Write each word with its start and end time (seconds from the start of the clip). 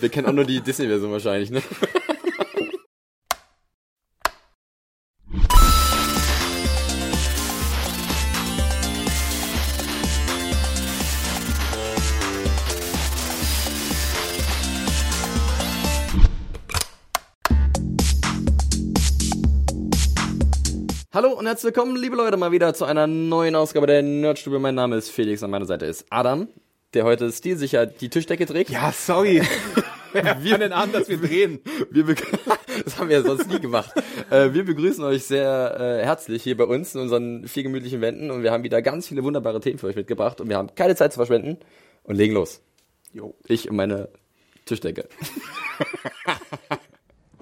Wir 0.00 0.08
kennen 0.08 0.26
auch 0.26 0.32
nur 0.32 0.44
die 0.44 0.60
Disney-Version 0.60 1.12
wahrscheinlich, 1.12 1.50
ne? 1.50 1.62
Hallo 21.10 21.32
und 21.32 21.46
herzlich 21.46 21.74
willkommen, 21.74 21.96
liebe 21.96 22.16
Leute, 22.16 22.36
mal 22.36 22.52
wieder 22.52 22.74
zu 22.74 22.84
einer 22.84 23.06
neuen 23.06 23.56
Ausgabe 23.56 23.86
der 23.86 24.02
Nerdstube. 24.02 24.58
Mein 24.58 24.74
Name 24.74 24.96
ist 24.96 25.08
Felix, 25.08 25.42
an 25.42 25.50
meiner 25.50 25.64
Seite 25.64 25.86
ist 25.86 26.04
Adam, 26.10 26.48
der 26.92 27.04
heute 27.04 27.32
stilsicher 27.32 27.86
die 27.86 28.10
Tischdecke 28.10 28.44
trägt. 28.44 28.68
Ja, 28.68 28.92
sorry. 28.92 29.40
wir 30.12 30.22
fangen 30.22 30.70
an, 30.74 30.92
dass 30.92 31.08
wir 31.08 31.16
drehen. 31.16 31.60
Wir 31.90 32.04
das 32.84 32.98
haben 32.98 33.08
wir 33.08 33.20
ja 33.20 33.22
sonst 33.22 33.48
nie 33.48 33.58
gemacht. 33.58 33.90
Äh, 34.28 34.52
wir 34.52 34.66
begrüßen 34.66 35.02
euch 35.02 35.24
sehr 35.24 35.78
äh, 35.80 36.04
herzlich 36.04 36.42
hier 36.42 36.58
bei 36.58 36.64
uns 36.64 36.94
in 36.94 37.00
unseren 37.00 37.48
vier 37.48 37.62
gemütlichen 37.62 38.02
Wänden 38.02 38.30
und 38.30 38.42
wir 38.42 38.52
haben 38.52 38.62
wieder 38.62 38.82
ganz 38.82 39.08
viele 39.08 39.24
wunderbare 39.24 39.60
Themen 39.60 39.78
für 39.78 39.86
euch 39.86 39.96
mitgebracht 39.96 40.42
und 40.42 40.50
wir 40.50 40.58
haben 40.58 40.74
keine 40.74 40.94
Zeit 40.94 41.14
zu 41.14 41.16
verschwenden 41.16 41.56
und 42.02 42.16
legen 42.16 42.34
los. 42.34 42.60
Jo. 43.14 43.34
Ich 43.46 43.70
und 43.70 43.76
meine 43.76 44.10
Tischdecke. 44.66 45.08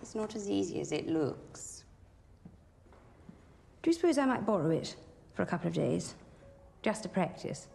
It's 0.00 0.14
not 0.14 0.36
as 0.36 0.48
easy 0.48 0.80
as 0.80 0.92
it 0.92 1.10
looks. 1.10 1.75
Do 3.86 3.90
you 3.90 3.94
suppose 3.94 4.18
I 4.18 4.24
might 4.26 4.44
borrow 4.44 4.70
it 4.70 4.96
for 5.34 5.42
a 5.42 5.46
couple 5.46 5.68
of 5.68 5.74
days? 5.74 6.16
Just 6.82 7.04
to 7.04 7.08
practice. 7.08 7.68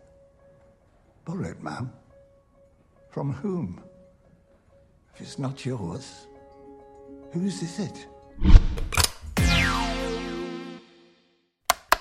Borrow 1.23 1.45
it, 1.51 1.63
ma'am. 1.63 1.89
From 3.11 3.31
whom? 3.31 3.79
If 5.15 5.21
it's 5.21 5.39
not 5.39 5.65
yours, 5.65 6.27
whose 7.31 7.61
is 7.63 7.79
it? 7.79 8.07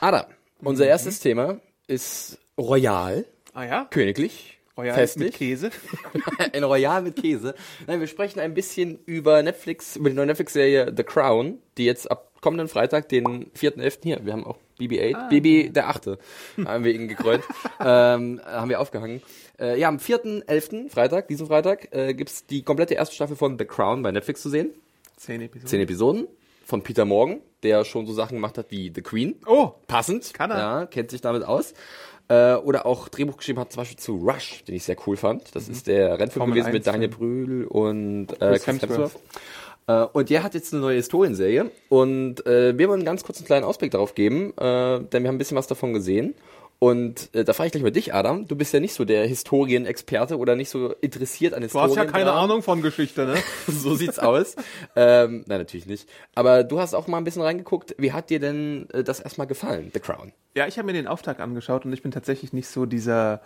Adam, 0.02 0.24
unser 0.64 0.86
erstes 0.86 1.20
Thema 1.20 1.60
ist 1.86 2.36
Royal, 2.58 3.24
Ah 3.54 3.62
ja? 3.62 3.84
königlich, 3.90 4.58
Royal 4.76 4.94
festlich. 4.96 5.26
mit 5.30 5.34
Käse. 5.38 5.70
Ein 6.52 6.64
Royal 6.64 7.02
mit 7.02 7.14
Käse. 7.14 7.54
Nein, 7.86 8.00
wir 8.00 8.08
sprechen 8.08 8.40
ein 8.40 8.54
bisschen 8.54 8.98
über 9.06 9.40
Netflix, 9.44 9.94
über 9.94 10.10
die 10.10 10.16
neue 10.16 10.26
Netflix-Serie 10.26 10.92
The 10.96 11.04
Crown, 11.04 11.58
die 11.78 11.84
jetzt 11.84 12.10
ab 12.10 12.29
kommenden 12.40 12.68
Freitag, 12.68 13.08
den 13.08 13.50
4.11. 13.52 13.98
hier, 14.02 14.24
wir 14.24 14.32
haben 14.32 14.46
auch 14.46 14.56
BB-8, 14.78 15.28
BB 15.28 15.72
der 15.72 15.88
Achte, 15.88 16.18
haben 16.64 16.84
wir 16.84 16.94
ihn 16.94 17.08
gekrönt, 17.08 17.44
ähm, 17.80 18.40
haben 18.44 18.70
wir 18.70 18.80
aufgehangen. 18.80 19.22
Äh, 19.58 19.78
ja, 19.78 19.88
am 19.88 19.98
4.11., 19.98 20.90
Freitag, 20.90 21.28
diesen 21.28 21.46
Freitag, 21.46 21.94
äh, 21.94 22.14
gibt's 22.14 22.46
die 22.46 22.62
komplette 22.62 22.94
erste 22.94 23.14
Staffel 23.14 23.36
von 23.36 23.58
The 23.58 23.64
Crown 23.64 24.02
bei 24.02 24.10
Netflix 24.10 24.42
zu 24.42 24.48
sehen. 24.48 24.70
Zehn 25.16 25.42
Episoden. 25.42 25.68
Zehn 25.68 25.80
Episoden 25.80 26.28
von 26.64 26.82
Peter 26.82 27.04
Morgan, 27.04 27.40
der 27.62 27.84
schon 27.84 28.06
so 28.06 28.14
Sachen 28.14 28.36
gemacht 28.36 28.56
hat 28.56 28.70
wie 28.70 28.90
The 28.94 29.02
Queen. 29.02 29.36
Oh, 29.46 29.72
Passend. 29.86 30.32
Kann 30.32 30.50
er. 30.50 30.58
Ja, 30.58 30.86
kennt 30.86 31.10
sich 31.10 31.20
damit 31.20 31.42
aus. 31.42 31.74
Äh, 32.28 32.54
oder 32.54 32.86
auch 32.86 33.08
Drehbuch 33.08 33.36
geschrieben 33.36 33.58
hat, 33.58 33.72
zum 33.72 33.80
Beispiel 33.80 33.98
zu 33.98 34.16
Rush, 34.16 34.62
den 34.64 34.76
ich 34.76 34.84
sehr 34.84 34.96
cool 35.06 35.16
fand. 35.16 35.54
Das 35.54 35.68
ist 35.68 35.88
der 35.88 36.12
Rennfilm 36.12 36.42
Formel 36.42 36.54
gewesen 36.54 36.72
mit 36.72 36.86
1 36.86 36.94
Daniel. 36.94 37.10
Brühl 37.10 37.64
und 37.64 38.28
äh, 38.34 38.50
Chris 38.50 38.66
Hemsworth. 38.68 38.90
Hemsworth. 38.90 39.20
Äh, 39.90 40.06
und 40.12 40.30
der 40.30 40.42
hat 40.42 40.54
jetzt 40.54 40.72
eine 40.72 40.82
neue 40.82 40.96
Historienserie. 40.96 41.70
Und 41.88 42.46
äh, 42.46 42.76
wir 42.76 42.88
wollen 42.88 43.04
ganz 43.04 43.24
kurz 43.24 43.38
einen 43.38 43.46
kleinen 43.46 43.64
Ausblick 43.64 43.90
darauf 43.90 44.14
geben, 44.14 44.52
äh, 44.56 45.00
denn 45.00 45.22
wir 45.22 45.28
haben 45.28 45.36
ein 45.36 45.38
bisschen 45.38 45.56
was 45.56 45.66
davon 45.66 45.92
gesehen. 45.92 46.34
Und 46.78 47.28
äh, 47.34 47.44
da 47.44 47.52
frage 47.52 47.66
ich 47.66 47.72
gleich 47.72 47.82
mal 47.82 47.90
dich, 47.90 48.14
Adam. 48.14 48.48
Du 48.48 48.56
bist 48.56 48.72
ja 48.72 48.80
nicht 48.80 48.94
so 48.94 49.04
der 49.04 49.26
Historienexperte 49.26 50.38
oder 50.38 50.56
nicht 50.56 50.70
so 50.70 50.94
interessiert 51.02 51.52
an 51.52 51.60
du 51.60 51.66
Historien. 51.66 51.90
hast 51.90 51.96
ja 51.96 52.10
keine 52.10 52.32
Ahnung 52.32 52.62
von 52.62 52.80
Geschichte, 52.80 53.26
ne? 53.26 53.34
so 53.66 53.94
sieht's 53.94 54.18
aus. 54.18 54.56
ähm, 54.96 55.44
nein, 55.46 55.58
natürlich 55.58 55.84
nicht. 55.84 56.08
Aber 56.34 56.64
du 56.64 56.80
hast 56.80 56.94
auch 56.94 57.06
mal 57.06 57.18
ein 57.18 57.24
bisschen 57.24 57.42
reingeguckt. 57.42 57.94
Wie 57.98 58.12
hat 58.12 58.30
dir 58.30 58.40
denn 58.40 58.88
äh, 58.94 59.04
das 59.04 59.20
erstmal 59.20 59.46
gefallen, 59.46 59.90
The 59.92 60.00
Crown? 60.00 60.32
Ja, 60.54 60.66
ich 60.66 60.78
habe 60.78 60.86
mir 60.86 60.92
den 60.92 61.06
Auftakt 61.06 61.40
angeschaut 61.40 61.84
und 61.84 61.92
ich 61.92 62.02
bin 62.02 62.10
tatsächlich 62.10 62.52
nicht 62.52 62.66
so 62.66 62.84
dieser 62.84 63.40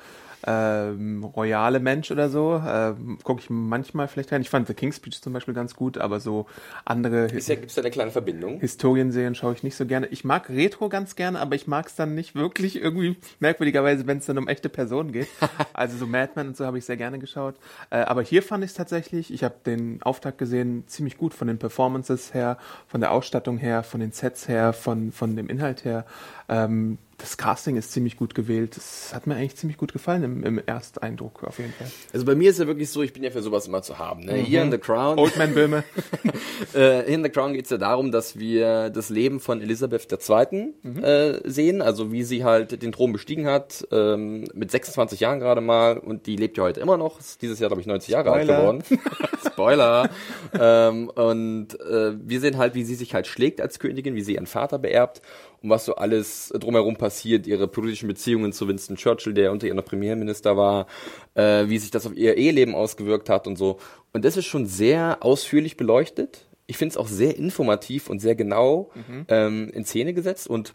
ähm, 0.47 1.25
royale 1.25 1.81
Mensch 1.81 2.11
oder 2.11 2.29
so. 2.29 2.63
Ähm, 2.67 3.19
Gucke 3.23 3.41
ich 3.43 3.51
manchmal 3.51 4.09
vielleicht 4.09 4.33
rein. 4.33 4.43
Ich 4.43 4.51
fand 4.51 4.67
The 4.67 4.75
King's 4.75 4.97
Speech 4.97 5.23
zum 5.23 5.33
Beispiel 5.33 5.55
ganz 5.55 5.75
gut, 5.75 5.99
aber 5.99 6.21
so 6.21 6.47
andere 6.85 7.29
ja, 7.33 7.55
gibt's 7.55 7.75
da 7.75 7.83
eine 7.83 7.91
kleine 7.91 8.11
Verbindung? 8.11 8.61
Historienserien 8.61 9.35
schaue 9.35 9.55
ich 9.55 9.63
nicht 9.63 9.77
so 9.77 9.87
gerne. 9.87 10.07
Ich 10.09 10.25
mag 10.25 10.49
Retro 10.49 10.89
ganz 10.89 11.17
gerne, 11.17 11.41
aber 11.41 11.55
ich 11.55 11.67
mag 11.67 11.87
es 11.87 11.95
dann 11.95 12.15
nicht 12.15 12.35
wirklich 12.35 12.81
irgendwie 12.81 13.17
merkwürdigerweise, 13.41 14.07
wenn 14.07 14.19
es 14.19 14.27
dann 14.27 14.39
um 14.39 14.49
echte 14.49 14.69
Personen 14.69 15.13
geht. 15.13 15.29
also 15.73 15.97
so 15.97 16.07
Mad 16.07 16.33
Men 16.37 16.49
und 16.49 16.57
so 16.57 16.67
habe 16.67 16.79
ich 16.79 16.85
sehr 16.85 16.97
gerne 16.97 17.19
geschaut. 17.19 17.57
Äh, 17.91 17.99
aber 17.99 18.23
hier 18.23 18.43
fand 18.43 18.65
ich 18.65 18.71
es 18.71 18.77
tatsächlich, 18.77 19.33
ich 19.33 19.45
habe 19.45 19.55
den 19.65 20.03
Auftakt 20.03 20.39
gesehen, 20.39 20.85
ziemlich 20.87 21.17
gut 21.17 21.35
von 21.35 21.49
den 21.49 21.59
Performances 21.59 22.35
her, 22.35 22.59
von 22.87 23.01
der 23.01 23.13
Ausstattung 23.13 23.59
her, 23.59 23.83
von 23.83 24.01
den 24.01 24.13
Sets 24.13 24.49
her, 24.49 24.73
von, 24.73 25.13
von 25.13 25.37
dem 25.37 25.49
Inhalt 25.49 25.85
her. 25.85 26.05
Ähm, 26.49 26.99
das 27.19 27.37
Casting 27.37 27.77
ist 27.77 27.93
ziemlich 27.93 28.17
gut 28.17 28.35
gewählt. 28.35 28.77
Das 28.77 29.15
hat 29.15 29.27
mir 29.27 29.37
eigentlich 29.37 29.57
ziemlich 29.57 29.79
gut 29.79 29.93
gefallen 29.93 30.25
im, 30.25 30.45
im 30.45 30.59
Ersteindruck 30.59 31.45
auf 31.45 31.59
jeden 31.59 31.73
Fall. 31.73 31.91
Also 32.13 32.27
bei 32.27 32.35
mir 32.35 32.51
ist 32.51 32.59
ja 32.59 32.67
wirklich 32.67 32.91
so, 32.91 33.03
ich 33.03 33.13
bin 33.13 33.23
ja 33.23 33.31
für 33.31 33.43
sowas 33.43 33.67
immer 33.67 33.83
zu 33.83 33.99
haben. 33.99 34.25
Ne? 34.25 34.35
Hier 34.35 34.63
in 34.63 34.71
The 34.71 34.79
Crown. 34.79 35.19
Old 35.19 35.37
Man 35.37 35.55
Böhme. 35.55 35.85
äh, 36.75 37.13
in 37.13 37.23
The 37.23 37.31
Crown 37.31 37.55
geht's 37.55 37.71
ja 37.71 37.79
darum, 37.79 38.11
dass 38.11 38.39
wir 38.39 38.91
das 38.91 39.11
Leben 39.11 39.41
von 39.41 39.63
Elisabeth 39.63 40.09
II. 40.13 40.75
Äh, 41.03 41.41
sehen, 41.45 41.83
also 41.83 42.13
wie 42.13 42.25
sie 42.25 42.45
halt 42.45 42.83
den 42.83 42.93
Thron 42.93 43.13
bestiegen 43.13 43.47
hat, 43.47 43.87
ähm, 43.93 44.45
mit 44.53 44.71
26 44.71 45.21
Jahren 45.21 45.41
gerade 45.41 45.61
mal 45.61 45.99
und 45.99 46.27
die 46.27 46.37
lebt 46.37 46.57
ja 46.59 46.65
heute 46.65 46.81
immer 46.81 46.97
noch, 46.97 47.21
ist 47.21 47.43
dieses 47.43 47.59
Jahr 47.59 47.69
glaube 47.69 47.81
ich 47.81 47.87
90 47.87 48.11
Jahre 48.11 48.33
alt 48.33 48.45
Spoiler. 48.45 48.59
geworden. 48.59 48.85
Spoiler. 49.47 50.11
ähm, 50.59 51.09
und 51.11 51.81
äh, 51.81 52.13
wir 52.19 52.41
sehen 52.41 52.59
halt, 52.59 52.75
wie 52.75 52.85
sie 52.85 52.95
sich 52.95 53.15
halt 53.15 53.27
schlägt 53.27 53.61
als 53.61 53.79
Königin, 53.79 54.15
wie 54.15 54.23
sie 54.23 54.35
ihren 54.35 54.47
Vater 54.47 54.79
beerbt 54.79 55.23
und 55.65 55.71
was 55.71 55.87
so 55.87 55.97
alles 55.97 56.53
drumherum 56.55 56.97
passiert, 56.97 57.47
ihre 57.47 57.67
politischen 57.67 58.07
Beziehungen 58.07 58.53
zu 58.53 58.69
Winston 58.69 58.97
Churchill, 58.97 59.33
der 59.35 59.51
unter 59.51 59.67
ihr 59.67 59.75
noch 59.75 59.85
Premierminister 59.85 60.57
war, 60.57 60.87
äh, 61.35 61.69
wie 61.69 61.79
sich 61.79 61.91
das 61.91 62.07
auf 62.07 62.15
ihr 62.15 62.37
Eheleben 62.37 62.75
ausgewirkt 62.75 63.31
hat 63.31 63.47
und 63.47 63.57
so. 63.57 63.79
Und 64.13 64.25
das 64.25 64.37
ist 64.37 64.45
schon 64.45 64.67
sehr 64.67 65.19
ausführlich 65.23 65.77
beleuchtet. 65.77 66.47
Ich 66.67 66.77
finde 66.77 66.93
es 66.93 66.97
auch 66.99 67.09
sehr 67.09 67.37
informativ 67.37 68.09
und 68.09 68.21
sehr 68.21 68.35
genau 68.35 68.91
ähm, 69.29 69.71
in 69.75 69.85
Szene 69.85 70.15
gesetzt 70.15 70.47
und 70.49 70.75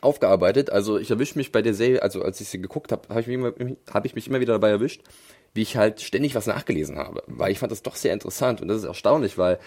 aufgearbeitet. 0.00 0.70
Also 0.70 0.98
ich 0.98 1.10
erwische 1.10 1.36
mich 1.36 1.52
bei 1.52 1.60
der 1.62 1.74
Serie, 1.74 2.02
also 2.02 2.22
als 2.22 2.40
ich 2.40 2.48
sie 2.48 2.60
geguckt 2.60 2.90
habe, 2.92 3.08
habe 3.08 3.20
ich, 3.20 3.26
mich 3.26 3.34
immer- 3.36 3.52
hab 3.92 4.06
ich 4.06 4.14
mich 4.14 4.28
immer 4.28 4.40
wieder 4.40 4.54
dabei 4.54 4.70
erwischt, 4.70 5.02
wie 5.54 5.62
ich 5.62 5.76
halt 5.76 6.00
ständig 6.00 6.34
was 6.34 6.46
nachgelesen 6.46 6.96
habe. 6.98 7.22
Weil 7.26 7.52
ich 7.52 7.58
fand 7.58 7.70
das 7.72 7.82
doch 7.82 7.96
sehr 7.96 8.12
interessant 8.12 8.62
und 8.62 8.68
das 8.68 8.78
ist 8.78 8.84
erstaunlich, 8.84 9.36
weil 9.38 9.58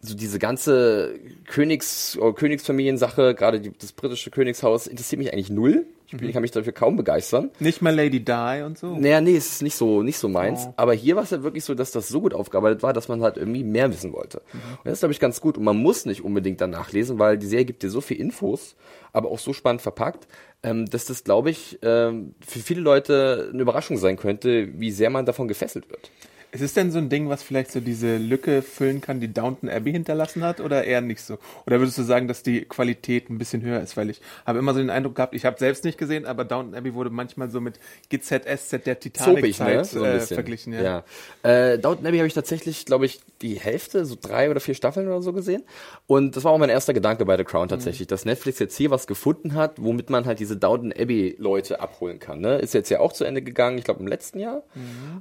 so 0.00 0.14
diese 0.14 0.38
ganze 0.38 1.18
Königs- 1.46 2.16
oder 2.16 2.32
Königsfamiliensache, 2.32 3.34
gerade 3.34 3.60
die, 3.60 3.72
das 3.76 3.92
britische 3.92 4.30
Königshaus, 4.30 4.86
interessiert 4.86 5.18
mich 5.18 5.32
eigentlich 5.32 5.50
null. 5.50 5.86
Ich, 6.06 6.16
bin, 6.16 6.26
ich 6.26 6.32
kann 6.32 6.40
mich 6.40 6.52
dafür 6.52 6.72
kaum 6.72 6.96
begeistern. 6.96 7.50
Nicht 7.58 7.82
mal 7.82 7.94
Lady 7.94 8.24
Di 8.24 8.62
und 8.64 8.78
so. 8.78 8.96
Naja, 8.96 9.20
nee, 9.20 9.36
es 9.36 9.46
ist 9.46 9.62
nicht 9.62 9.74
so, 9.74 10.02
nicht 10.02 10.16
so 10.16 10.28
meins. 10.28 10.64
Oh. 10.66 10.74
Aber 10.76 10.94
hier 10.94 11.16
war 11.16 11.24
es 11.24 11.30
ja 11.30 11.42
wirklich 11.42 11.64
so, 11.64 11.74
dass 11.74 11.90
das 11.90 12.08
so 12.08 12.22
gut 12.22 12.32
aufgearbeitet 12.32 12.82
war, 12.82 12.94
dass 12.94 13.08
man 13.08 13.22
halt 13.22 13.36
irgendwie 13.36 13.62
mehr 13.62 13.92
wissen 13.92 14.14
wollte. 14.14 14.38
Und 14.54 14.84
das 14.84 14.94
ist, 14.94 15.00
glaube 15.00 15.12
ich, 15.12 15.20
ganz 15.20 15.42
gut. 15.42 15.58
Und 15.58 15.64
man 15.64 15.76
muss 15.76 16.06
nicht 16.06 16.24
unbedingt 16.24 16.62
danach 16.62 16.92
lesen, 16.92 17.18
weil 17.18 17.36
die 17.36 17.46
Serie 17.46 17.66
gibt 17.66 17.82
dir 17.82 17.90
so 17.90 18.00
viel 18.00 18.18
Infos, 18.18 18.74
aber 19.12 19.30
auch 19.30 19.38
so 19.38 19.52
spannend 19.52 19.82
verpackt, 19.82 20.28
ähm, 20.62 20.86
dass 20.86 21.04
das, 21.04 21.24
glaube 21.24 21.50
ich, 21.50 21.78
ähm, 21.82 22.34
für 22.40 22.60
viele 22.60 22.80
Leute 22.80 23.50
eine 23.52 23.60
Überraschung 23.60 23.98
sein 23.98 24.16
könnte, 24.16 24.68
wie 24.80 24.90
sehr 24.90 25.10
man 25.10 25.26
davon 25.26 25.46
gefesselt 25.46 25.90
wird. 25.90 26.10
Ist 26.50 26.62
es 26.62 26.72
denn 26.72 26.90
so 26.90 26.98
ein 26.98 27.10
Ding, 27.10 27.28
was 27.28 27.42
vielleicht 27.42 27.72
so 27.72 27.80
diese 27.80 28.16
Lücke 28.16 28.62
füllen 28.62 29.02
kann, 29.02 29.20
die 29.20 29.32
Downton 29.32 29.68
Abbey 29.68 29.92
hinterlassen 29.92 30.42
hat, 30.42 30.60
oder 30.60 30.84
eher 30.84 31.02
nicht 31.02 31.20
so? 31.20 31.38
Oder 31.66 31.78
würdest 31.78 31.98
du 31.98 32.02
sagen, 32.02 32.26
dass 32.26 32.42
die 32.42 32.62
Qualität 32.62 33.28
ein 33.28 33.36
bisschen 33.36 33.60
höher 33.62 33.80
ist? 33.80 33.98
Weil 33.98 34.08
ich 34.08 34.22
habe 34.46 34.58
immer 34.58 34.72
so 34.72 34.78
den 34.78 34.88
Eindruck 34.88 35.16
gehabt, 35.16 35.34
ich 35.34 35.44
habe 35.44 35.58
selbst 35.58 35.84
nicht 35.84 35.98
gesehen, 35.98 36.24
aber 36.24 36.46
Downton 36.46 36.74
Abbey 36.74 36.94
wurde 36.94 37.10
manchmal 37.10 37.50
so 37.50 37.60
mit 37.60 37.78
GZSZ 38.08 38.86
der 38.86 38.98
Titanic-Zeit 38.98 39.76
ne? 39.76 39.84
so 39.84 40.04
äh, 40.04 40.20
verglichen. 40.20 40.72
Ja. 40.72 41.04
Ja. 41.42 41.50
Äh, 41.50 41.78
Downton 41.78 42.06
Abbey 42.06 42.16
habe 42.16 42.26
ich 42.26 42.34
tatsächlich, 42.34 42.86
glaube 42.86 43.04
ich, 43.04 43.20
die 43.42 43.60
Hälfte, 43.60 44.06
so 44.06 44.16
drei 44.20 44.50
oder 44.50 44.60
vier 44.60 44.74
Staffeln 44.74 45.06
oder 45.06 45.20
so 45.20 45.34
gesehen. 45.34 45.64
Und 46.06 46.34
das 46.34 46.44
war 46.44 46.52
auch 46.52 46.58
mein 46.58 46.70
erster 46.70 46.94
Gedanke 46.94 47.26
bei 47.26 47.36
The 47.36 47.44
Crown 47.44 47.68
tatsächlich, 47.68 48.08
dass 48.08 48.24
Netflix 48.24 48.58
jetzt 48.58 48.76
hier 48.76 48.90
was 48.90 49.06
gefunden 49.06 49.54
hat, 49.54 49.74
womit 49.82 50.08
man 50.08 50.24
halt 50.24 50.40
diese 50.40 50.56
Downton 50.56 50.92
Abbey 50.92 51.36
Leute 51.38 51.80
abholen 51.80 52.18
kann. 52.18 52.40
Ne? 52.40 52.56
Ist 52.56 52.72
jetzt 52.72 52.88
ja 52.88 53.00
auch 53.00 53.12
zu 53.12 53.24
Ende 53.24 53.42
gegangen, 53.42 53.76
ich 53.76 53.84
glaube 53.84 54.00
im 54.00 54.06
letzten 54.06 54.38
Jahr 54.38 54.62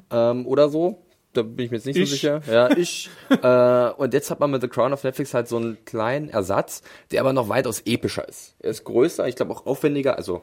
ähm, 0.10 0.48
oder 0.48 0.70
so. 0.70 1.04
Da 1.38 1.44
bin 1.44 1.66
ich 1.66 1.72
mir 1.72 1.78
jetzt 1.78 1.86
nicht 1.86 1.98
Ich. 1.98 2.10
so 2.10 2.16
sicher. 2.16 2.42
Ja, 2.52 2.76
ich. 2.76 3.10
äh, 3.30 3.92
und 4.02 4.14
jetzt 4.14 4.32
hat 4.32 4.40
man 4.40 4.50
mit 4.50 4.62
The 4.62 4.68
Crown 4.68 4.92
auf 4.92 5.04
Netflix 5.04 5.36
halt 5.36 5.48
so 5.48 5.58
einen 5.58 5.78
kleinen 5.86 6.30
Ersatz, 6.30 6.82
der 7.12 7.22
aber 7.22 7.32
noch 7.32 7.48
weitaus 7.48 7.82
epischer 7.86 8.28
ist. 8.28 8.56
Er 8.60 8.72
ist 8.72 8.84
größer, 8.84 9.28
ich 9.28 9.36
glaube 9.36 9.52
auch 9.52 9.68
aufwendiger, 9.68 10.18
also 10.18 10.42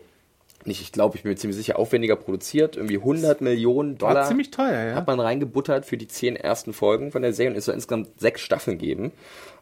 nicht, 0.67 0.81
ich 0.81 0.93
glaube, 0.93 1.17
ich 1.17 1.25
bin 1.25 1.33
mir 1.33 1.37
ziemlich 1.37 1.57
sicher, 1.57 1.79
aufwendiger 1.79 2.17
produziert. 2.17 2.77
Irgendwie 2.77 2.97
100 2.97 3.41
Millionen 3.41 3.99
Dollar 3.99 4.15
War 4.15 4.29
ziemlich 4.29 4.51
teuer, 4.51 4.91
ja. 4.91 4.95
hat 4.95 5.07
man 5.07 5.21
reingebuttert 5.21 5.85
für 5.85 5.97
die 5.97 6.09
zehn 6.09 6.37
ersten 6.37 6.73
Folgen 6.73 7.13
von 7.13 7.23
der 7.23 7.33
Serie 7.33 7.51
und 7.51 7.59
es 7.59 7.67
soll 7.67 7.75
insgesamt 7.75 8.21
sechs 8.21 8.41
Staffeln 8.41 8.79
geben. 8.79 9.13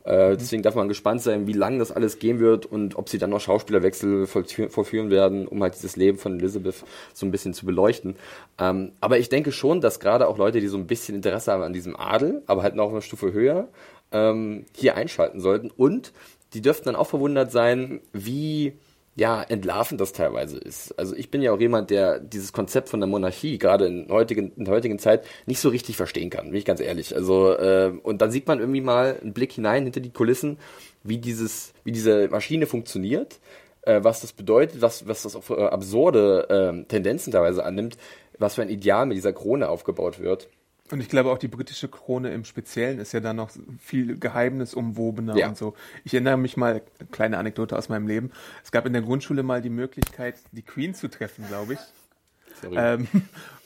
Äh, 0.04 0.36
deswegen 0.36 0.62
darf 0.62 0.74
man 0.74 0.88
gespannt 0.88 1.22
sein, 1.22 1.46
wie 1.46 1.52
lange 1.52 1.78
das 1.78 1.92
alles 1.92 2.18
gehen 2.18 2.40
wird 2.40 2.66
und 2.66 2.96
ob 2.96 3.08
sie 3.08 3.18
dann 3.18 3.30
noch 3.30 3.40
Schauspielerwechsel 3.40 4.26
vollführen, 4.26 5.10
werden, 5.10 5.46
um 5.46 5.62
halt 5.62 5.74
dieses 5.74 5.96
Leben 5.96 6.18
von 6.18 6.38
Elizabeth 6.38 6.84
so 7.14 7.26
ein 7.26 7.30
bisschen 7.30 7.54
zu 7.54 7.66
beleuchten. 7.66 8.16
Ähm, 8.58 8.92
aber 9.00 9.18
ich 9.18 9.28
denke 9.28 9.52
schon, 9.52 9.80
dass 9.80 10.00
gerade 10.00 10.26
auch 10.26 10.38
Leute, 10.38 10.60
die 10.60 10.68
so 10.68 10.76
ein 10.76 10.86
bisschen 10.86 11.14
Interesse 11.14 11.52
haben 11.52 11.62
an 11.62 11.72
diesem 11.72 11.96
Adel, 11.96 12.42
aber 12.46 12.62
halt 12.62 12.74
noch 12.74 12.90
eine 12.90 13.02
Stufe 13.02 13.32
höher, 13.32 13.68
ähm, 14.10 14.66
hier 14.74 14.96
einschalten 14.96 15.40
sollten. 15.40 15.70
Und 15.70 16.12
die 16.54 16.62
dürften 16.62 16.86
dann 16.86 16.96
auch 16.96 17.06
verwundert 17.06 17.52
sein, 17.52 18.00
wie 18.12 18.74
ja, 19.14 19.42
entlarvend 19.42 20.00
das 20.00 20.12
teilweise 20.12 20.58
ist. 20.58 20.98
Also 20.98 21.14
ich 21.14 21.30
bin 21.30 21.42
ja 21.42 21.52
auch 21.52 21.60
jemand, 21.60 21.90
der 21.90 22.18
dieses 22.18 22.52
Konzept 22.52 22.88
von 22.88 23.00
der 23.00 23.08
Monarchie 23.08 23.58
gerade 23.58 23.86
in, 23.86 24.08
heutigen, 24.10 24.52
in 24.56 24.64
der 24.64 24.74
heutigen 24.74 24.98
Zeit 24.98 25.26
nicht 25.44 25.60
so 25.60 25.68
richtig 25.68 25.96
verstehen 25.96 26.30
kann, 26.30 26.46
bin 26.46 26.54
ich 26.54 26.64
ganz 26.64 26.80
ehrlich. 26.80 27.14
Also 27.14 27.52
äh, 27.52 27.92
und 28.02 28.22
dann 28.22 28.30
sieht 28.30 28.46
man 28.46 28.58
irgendwie 28.58 28.80
mal 28.80 29.18
einen 29.20 29.34
Blick 29.34 29.52
hinein 29.52 29.84
hinter 29.84 30.00
die 30.00 30.12
Kulissen, 30.12 30.58
wie 31.02 31.18
dieses, 31.18 31.74
wie 31.84 31.92
diese 31.92 32.28
Maschine 32.28 32.66
funktioniert, 32.66 33.38
äh, 33.82 34.02
was 34.02 34.22
das 34.22 34.32
bedeutet, 34.32 34.80
was, 34.80 35.06
was 35.06 35.24
das 35.24 35.36
auf 35.36 35.50
äh, 35.50 35.62
absurde 35.62 36.48
äh, 36.48 36.84
Tendenzen 36.88 37.32
teilweise 37.32 37.64
annimmt, 37.64 37.98
was 38.38 38.54
für 38.54 38.62
ein 38.62 38.70
Ideal 38.70 39.04
mit 39.04 39.18
dieser 39.18 39.34
Krone 39.34 39.68
aufgebaut 39.68 40.20
wird. 40.20 40.48
Und 40.92 41.00
ich 41.00 41.08
glaube 41.08 41.30
auch 41.32 41.38
die 41.38 41.48
britische 41.48 41.88
Krone 41.88 42.34
im 42.34 42.44
Speziellen 42.44 42.98
ist 42.98 43.12
ja 43.12 43.20
da 43.20 43.32
noch 43.32 43.50
viel 43.80 44.18
geheimnisumwobener 44.18 45.34
Ja. 45.36 45.48
und 45.48 45.56
so. 45.56 45.74
Ich 46.04 46.12
erinnere 46.12 46.36
mich 46.36 46.58
mal, 46.58 46.82
kleine 47.10 47.38
Anekdote 47.38 47.78
aus 47.78 47.88
meinem 47.88 48.06
Leben. 48.06 48.30
Es 48.62 48.72
gab 48.72 48.84
in 48.84 48.92
der 48.92 49.00
Grundschule 49.00 49.42
mal 49.42 49.62
die 49.62 49.70
Möglichkeit, 49.70 50.36
die 50.52 50.60
Queen 50.60 50.94
zu 50.94 51.08
treffen, 51.08 51.46
glaube 51.48 51.72
ich. 51.74 51.78
Ähm, 52.74 53.08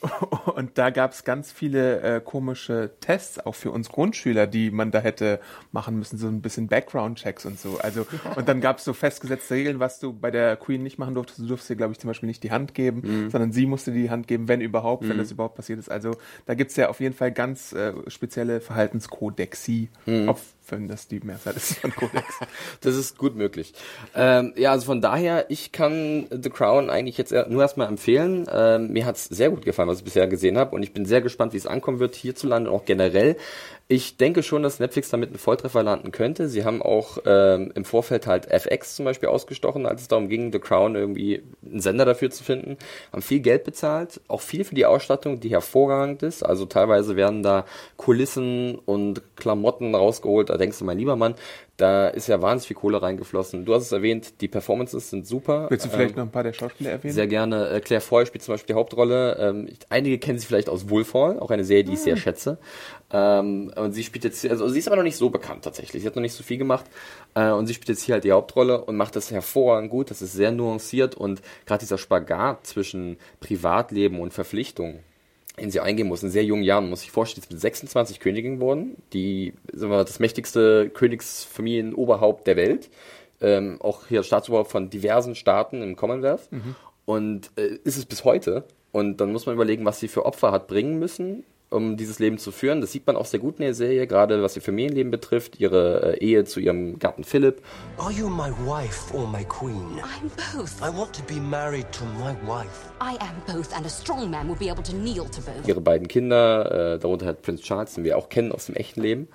und 0.55 0.77
da 0.77 0.89
gab 0.91 1.11
es 1.11 1.23
ganz 1.23 1.51
viele 1.51 2.01
äh, 2.01 2.21
komische 2.21 2.91
Tests, 2.99 3.39
auch 3.45 3.55
für 3.55 3.71
uns 3.71 3.89
Grundschüler, 3.89 4.45
die 4.47 4.69
man 4.71 4.91
da 4.91 4.99
hätte 4.99 5.39
machen 5.71 5.97
müssen, 5.97 6.17
so 6.17 6.27
ein 6.27 6.41
bisschen 6.41 6.67
Background-Checks 6.67 7.45
und 7.45 7.59
so. 7.59 7.79
Also, 7.81 8.05
und 8.35 8.47
dann 8.47 8.61
gab 8.61 8.77
es 8.77 8.83
so 8.85 8.93
festgesetzte 8.93 9.55
Regeln, 9.55 9.79
was 9.79 9.99
du 9.99 10.13
bei 10.13 10.29
der 10.31 10.55
Queen 10.55 10.83
nicht 10.83 10.97
machen 10.99 11.15
durftest. 11.15 11.39
Du 11.39 11.45
durftest 11.47 11.69
ihr, 11.71 11.75
glaube 11.75 11.93
ich, 11.93 11.99
zum 11.99 12.07
Beispiel 12.09 12.27
nicht 12.27 12.43
die 12.43 12.51
Hand 12.51 12.73
geben, 12.73 13.01
Mhm. 13.03 13.29
sondern 13.31 13.51
sie 13.51 13.65
musste 13.65 13.91
dir 13.91 14.03
die 14.03 14.09
Hand 14.09 14.27
geben, 14.27 14.47
wenn 14.47 14.61
überhaupt, 14.61 15.07
wenn 15.09 15.17
das 15.17 15.31
überhaupt 15.31 15.55
passiert 15.55 15.79
ist. 15.79 15.89
Also 15.89 16.15
da 16.45 16.53
gibt's 16.53 16.75
ja 16.75 16.89
auf 16.89 16.99
jeden 16.99 17.15
Fall 17.15 17.31
ganz 17.31 17.73
äh, 17.73 17.93
spezielle 18.07 18.61
Verhaltenskodexe, 18.61 19.87
Mhm. 20.05 20.29
Wenn 20.69 20.87
das 20.87 21.07
die 21.07 21.19
Mehrzahl 21.19 21.55
ist 21.55 21.79
von 21.79 21.93
Kodex. 21.93 22.25
Das 22.81 22.95
ist 22.95 23.17
gut 23.17 23.35
möglich. 23.35 23.73
Ähm, 24.15 24.53
ja, 24.55 24.71
also 24.71 24.85
von 24.85 25.01
daher, 25.01 25.49
ich 25.49 25.71
kann 25.71 26.27
The 26.29 26.49
Crown 26.49 26.89
eigentlich 26.89 27.17
jetzt 27.17 27.33
nur 27.49 27.61
erstmal 27.61 27.87
empfehlen. 27.87 28.47
Ähm, 28.51 28.91
mir 28.91 29.05
hat's 29.05 29.25
sehr 29.25 29.49
gut 29.49 29.65
gefallen, 29.65 29.89
was 29.89 29.99
ich 29.99 30.03
bisher 30.03 30.27
gesehen 30.27 30.57
habe 30.57 30.75
und 30.75 30.83
ich 30.83 30.93
bin 30.93 31.05
sehr 31.05 31.21
gespannt, 31.21 31.53
wie 31.53 31.57
es 31.57 31.67
ankommen 31.67 31.99
wird 31.99 32.15
hierzulande 32.15 32.69
und 32.69 32.75
auch 32.75 32.85
generell. 32.85 33.37
Ich 33.89 34.17
denke 34.17 34.43
schon, 34.43 34.63
dass 34.63 34.81
Netflix 34.81 35.09
damit 35.11 35.29
einen 35.29 35.37
Volltreffer 35.37 35.81
landen 35.81 36.11
könnte. 36.11 36.49
Sie 36.49 36.65
haben 36.65 36.81
auch 36.81 37.19
ähm, 37.25 37.71
im 37.73 37.85
Vorfeld 37.85 38.27
halt 38.27 38.51
FX 38.51 38.97
zum 38.97 39.05
Beispiel 39.05 39.29
ausgestochen, 39.29 39.85
als 39.85 40.01
es 40.01 40.07
darum 40.09 40.27
ging, 40.27 40.51
The 40.51 40.59
Crown 40.59 40.95
irgendwie 40.95 41.41
einen 41.65 41.79
Sender 41.79 42.03
dafür 42.03 42.29
zu 42.29 42.43
finden. 42.43 42.77
Haben 43.13 43.21
viel 43.21 43.39
Geld 43.39 43.63
bezahlt, 43.63 44.19
auch 44.27 44.41
viel 44.41 44.65
für 44.65 44.75
die 44.75 44.85
Ausstattung, 44.85 45.39
die 45.39 45.51
hervorragend 45.51 46.21
ist. 46.21 46.43
Also 46.43 46.65
teilweise 46.65 47.15
werden 47.15 47.43
da 47.43 47.65
Kulissen 47.95 48.75
und 48.75 49.21
Klamotten 49.37 49.95
rausgeholt. 49.95 50.51
Da 50.57 50.63
denkst 50.63 50.79
du, 50.79 50.85
mein 50.85 50.97
lieber 50.97 51.15
Mann, 51.15 51.35
da 51.77 52.07
ist 52.07 52.27
ja 52.27 52.41
wahnsinnig 52.41 52.67
viel 52.67 52.75
Kohle 52.77 53.01
reingeflossen. 53.01 53.63
Du 53.65 53.73
hast 53.75 53.83
es 53.83 53.91
erwähnt, 53.91 54.41
die 54.41 54.47
Performances 54.47 55.09
sind 55.11 55.27
super. 55.27 55.67
Willst 55.69 55.85
du 55.85 55.89
vielleicht 55.89 56.11
Ähm, 56.11 56.15
noch 56.17 56.23
ein 56.23 56.31
paar 56.31 56.43
der 56.43 56.53
Schauspieler 56.53 56.91
erwähnen? 56.91 57.13
sehr 57.13 57.27
gerne. 57.27 57.69
Äh, 57.69 57.79
Claire 57.81 58.01
Foy 58.01 58.25
spielt 58.25 58.43
zum 58.43 58.53
Beispiel 58.55 58.73
die 58.73 58.77
Hauptrolle. 58.77 59.37
Ähm, 59.39 59.69
einige 59.89 60.17
kennen 60.17 60.39
sie 60.39 60.47
vielleicht 60.47 60.69
aus 60.69 60.89
Wohlfall, 60.89 61.39
auch 61.39 61.51
eine 61.51 61.63
Serie, 61.63 61.83
die 61.83 61.93
ich 61.93 61.99
sehr 61.99 62.17
schätze. 62.17 62.57
Ähm, 63.13 63.71
und 63.75 63.93
sie 63.93 64.03
spielt 64.03 64.23
jetzt, 64.23 64.45
also 64.49 64.67
sie 64.67 64.79
ist 64.79 64.87
aber 64.87 64.97
noch 64.97 65.03
nicht 65.03 65.17
so 65.17 65.29
bekannt 65.29 65.63
tatsächlich. 65.63 66.01
Sie 66.01 66.07
hat 66.07 66.15
noch 66.15 66.21
nicht 66.23 66.33
so 66.33 66.43
viel 66.43 66.57
gemacht. 66.57 66.85
Äh, 67.35 67.51
und 67.51 67.67
sie 67.67 67.73
spielt 67.75 67.89
jetzt 67.89 68.01
hier 68.03 68.13
halt 68.15 68.23
die 68.23 68.31
Hauptrolle 68.31 68.83
und 68.83 68.97
macht 68.97 69.15
das 69.15 69.31
hervorragend 69.31 69.91
gut. 69.91 70.09
Das 70.09 70.21
ist 70.21 70.33
sehr 70.33 70.51
nuanciert 70.51 71.15
und 71.15 71.41
gerade 71.65 71.79
dieser 71.81 71.97
Spagat 71.97 72.65
zwischen 72.65 73.17
Privatleben 73.39 74.19
und 74.19 74.33
Verpflichtung 74.33 74.99
in 75.57 75.71
sie 75.71 75.79
eingehen 75.79 76.07
muss, 76.07 76.23
in 76.23 76.29
sehr 76.29 76.45
jungen 76.45 76.63
Jahren, 76.63 76.89
muss 76.89 77.03
ich 77.03 77.11
vorstellen, 77.11 77.43
ist 77.43 77.51
mit 77.51 77.59
26 77.59 78.19
Königinnen 78.19 78.59
geworden, 78.59 78.95
die 79.13 79.53
sagen 79.73 79.91
wir, 79.91 79.97
mal, 79.97 80.05
das 80.05 80.19
mächtigste 80.19 80.89
Königsfamilienoberhaupt 80.89 82.45
der 82.45 82.55
Welt, 82.55 82.89
ähm, 83.41 83.77
auch 83.81 84.07
hier 84.07 84.23
Staatsoberhaupt 84.23 84.71
von 84.71 84.89
diversen 84.89 85.35
Staaten 85.35 85.81
im 85.81 85.95
Commonwealth. 85.95 86.49
Und 87.05 87.51
äh, 87.55 87.79
ist 87.83 87.97
es 87.97 88.05
bis 88.05 88.23
heute. 88.23 88.65
Und 88.91 89.17
dann 89.17 89.31
muss 89.31 89.45
man 89.45 89.55
überlegen, 89.55 89.85
was 89.85 89.99
sie 89.99 90.07
für 90.07 90.25
Opfer 90.25 90.51
hat 90.51 90.67
bringen 90.67 90.99
müssen, 90.99 91.43
um 91.69 91.97
dieses 91.97 92.19
Leben 92.19 92.37
zu 92.37 92.51
führen. 92.51 92.81
Das 92.81 92.91
sieht 92.91 93.05
man 93.05 93.15
auch 93.15 93.25
sehr 93.25 93.39
gut 93.39 93.59
in 93.59 93.65
der 93.65 93.73
Serie, 93.73 94.07
gerade 94.07 94.41
was 94.41 94.55
ihr 94.55 94.61
Familienleben 94.61 95.11
betrifft, 95.11 95.59
ihre 95.59 96.17
äh, 96.17 96.25
Ehe 96.25 96.45
zu 96.45 96.59
ihrem 96.59 96.99
Gatten 96.99 97.23
Philipp. 97.23 97.61
Are 97.97 98.11
you 98.11 98.29
my 98.29 98.51
wife 98.65 99.13
or 99.13 99.27
my 99.27 99.43
queen? 99.45 99.99
I'm 99.99 100.29
both. 100.55 100.81
I 100.81 100.89
want 100.95 101.13
to 101.13 101.23
be 101.23 101.39
married 101.39 101.91
to 101.91 102.05
my 102.05 102.35
wife. 102.47 102.91
I 103.01 103.17
am 103.19 103.35
both, 103.45 103.75
and 103.75 103.85
a 103.85 103.89
strong 103.89 104.29
man 104.29 104.47
will 104.47 104.55
be 104.55 104.69
able 104.69 104.83
to 104.83 104.93
kneel 104.93 105.25
to 105.25 105.41
both. 105.41 105.67
ihre 105.67 105.81
beiden 105.81 106.07
Kinder, 106.07 106.95
äh, 106.95 106.99
darunter 106.99 107.25
halt 107.25 107.41
Prince 107.41 107.63
Charles, 107.63 107.93
den 107.95 108.03
wir 108.03 108.17
auch 108.17 108.29
kennen 108.29 108.51
aus 108.51 108.67
dem 108.67 108.75
echten 108.75 109.01
Leben. 109.01 109.27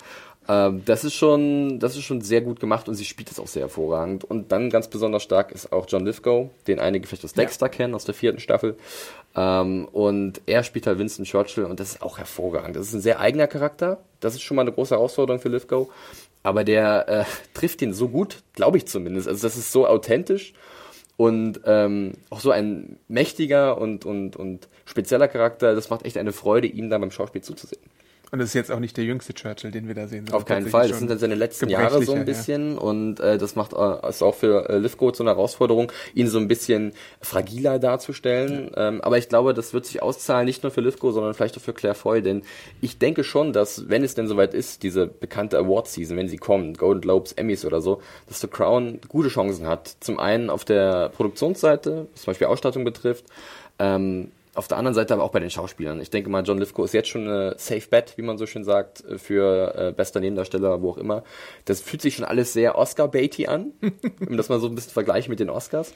Ähm, 0.47 0.83
das 0.85 1.03
ist 1.03 1.13
schon, 1.13 1.79
das 1.79 1.95
ist 1.95 2.03
schon 2.03 2.21
sehr 2.21 2.41
gut 2.41 2.59
gemacht 2.59 2.89
und 2.89 2.95
sie 2.95 3.05
spielt 3.05 3.29
das 3.29 3.39
auch 3.39 3.47
sehr 3.47 3.63
hervorragend. 3.63 4.23
Und 4.23 4.51
dann 4.51 4.69
ganz 4.69 4.87
besonders 4.87 5.23
stark 5.23 5.51
ist 5.51 5.71
auch 5.71 5.85
John 5.87 6.05
Lithgow, 6.05 6.49
den 6.67 6.79
einige 6.79 7.07
vielleicht 7.07 7.25
aus 7.25 7.33
Dexter 7.33 7.69
kennen, 7.69 7.95
aus 7.95 8.05
der 8.05 8.13
vierten 8.13 8.39
Staffel. 8.39 8.75
Ähm, 9.35 9.87
und 9.91 10.41
er 10.45 10.63
spielt 10.63 10.87
halt 10.87 10.99
Winston 10.99 11.25
Churchill 11.25 11.65
und 11.65 11.79
das 11.79 11.93
ist 11.93 12.01
auch 12.01 12.17
hervorragend. 12.17 12.75
Das 12.75 12.87
ist 12.87 12.93
ein 12.93 13.01
sehr 13.01 13.19
eigener 13.19 13.47
Charakter. 13.47 13.99
Das 14.19 14.35
ist 14.35 14.41
schon 14.41 14.55
mal 14.55 14.61
eine 14.63 14.71
große 14.71 14.95
Herausforderung 14.95 15.41
für 15.41 15.49
Lithgow. 15.49 15.89
Aber 16.43 16.63
der 16.63 17.07
äh, 17.07 17.23
trifft 17.53 17.81
ihn 17.81 17.93
so 17.93 18.09
gut, 18.09 18.43
glaube 18.53 18.77
ich 18.77 18.85
zumindest. 18.85 19.27
Also 19.27 19.41
das 19.43 19.57
ist 19.57 19.71
so 19.71 19.87
authentisch 19.87 20.53
und 21.15 21.61
ähm, 21.65 22.13
auch 22.29 22.39
so 22.41 22.51
ein 22.51 22.97
mächtiger 23.07 23.77
und, 23.77 24.05
und, 24.05 24.35
und 24.35 24.67
spezieller 24.85 25.27
Charakter. 25.27 25.73
Das 25.73 25.89
macht 25.89 26.05
echt 26.05 26.17
eine 26.17 26.33
Freude, 26.33 26.67
ihm 26.67 26.89
da 26.89 26.97
beim 26.97 27.11
Schauspiel 27.11 27.41
zuzusehen. 27.41 27.81
Und 28.33 28.39
das 28.39 28.47
ist 28.47 28.55
jetzt 28.55 28.71
auch 28.71 28.79
nicht 28.79 28.97
der 28.97 29.03
jüngste 29.03 29.35
Churchill, 29.35 29.69
den 29.69 29.87
wir 29.87 29.93
da 29.93 30.07
sehen. 30.07 30.25
Auf 30.31 30.45
keinen 30.45 30.65
Fall. 30.65 30.89
Das 30.89 30.97
sind 30.97 31.07
dann 31.07 31.19
seine 31.19 31.35
letzten 31.35 31.69
Jahre 31.69 32.03
so 32.03 32.13
ein 32.13 32.25
bisschen 32.25 32.79
und 32.79 33.19
äh, 33.19 33.37
das 33.37 33.55
macht 33.55 33.73
äh, 33.73 34.09
ist 34.09 34.23
auch 34.23 34.33
für 34.33 34.67
äh, 34.71 34.79
Lithgow 34.79 35.15
so 35.15 35.23
eine 35.23 35.29
Herausforderung, 35.29 35.91
ihn 36.15 36.27
so 36.27 36.39
ein 36.39 36.47
bisschen 36.47 36.93
fragiler 37.21 37.77
darzustellen. 37.77 38.71
Ähm, 38.75 39.01
aber 39.01 39.19
ich 39.19 39.29
glaube, 39.29 39.53
das 39.53 39.71
wird 39.75 39.85
sich 39.85 40.01
auszahlen, 40.01 40.47
nicht 40.47 40.63
nur 40.63 40.71
für 40.71 40.81
Lithgow, 40.81 41.13
sondern 41.13 41.35
vielleicht 41.35 41.57
auch 41.57 41.61
für 41.61 41.73
Claire 41.73 41.93
Foy, 41.93 42.23
denn 42.23 42.41
ich 42.81 42.97
denke 42.97 43.23
schon, 43.23 43.53
dass 43.53 43.87
wenn 43.87 44.03
es 44.03 44.15
denn 44.15 44.27
soweit 44.27 44.55
ist, 44.55 44.81
diese 44.81 45.05
bekannte 45.05 45.59
Award-Season, 45.59 46.17
wenn 46.17 46.27
sie 46.27 46.37
kommt, 46.37 46.79
Golden 46.79 47.01
Globes, 47.01 47.33
Emmys 47.33 47.65
oder 47.65 47.81
so, 47.81 48.01
dass 48.27 48.41
The 48.41 48.47
Crown 48.47 48.99
gute 49.09 49.29
Chancen 49.29 49.67
hat. 49.67 49.95
Zum 49.99 50.17
einen 50.17 50.49
auf 50.49 50.65
der 50.65 51.09
Produktionsseite, 51.09 52.07
was 52.11 52.23
zum 52.23 52.31
Beispiel 52.31 52.47
Ausstattung 52.47 52.83
betrifft, 52.83 53.25
ähm, 53.77 54.31
auf 54.55 54.67
der 54.67 54.77
anderen 54.77 54.93
Seite 54.93 55.13
aber 55.13 55.23
auch 55.23 55.31
bei 55.31 55.39
den 55.39 55.49
Schauspielern. 55.49 55.99
Ich 55.99 56.09
denke 56.09 56.29
mal, 56.29 56.43
John 56.43 56.57
Lithgow 56.57 56.85
ist 56.85 56.93
jetzt 56.93 57.09
schon 57.09 57.27
eine 57.27 57.55
Safe 57.57 57.87
Bet, 57.89 58.13
wie 58.17 58.21
man 58.21 58.37
so 58.37 58.45
schön 58.45 58.63
sagt, 58.63 59.03
für 59.17 59.75
äh, 59.75 59.91
bester 59.91 60.19
Nebendarsteller, 60.19 60.81
wo 60.81 60.91
auch 60.91 60.97
immer. 60.97 61.23
Das 61.65 61.81
fühlt 61.81 62.01
sich 62.01 62.15
schon 62.15 62.25
alles 62.25 62.53
sehr 62.53 62.77
Oscar-baity 62.77 63.47
an, 63.47 63.73
um 64.27 64.37
das 64.37 64.49
mal 64.49 64.59
so 64.59 64.67
ein 64.67 64.75
bisschen 64.75 64.93
vergleichen 64.93 65.31
mit 65.31 65.39
den 65.39 65.49
Oscars. 65.49 65.93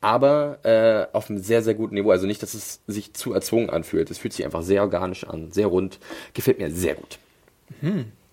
Aber 0.00 0.58
äh, 0.64 1.06
auf 1.16 1.30
einem 1.30 1.38
sehr, 1.38 1.62
sehr 1.62 1.74
guten 1.74 1.94
Niveau. 1.94 2.10
Also 2.10 2.26
nicht, 2.26 2.42
dass 2.42 2.52
es 2.52 2.82
sich 2.86 3.14
zu 3.14 3.32
erzwungen 3.32 3.70
anfühlt. 3.70 4.10
Es 4.10 4.18
fühlt 4.18 4.34
sich 4.34 4.44
einfach 4.44 4.62
sehr 4.62 4.82
organisch 4.82 5.24
an, 5.24 5.50
sehr 5.50 5.68
rund. 5.68 5.98
Gefällt 6.34 6.58
mir 6.58 6.70
sehr 6.70 6.94
gut. 6.94 7.18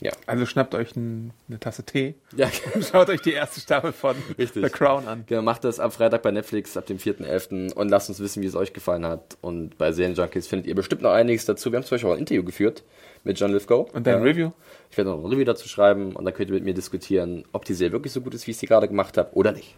Ja. 0.04 0.12
Also 0.26 0.48
schnappt 0.48 0.74
euch 0.74 0.96
ein, 0.96 1.32
eine 1.48 1.60
Tasse 1.60 1.84
Tee 1.84 2.16
Ja, 2.36 2.50
und 2.74 2.84
schaut 2.92 3.08
euch 3.10 3.22
die 3.22 3.34
erste 3.34 3.60
Staffel 3.62 3.92
von 3.94 4.16
Richtig. 4.36 4.64
The 4.64 4.70
Crown 4.72 5.08
an. 5.08 5.24
Genau, 5.28 5.44
macht 5.44 5.64
das 5.64 5.80
am 5.80 5.92
Freitag 5.92 6.24
bei 6.24 6.32
Netflix 6.32 6.76
ab 6.76 6.88
dem 6.88 6.98
4.11. 6.98 7.74
und 7.74 7.90
lasst 7.90 8.10
uns 8.10 8.20
wissen, 8.20 8.42
wie 8.42 8.48
es 8.48 8.56
euch 8.56 8.74
gefallen 8.74 9.06
hat. 9.06 9.38
Und 9.42 9.78
bei 9.78 9.92
Serienjunkies 9.92 10.48
findet 10.48 10.66
ihr 10.66 10.74
bestimmt 10.74 11.04
noch 11.04 11.12
einiges 11.12 11.46
dazu. 11.46 11.72
Wir 11.72 11.78
haben 11.78 11.84
zum 11.86 11.96
Beispiel 11.96 12.10
auch 12.10 12.14
ein 12.16 12.20
Interview 12.20 12.44
geführt 12.44 12.84
mit 13.24 13.40
John 13.40 13.52
Lithgow. 13.54 13.92
Und 13.94 14.08
dein 14.08 14.18
Ja. 14.18 14.24
Review? 14.24 14.52
Ich 14.90 14.98
werde 14.98 15.12
noch 15.12 15.20
ein 15.24 15.26
Review 15.30 15.46
dazu 15.46 15.68
schreiben 15.70 16.16
und 16.16 16.26
dann 16.26 16.34
könnt 16.34 16.50
ihr 16.50 16.56
mit 16.56 16.64
mir 16.64 16.74
diskutieren, 16.74 17.46
ob 17.52 17.66
die 17.66 17.76
Serie 17.76 17.92
wirklich 17.94 18.12
so 18.12 18.22
gut 18.22 18.34
ist, 18.34 18.48
wie 18.48 18.52
ich 18.52 18.58
sie 18.58 18.66
gerade 18.66 18.88
gemacht 18.88 19.20
habe 19.20 19.32
oder 19.36 19.52
nicht. 19.52 19.76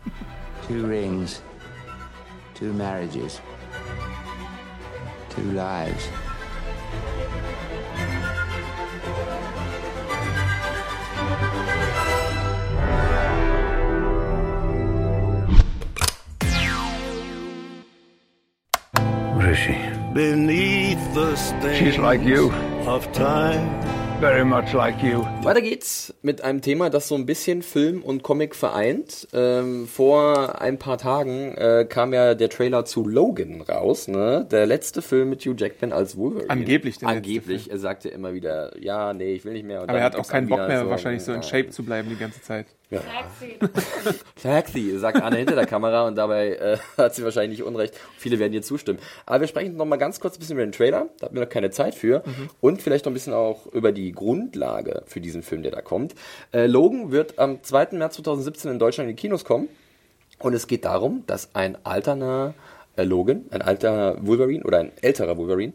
Two 0.69 0.87
rings, 0.87 1.41
two 2.57 2.71
marriages, 2.73 3.41
two 5.35 5.41
lives. 5.53 6.07
What 19.43 19.51
is 19.51 19.57
she? 19.57 19.75
Beneath 20.13 21.13
the 21.13 21.35
stain 21.35 21.75
She's 21.75 21.97
like 21.97 22.23
you. 22.23 22.49
of 22.87 23.11
time. 23.11 23.67
Very 24.21 24.45
much 24.45 24.71
like 24.71 25.03
you. 25.03 25.25
Weiter 25.41 25.61
geht's 25.61 26.13
mit 26.21 26.41
einem 26.41 26.61
Thema, 26.61 26.89
das 26.89 27.09
so 27.09 27.15
ein 27.15 27.25
bisschen 27.25 27.61
Film 27.61 28.03
und 28.03 28.23
Comic 28.23 28.55
vereint. 28.55 29.27
Ähm, 29.33 29.85
vor 29.85 30.61
ein 30.61 30.79
paar 30.79 30.97
Tagen 30.97 31.55
äh, 31.57 31.85
kam 31.89 32.13
ja 32.13 32.35
der 32.35 32.47
Trailer 32.47 32.85
zu 32.85 33.05
Logan 33.05 33.59
raus, 33.59 34.07
ne? 34.07 34.47
Der 34.49 34.65
letzte 34.65 35.01
Film 35.01 35.31
mit 35.31 35.41
Hugh 35.41 35.55
Jackman 35.57 35.91
als 35.91 36.15
Wolverine. 36.15 36.49
Angeblich 36.49 36.99
der 36.99 37.09
letzte 37.09 37.17
Angeblich. 37.17 37.69
Er 37.69 37.79
sagte 37.79 38.07
immer 38.07 38.33
wieder, 38.33 38.71
ja, 38.81 39.13
nee, 39.13 39.33
ich 39.33 39.43
will 39.43 39.51
nicht 39.51 39.65
mehr. 39.65 39.81
Und 39.81 39.89
Aber 39.89 39.99
er 39.99 40.05
hat 40.05 40.15
auch 40.15 40.25
keinen 40.25 40.47
Bock 40.47 40.69
mehr, 40.69 40.89
wahrscheinlich 40.89 41.23
so 41.23 41.33
in 41.33 41.43
Shape 41.43 41.69
zu 41.69 41.83
bleiben 41.83 42.07
die 42.07 42.15
ganze 42.15 42.41
Zeit. 42.41 42.67
Taxi, 44.41 44.97
sagt 44.97 45.21
Anne 45.21 45.37
hinter 45.37 45.55
der 45.55 45.65
Kamera 45.65 46.07
und 46.07 46.15
dabei 46.15 46.55
äh, 46.55 46.77
hat 46.97 47.15
sie 47.15 47.23
wahrscheinlich 47.23 47.59
nicht 47.59 47.67
unrecht. 47.67 47.93
Viele 48.17 48.39
werden 48.39 48.53
ihr 48.53 48.61
zustimmen. 48.61 48.99
Aber 49.25 49.41
wir 49.41 49.47
sprechen 49.47 49.75
noch 49.75 49.85
mal 49.85 49.97
ganz 49.97 50.19
kurz 50.19 50.35
ein 50.35 50.39
bisschen 50.39 50.55
über 50.57 50.65
den 50.65 50.71
Trailer. 50.71 51.07
Da 51.19 51.25
hatten 51.25 51.35
wir 51.35 51.43
noch 51.43 51.49
keine 51.49 51.71
Zeit 51.71 51.95
für. 51.95 52.23
Und 52.61 52.81
vielleicht 52.81 53.05
noch 53.05 53.11
ein 53.11 53.15
bisschen 53.15 53.33
auch 53.33 53.67
über 53.67 53.91
die 53.91 54.11
Grundlage 54.11 55.03
für 55.05 55.21
diesen 55.21 55.43
Film, 55.43 55.63
der 55.63 55.71
da 55.71 55.81
kommt. 55.81 56.15
Äh, 56.53 56.67
Logan 56.67 57.11
wird 57.11 57.39
am 57.39 57.63
2. 57.63 57.89
März 57.93 58.15
2017 58.15 58.71
in 58.71 58.79
Deutschland 58.79 59.09
in 59.09 59.15
die 59.15 59.21
Kinos 59.21 59.45
kommen. 59.45 59.69
Und 60.39 60.53
es 60.53 60.67
geht 60.67 60.85
darum, 60.85 61.23
dass 61.27 61.55
ein 61.55 61.77
alterner 61.85 62.53
äh, 62.95 63.03
Logan, 63.03 63.45
ein 63.51 63.61
alter 63.61 64.17
Wolverine 64.25 64.63
oder 64.63 64.79
ein 64.79 64.91
älterer 65.01 65.37
Wolverine, 65.37 65.73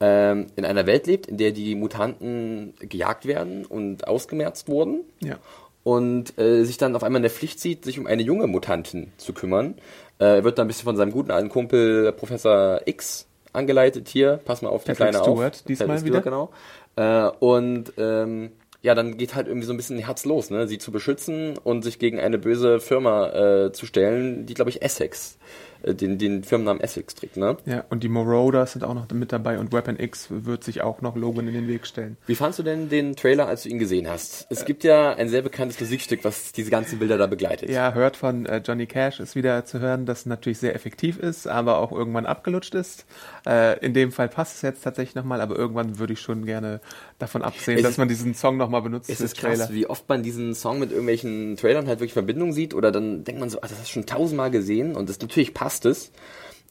ähm, 0.00 0.46
in 0.56 0.64
einer 0.64 0.86
Welt 0.86 1.06
lebt, 1.06 1.26
in 1.26 1.36
der 1.36 1.52
die 1.52 1.74
Mutanten 1.74 2.74
gejagt 2.80 3.26
werden 3.26 3.66
und 3.66 4.08
ausgemerzt 4.08 4.68
wurden 4.68 5.00
Ja. 5.22 5.38
Und 5.82 6.38
äh, 6.38 6.64
sich 6.64 6.76
dann 6.76 6.94
auf 6.96 7.02
einmal 7.02 7.18
in 7.20 7.22
der 7.24 7.30
Pflicht 7.30 7.60
sieht, 7.60 7.84
sich 7.84 7.98
um 7.98 8.06
eine 8.06 8.22
junge 8.22 8.46
Mutantin 8.46 9.12
zu 9.16 9.32
kümmern. 9.32 9.74
Äh, 10.18 10.36
Er 10.36 10.44
wird 10.44 10.58
dann 10.58 10.66
ein 10.66 10.68
bisschen 10.68 10.84
von 10.84 10.96
seinem 10.96 11.12
guten 11.12 11.30
alten 11.30 11.48
Kumpel 11.48 12.12
Professor 12.12 12.80
X 12.84 13.26
angeleitet 13.52 14.08
hier. 14.08 14.40
Pass 14.44 14.62
mal 14.62 14.68
auf 14.68 14.84
die 14.84 14.92
Kleine 14.92 15.18
Stewart 15.18 15.54
auf. 15.54 15.62
diesmal 15.62 15.88
Patrick 15.88 16.04
wieder. 16.04 16.20
Stewart, 16.20 16.50
genau. 16.96 17.28
Äh, 17.28 17.30
und 17.40 17.92
ähm, 17.96 18.52
ja, 18.82 18.94
dann 18.94 19.16
geht 19.18 19.34
halt 19.34 19.46
irgendwie 19.46 19.66
so 19.66 19.72
ein 19.72 19.76
bisschen 19.76 19.98
Herz 19.98 20.24
los, 20.24 20.50
ne? 20.50 20.66
sie 20.66 20.78
zu 20.78 20.90
beschützen 20.90 21.58
und 21.64 21.82
sich 21.82 21.98
gegen 21.98 22.18
eine 22.18 22.38
böse 22.38 22.80
Firma 22.80 23.28
äh, 23.66 23.72
zu 23.72 23.86
stellen, 23.86 24.46
die, 24.46 24.54
glaube 24.54 24.70
ich, 24.70 24.80
Essex, 24.82 25.36
äh, 25.36 25.38
den, 25.84 26.18
den 26.18 26.44
Firmennamen 26.44 26.80
Essex 26.82 27.14
trägt. 27.14 27.36
Ne? 27.36 27.56
Ja, 27.66 27.84
und 27.90 28.02
die 28.02 28.08
Marauders 28.08 28.72
sind 28.72 28.84
auch 28.84 28.94
noch 28.94 29.08
mit 29.12 29.32
dabei 29.32 29.58
und 29.58 29.72
Weapon 29.72 29.98
X 29.98 30.26
wird 30.30 30.64
sich 30.64 30.82
auch 30.82 31.00
noch 31.00 31.16
Logan 31.16 31.48
in 31.48 31.54
den 31.54 31.68
Weg 31.68 31.86
stellen. 31.86 32.16
Wie 32.26 32.34
fandst 32.34 32.58
du 32.58 32.62
denn 32.62 32.88
den 32.88 33.16
Trailer, 33.16 33.46
als 33.46 33.62
du 33.64 33.68
ihn 33.68 33.78
gesehen 33.78 34.08
hast? 34.08 34.46
Es 34.50 34.64
gibt 34.64 34.84
ja 34.84 35.14
ein 35.14 35.28
sehr 35.28 35.42
bekanntes 35.42 35.80
Musikstück, 35.80 36.24
was 36.24 36.52
diese 36.52 36.70
ganzen 36.70 36.98
Bilder 36.98 37.18
da 37.18 37.26
begleitet. 37.26 37.70
Ja, 37.70 37.92
hört 37.94 38.16
von 38.16 38.46
äh, 38.46 38.62
Johnny 38.64 38.86
Cash 38.86 39.20
ist 39.20 39.34
wieder 39.36 39.64
zu 39.64 39.80
hören, 39.80 40.06
das 40.06 40.26
natürlich 40.26 40.58
sehr 40.58 40.74
effektiv 40.74 41.18
ist, 41.18 41.46
aber 41.46 41.78
auch 41.78 41.92
irgendwann 41.92 42.26
abgelutscht 42.26 42.74
ist. 42.74 43.06
Äh, 43.46 43.78
in 43.84 43.94
dem 43.94 44.12
Fall 44.12 44.28
passt 44.28 44.56
es 44.56 44.62
jetzt 44.62 44.82
tatsächlich 44.82 45.14
nochmal, 45.14 45.40
aber 45.40 45.56
irgendwann 45.56 45.98
würde 45.98 46.12
ich 46.12 46.20
schon 46.20 46.44
gerne 46.46 46.80
davon 47.18 47.42
absehen, 47.42 47.76
Es 47.76 47.82
dass 47.82 47.92
ist- 47.92 47.98
man 47.98 48.08
diesen 48.08 48.34
Song 48.34 48.56
nochmal 48.56 48.82
benutzt 48.82 49.10
Es 49.10 49.20
ist 49.20 49.36
krass, 49.36 49.58
Trailer. 49.58 49.74
wie 49.74 49.86
oft 49.86 50.08
man 50.08 50.22
diesen 50.22 50.54
Song 50.54 50.78
mit 50.78 50.90
irgendwelchen 50.90 51.56
Trailern 51.56 51.86
halt 51.86 52.00
wirklich 52.00 52.12
Verbindung 52.12 52.52
sieht 52.52 52.74
oder 52.74 52.90
dann 52.92 53.24
denkt 53.24 53.40
man 53.40 53.50
so, 53.50 53.58
ah, 53.58 53.62
das 53.62 53.72
hast 53.78 53.88
du 53.88 53.92
schon 53.92 54.06
tausendmal 54.06 54.50
gesehen 54.50 54.96
und 54.96 55.08
das 55.08 55.20
natürlich 55.20 55.54
passt 55.54 55.69
es. 55.78 56.10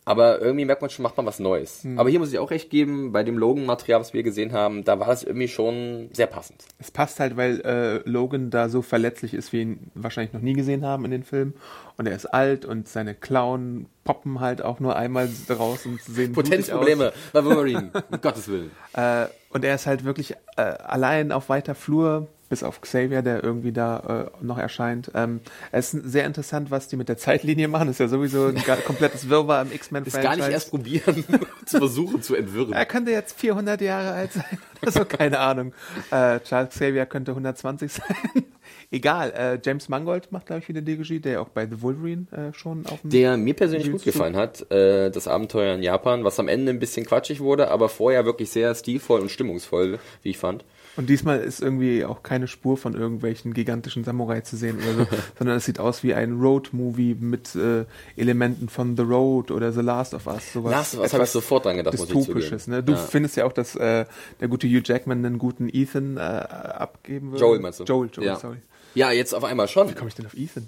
Aber 0.09 0.41
irgendwie 0.41 0.65
merkt 0.65 0.81
man 0.81 0.89
schon, 0.89 1.03
macht 1.03 1.17
man 1.17 1.27
was 1.27 1.37
Neues. 1.37 1.83
Hm. 1.83 1.99
Aber 1.99 2.09
hier 2.09 2.17
muss 2.17 2.31
ich 2.31 2.39
auch 2.39 2.49
recht 2.49 2.71
geben, 2.71 3.11
bei 3.11 3.21
dem 3.23 3.37
Logan-Material, 3.37 3.99
was 3.99 4.11
wir 4.11 4.23
gesehen 4.23 4.53
haben, 4.53 4.83
da 4.83 4.99
war 4.99 5.05
das 5.05 5.21
irgendwie 5.23 5.47
schon 5.47 6.09
sehr 6.13 6.25
passend. 6.25 6.63
Es 6.79 6.89
passt 6.89 7.19
halt, 7.19 7.37
weil 7.37 7.61
äh, 7.61 8.09
Logan 8.09 8.49
da 8.49 8.69
so 8.69 8.81
verletzlich 8.81 9.35
ist, 9.35 9.53
wie 9.53 9.57
wir 9.57 9.61
ihn 9.61 9.91
wahrscheinlich 9.93 10.33
noch 10.33 10.41
nie 10.41 10.53
gesehen 10.53 10.83
haben 10.83 11.05
in 11.05 11.11
den 11.11 11.23
Filmen. 11.23 11.53
Und 11.95 12.07
er 12.07 12.15
ist 12.15 12.25
alt 12.25 12.65
und 12.65 12.87
seine 12.87 13.13
Klauen 13.13 13.85
poppen 14.03 14.39
halt 14.39 14.63
auch 14.63 14.79
nur 14.79 14.95
einmal 14.95 15.29
raus 15.47 15.85
und 15.85 16.01
sehen 16.01 16.33
Potenzprobleme 16.33 17.13
bei 17.31 17.45
Wolverine, 17.45 17.91
um 18.09 18.19
Gottes 18.19 18.47
Willen. 18.47 18.71
Äh, 18.93 19.27
und 19.51 19.63
er 19.63 19.75
ist 19.75 19.85
halt 19.85 20.03
wirklich 20.03 20.33
äh, 20.57 20.61
allein 20.61 21.31
auf 21.31 21.49
weiter 21.49 21.75
Flur, 21.75 22.27
bis 22.49 22.63
auf 22.63 22.81
Xavier, 22.81 23.21
der 23.21 23.43
irgendwie 23.43 23.71
da 23.71 24.31
äh, 24.41 24.43
noch 24.43 24.57
erscheint. 24.57 25.11
Ähm, 25.13 25.39
es 25.71 25.93
ist 25.93 26.11
sehr 26.11 26.25
interessant, 26.25 26.71
was 26.71 26.87
die 26.87 26.97
mit 26.97 27.07
der 27.07 27.17
Zeitlinie 27.17 27.67
machen. 27.67 27.89
Ist 27.89 27.99
ja 27.99 28.07
sowieso 28.07 28.47
ein 28.47 28.83
komplettes 28.85 29.29
Wirrwarr 29.29 29.61
im 29.61 29.71
X-Men-Franchise. 29.71 30.23
gar 30.23 30.35
nicht 30.35 30.49
erst 30.49 30.71
probieren, 30.71 31.23
zu 31.65 31.77
versuchen 31.77 32.21
zu 32.21 32.35
entwirren. 32.35 32.73
Er 32.73 32.85
könnte 32.85 33.11
jetzt 33.11 33.39
400 33.39 33.79
Jahre 33.81 34.11
alt 34.11 34.33
sein 34.33 34.57
oder 34.81 34.91
so, 34.91 35.05
keine 35.05 35.39
Ahnung. 35.39 35.73
Äh, 36.09 36.39
Charles 36.41 36.71
Xavier 36.71 37.05
könnte 37.05 37.31
120 37.31 37.91
sein. 37.93 38.45
Egal, 38.91 39.31
äh, 39.31 39.59
James 39.63 39.87
Mangold 39.87 40.31
macht, 40.31 40.47
glaube 40.47 40.61
ich, 40.61 40.69
wieder 40.69 40.81
die 40.81 40.93
Regie, 40.93 41.19
der 41.19 41.41
auch 41.41 41.49
bei 41.49 41.67
The 41.67 41.81
Wolverine 41.81 42.25
äh, 42.31 42.53
schon 42.53 42.85
auf 42.87 43.01
dem... 43.01 43.11
Der 43.11 43.37
mir 43.37 43.53
persönlich 43.53 43.91
gut 43.91 44.01
Spielst 44.01 44.15
du? 44.15 44.19
gefallen 44.19 44.35
hat, 44.35 44.71
äh, 44.71 45.11
das 45.11 45.27
Abenteuer 45.27 45.75
in 45.75 45.83
Japan, 45.83 46.23
was 46.23 46.39
am 46.39 46.47
Ende 46.47 46.71
ein 46.71 46.79
bisschen 46.79 47.05
quatschig 47.05 47.39
wurde, 47.39 47.69
aber 47.69 47.89
vorher 47.89 48.25
wirklich 48.25 48.49
sehr 48.49 48.73
stilvoll 48.73 49.21
und 49.21 49.29
stimmungsvoll, 49.29 49.99
wie 50.23 50.31
ich 50.31 50.39
fand. 50.39 50.65
Und 50.99 51.09
diesmal 51.09 51.39
ist 51.39 51.61
irgendwie 51.61 52.03
auch 52.03 52.23
keine 52.23 52.49
Spur 52.49 52.75
von 52.75 52.93
irgendwelchen 52.93 53.53
gigantischen 53.53 54.03
Samurai 54.03 54.41
zu 54.41 54.57
sehen 54.57 54.79
oder 54.79 55.05
so, 55.05 55.07
sondern 55.37 55.55
es 55.55 55.63
sieht 55.63 55.79
aus 55.79 56.03
wie 56.03 56.13
ein 56.13 56.41
Road-Movie 56.41 57.15
mit 57.17 57.55
äh, 57.55 57.85
Elementen 58.17 58.67
von 58.67 58.97
The 58.97 59.03
Road 59.03 59.49
oder 59.49 59.71
The 59.71 59.79
Last 59.79 60.13
of 60.13 60.27
Us. 60.27 60.51
Sowas 60.51 60.71
Last 60.73 60.95
of 60.95 60.99
Us 60.99 61.13
habe 61.13 61.23
ich 61.23 61.29
sofort 61.29 61.63
dran 61.63 61.77
gedacht, 61.77 61.97
muss 61.97 62.09
ich 62.09 62.13
Dystopisches. 62.13 62.67
Ne? 62.67 62.83
Du 62.83 62.91
Ja. 62.91 62.97
findest 62.97 63.37
ja 63.37 63.45
auch, 63.45 63.53
dass 63.53 63.77
äh, 63.77 64.03
der 64.41 64.47
gute 64.49 64.67
Hugh 64.67 64.81
Jackman 64.83 65.25
einen 65.25 65.37
guten 65.37 65.69
Ethan 65.71 66.17
äh, 66.17 66.19
abgeben 66.19 67.31
würde. 67.31 67.45
Joel 67.45 67.59
meinst 67.59 67.79
du? 67.79 67.85
Joel, 67.85 68.09
Joel, 68.11 68.27
ja. 68.27 68.35
sorry. 68.35 68.57
Ja, 68.93 69.11
jetzt 69.13 69.33
auf 69.33 69.45
einmal 69.45 69.69
schon. 69.69 69.87
Wie 69.89 69.93
komme 69.93 70.09
ich 70.09 70.15
denn 70.15 70.25
auf 70.25 70.33
Ethan? 70.33 70.67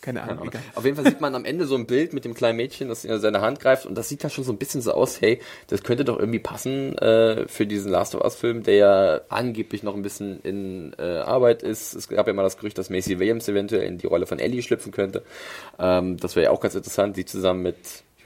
Keine 0.00 0.22
Ahnung, 0.22 0.46
egal. 0.46 0.62
Auf 0.74 0.84
jeden 0.84 0.96
Fall 0.96 1.06
sieht 1.06 1.20
man 1.20 1.34
am 1.34 1.44
Ende 1.44 1.66
so 1.66 1.74
ein 1.74 1.86
Bild 1.86 2.12
mit 2.12 2.24
dem 2.24 2.34
kleinen 2.34 2.56
Mädchen, 2.56 2.88
das 2.88 3.04
in 3.04 3.18
seine 3.18 3.40
Hand 3.40 3.60
greift 3.60 3.86
und 3.86 3.96
das 3.96 4.08
sieht 4.08 4.22
da 4.22 4.30
schon 4.30 4.44
so 4.44 4.52
ein 4.52 4.58
bisschen 4.58 4.80
so 4.80 4.92
aus, 4.92 5.20
hey, 5.20 5.40
das 5.68 5.82
könnte 5.82 6.04
doch 6.04 6.18
irgendwie 6.18 6.38
passen 6.38 6.96
äh, 6.98 7.48
für 7.48 7.66
diesen 7.66 7.90
Last 7.90 8.14
of 8.14 8.22
Us 8.22 8.36
Film, 8.36 8.62
der 8.62 8.74
ja 8.74 9.20
angeblich 9.28 9.82
noch 9.82 9.94
ein 9.94 10.02
bisschen 10.02 10.40
in 10.42 10.94
äh, 10.98 11.18
Arbeit 11.18 11.62
ist. 11.62 11.94
Es 11.94 12.08
gab 12.08 12.26
ja 12.26 12.32
mal 12.34 12.42
das 12.42 12.58
Gerücht, 12.58 12.78
dass 12.78 12.90
Macy 12.90 13.18
Williams 13.18 13.48
eventuell 13.48 13.82
in 13.82 13.98
die 13.98 14.06
Rolle 14.06 14.26
von 14.26 14.38
Ellie 14.38 14.62
schlüpfen 14.62 14.92
könnte. 14.92 15.24
Ähm, 15.78 16.18
das 16.18 16.36
wäre 16.36 16.44
ja 16.46 16.50
auch 16.50 16.60
ganz 16.60 16.74
interessant, 16.74 17.16
die 17.16 17.24
zusammen 17.24 17.62
mit 17.62 17.76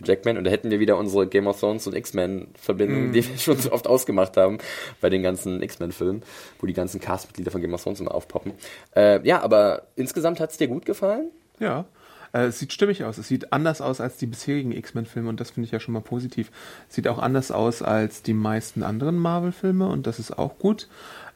Hugh 0.01 0.07
Jackman 0.07 0.37
und 0.37 0.45
da 0.45 0.51
hätten 0.51 0.71
wir 0.71 0.81
wieder 0.81 0.97
unsere 0.97 1.27
Game 1.27 1.47
of 1.47 1.61
Thrones 1.61 1.87
und 1.87 1.95
X-Men-Verbindung, 1.95 3.13
die 3.13 3.27
wir 3.27 3.39
schon 3.39 3.59
so 3.59 3.73
oft 3.73 3.87
ausgemacht 3.87 4.37
haben 4.37 4.59
bei 5.01 5.09
den 5.09 5.23
ganzen 5.23 5.63
X-Men-Filmen, 5.63 6.23
wo 6.59 6.67
die 6.67 6.75
ganzen 6.75 7.01
Castmitglieder 7.01 7.51
von 7.51 7.61
Game 7.61 7.75
of 7.75 7.83
Thrones 7.83 8.01
immer 8.01 8.15
aufpoppen. 8.15 8.53
Äh, 8.95 9.27
ja, 9.27 9.41
aber 9.41 9.85
insgesamt 9.97 10.41
hat 10.41 10.51
es 10.51 10.57
dir 10.57 10.69
gut 10.69 10.85
gefallen? 10.85 11.31
Ja. 11.61 11.85
Äh, 12.33 12.47
es 12.47 12.59
sieht 12.59 12.73
stimmig 12.73 13.05
aus. 13.05 13.19
Es 13.19 13.29
sieht 13.29 13.53
anders 13.53 13.81
aus 13.81 14.01
als 14.01 14.17
die 14.17 14.27
bisherigen 14.27 14.73
X-Men-Filme 14.73 15.29
und 15.29 15.41
das 15.41 15.51
finde 15.51 15.67
ich 15.67 15.73
ja 15.73 15.81
schon 15.81 15.95
mal 15.95 16.01
positiv. 16.01 16.51
Es 16.89 16.95
sieht 16.97 17.09
auch 17.09 17.19
anders 17.19 17.51
aus 17.51 17.83
als 17.83 18.23
die 18.23 18.35
meisten 18.35 18.83
anderen 18.83 19.17
Marvel-Filme 19.17 19.89
und 19.89 20.07
das 20.07 20.19
ist 20.19 20.37
auch 20.37 20.59
gut. 20.59 20.89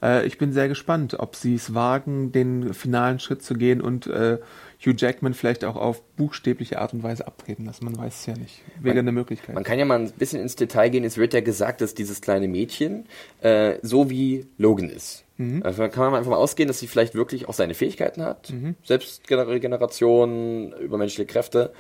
Äh, 0.03 0.27
ich 0.27 0.39
bin 0.39 0.53
sehr 0.53 0.69
gespannt, 0.69 1.17
ob 1.19 1.37
sie 1.37 1.55
es 1.55 1.75
wagen, 1.75 2.33
den 2.33 2.75
finalen 2.75 3.19
Schritt 3.19 3.43
zu 3.43 3.55
gehen 3.55 3.81
und 3.81 4.07
äh, 4.07 4.39
Hugh 4.85 4.95
Jackman 4.97 5.35
vielleicht 5.35 5.65
auch 5.65 5.77
auf 5.77 6.03
buchstäbliche 6.17 6.81
Art 6.81 6.93
und 6.93 7.03
Weise 7.03 7.27
abtreten 7.27 7.65
lassen. 7.65 7.85
Man 7.85 7.97
weiß 7.97 8.21
es 8.21 8.27
ja 8.27 8.35
nicht. 8.37 8.63
Wäre 8.81 8.99
eine 8.99 9.13
Möglichkeit. 9.13 9.55
Man 9.55 9.65
kann 9.65 9.79
ja 9.79 9.85
mal 9.85 9.99
ein 9.99 10.11
bisschen 10.13 10.41
ins 10.41 10.57
Detail 10.57 10.91
gehen. 10.91 11.05
Es 11.05 11.17
wird 11.17 11.33
ja 11.35 11.41
gesagt, 11.41 11.81
dass 11.81 11.95
dieses 11.95 12.21
kleine 12.21 12.49
Mädchen 12.49 13.07
äh, 13.41 13.77
so 13.83 14.11
wie 14.11 14.47
Logan 14.59 14.91
ist. 14.91 15.25
Also 15.65 15.89
kann 15.89 16.05
man 16.11 16.15
einfach 16.15 16.31
mal 16.31 16.37
ausgehen, 16.37 16.69
dass 16.69 16.79
sie 16.79 16.87
vielleicht 16.87 17.15
wirklich 17.15 17.49
auch 17.49 17.55
seine 17.55 17.75
Fähigkeiten 17.75 18.23
hat. 18.23 18.53
Selbstregeneration, 18.85 20.73
übermenschliche 20.75 21.27
Kräfte. 21.27 21.73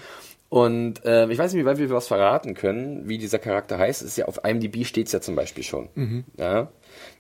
Und 0.48 1.04
äh, 1.04 1.28
ich 1.30 1.38
weiß 1.38 1.52
nicht, 1.52 1.62
wie 1.62 1.66
weit 1.66 1.78
wir 1.78 1.90
was 1.90 2.06
verraten 2.06 2.54
können, 2.54 3.08
wie 3.08 3.18
dieser 3.18 3.38
Charakter 3.38 3.78
heißt. 3.78 4.02
Es 4.02 4.08
ist 4.08 4.16
ja 4.18 4.26
auf 4.26 4.40
IMDb 4.44 4.84
steht 4.84 5.06
es 5.06 5.12
ja 5.12 5.20
zum 5.20 5.34
Beispiel 5.34 5.64
schon. 5.64 5.88
Ja? 6.38 6.68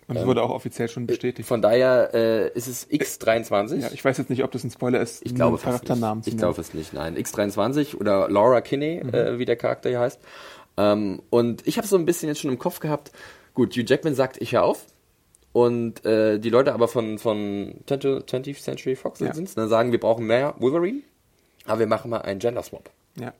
Und 0.08 0.16
es 0.16 0.26
wurde 0.26 0.42
auch 0.42 0.50
offiziell 0.50 0.88
schon 0.88 1.06
bestätigt. 1.06 1.48
Von 1.48 1.62
daher 1.62 2.10
äh, 2.14 2.48
ist 2.50 2.66
es 2.66 2.88
X23. 2.90 3.76
ja, 3.80 3.88
ich 3.92 4.04
weiß 4.04 4.18
jetzt 4.18 4.30
nicht, 4.30 4.44
ob 4.44 4.50
das 4.52 4.64
ein 4.64 4.70
Spoiler 4.70 5.00
ist, 5.00 5.24
Ich 5.24 5.34
glaube 5.34 5.56
fast 5.58 5.84
Charakternamen 5.84 6.18
nicht. 6.18 6.28
Ich 6.28 6.36
glaube 6.36 6.60
es 6.60 6.74
nicht, 6.74 6.92
nein. 6.92 7.16
X23 7.16 7.96
oder 7.96 8.28
Laura 8.28 8.60
Kinney, 8.60 8.98
äh, 8.98 9.38
wie 9.38 9.44
der 9.44 9.56
Charakter 9.56 9.88
hier 9.88 10.00
heißt. 10.00 10.20
Ähm, 10.76 11.22
und 11.30 11.66
ich 11.66 11.78
habe 11.78 11.86
so 11.86 11.96
ein 11.96 12.04
bisschen 12.04 12.28
jetzt 12.28 12.40
schon 12.40 12.50
im 12.50 12.58
Kopf 12.58 12.80
gehabt, 12.80 13.12
gut, 13.54 13.74
Hugh 13.76 13.84
Jackman 13.86 14.14
sagt, 14.14 14.40
ich 14.40 14.52
hör 14.52 14.64
auf. 14.64 14.86
Und 15.52 16.04
äh, 16.04 16.38
die 16.40 16.50
Leute 16.50 16.74
aber 16.74 16.88
von, 16.88 17.18
von 17.18 17.74
20th 17.86 18.60
Century 18.60 18.96
Fox 18.96 19.20
Ja. 19.20 19.32
sind's, 19.32 19.54
ne, 19.54 19.68
sagen, 19.68 19.92
wir 19.92 20.00
brauchen 20.00 20.26
mehr 20.26 20.54
Wolverine, 20.58 21.02
aber 21.64 21.78
wir 21.78 21.86
machen 21.86 22.10
mal 22.10 22.22
einen 22.22 22.40
Gender 22.40 22.62
Swap. 22.64 22.90
Ja. 23.20 23.32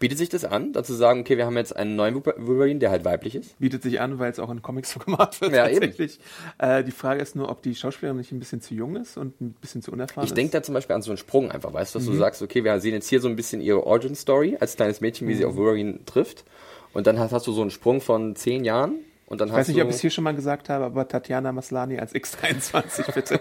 Bietet 0.00 0.18
sich 0.18 0.28
das 0.30 0.44
an, 0.44 0.72
dazu 0.72 0.94
sagen, 0.94 1.20
okay, 1.20 1.36
wir 1.36 1.46
haben 1.46 1.56
jetzt 1.56 1.76
einen 1.76 1.94
neuen 1.94 2.14
Wolverine, 2.24 2.80
der 2.80 2.90
halt 2.90 3.04
weiblich 3.04 3.36
ist? 3.36 3.56
Bietet 3.60 3.82
sich 3.82 4.00
an, 4.00 4.18
weil 4.18 4.30
es 4.32 4.38
auch 4.40 4.50
in 4.50 4.62
Comics 4.62 4.90
so 4.92 4.98
gemacht 5.04 5.40
wird. 5.40 5.52
Ja, 5.52 5.68
eben. 5.68 5.74
tatsächlich. 5.80 6.18
Äh, 6.58 6.82
die 6.84 6.90
Frage 6.90 7.20
ist 7.20 7.36
nur, 7.36 7.48
ob 7.50 7.62
die 7.62 7.74
Schauspielerin 7.74 8.16
nicht 8.16 8.32
ein 8.32 8.38
bisschen 8.40 8.60
zu 8.62 8.74
jung 8.74 8.96
ist 8.96 9.16
und 9.18 9.40
ein 9.40 9.52
bisschen 9.60 9.82
zu 9.82 9.92
unerfahren 9.92 10.24
Ich 10.24 10.30
ist. 10.32 10.36
denke 10.36 10.52
da 10.52 10.62
zum 10.62 10.74
Beispiel 10.74 10.96
an 10.96 11.02
so 11.02 11.10
einen 11.10 11.18
Sprung 11.18 11.50
einfach, 11.52 11.72
weißt 11.72 11.94
du, 11.94 11.98
dass 11.98 12.08
Mhm. 12.08 12.12
du 12.12 12.16
sagst, 12.18 12.40
okay, 12.42 12.64
wir 12.64 12.80
sehen 12.80 12.94
jetzt 12.94 13.08
hier 13.08 13.20
so 13.20 13.28
ein 13.28 13.36
bisschen 13.36 13.60
ihre 13.60 13.86
Origin 13.86 14.14
Story 14.16 14.56
als 14.58 14.74
kleines 14.74 15.00
Mädchen, 15.02 15.28
wie 15.28 15.34
sie 15.34 15.44
Mhm. 15.44 15.50
auf 15.50 15.56
Wolverine 15.56 15.98
trifft. 16.06 16.44
Und 16.94 17.06
dann 17.06 17.18
hast, 17.20 17.32
hast 17.32 17.46
du 17.46 17.52
so 17.52 17.60
einen 17.60 17.70
Sprung 17.70 18.00
von 18.00 18.34
zehn 18.34 18.64
Jahren 18.64 18.94
und 19.26 19.40
dann 19.42 19.48
Ich 19.48 19.52
hast 19.52 19.58
weiß 19.60 19.68
nicht, 19.68 19.76
du. 19.78 19.82
ob 19.82 19.90
ich 19.90 19.96
es 19.96 20.00
hier 20.00 20.10
schon 20.10 20.24
mal 20.24 20.34
gesagt 20.34 20.70
habe, 20.70 20.86
aber 20.86 21.06
Tatjana 21.06 21.52
Maslani 21.52 21.98
als 21.98 22.14
X23, 22.14 23.12
bitte. 23.14 23.40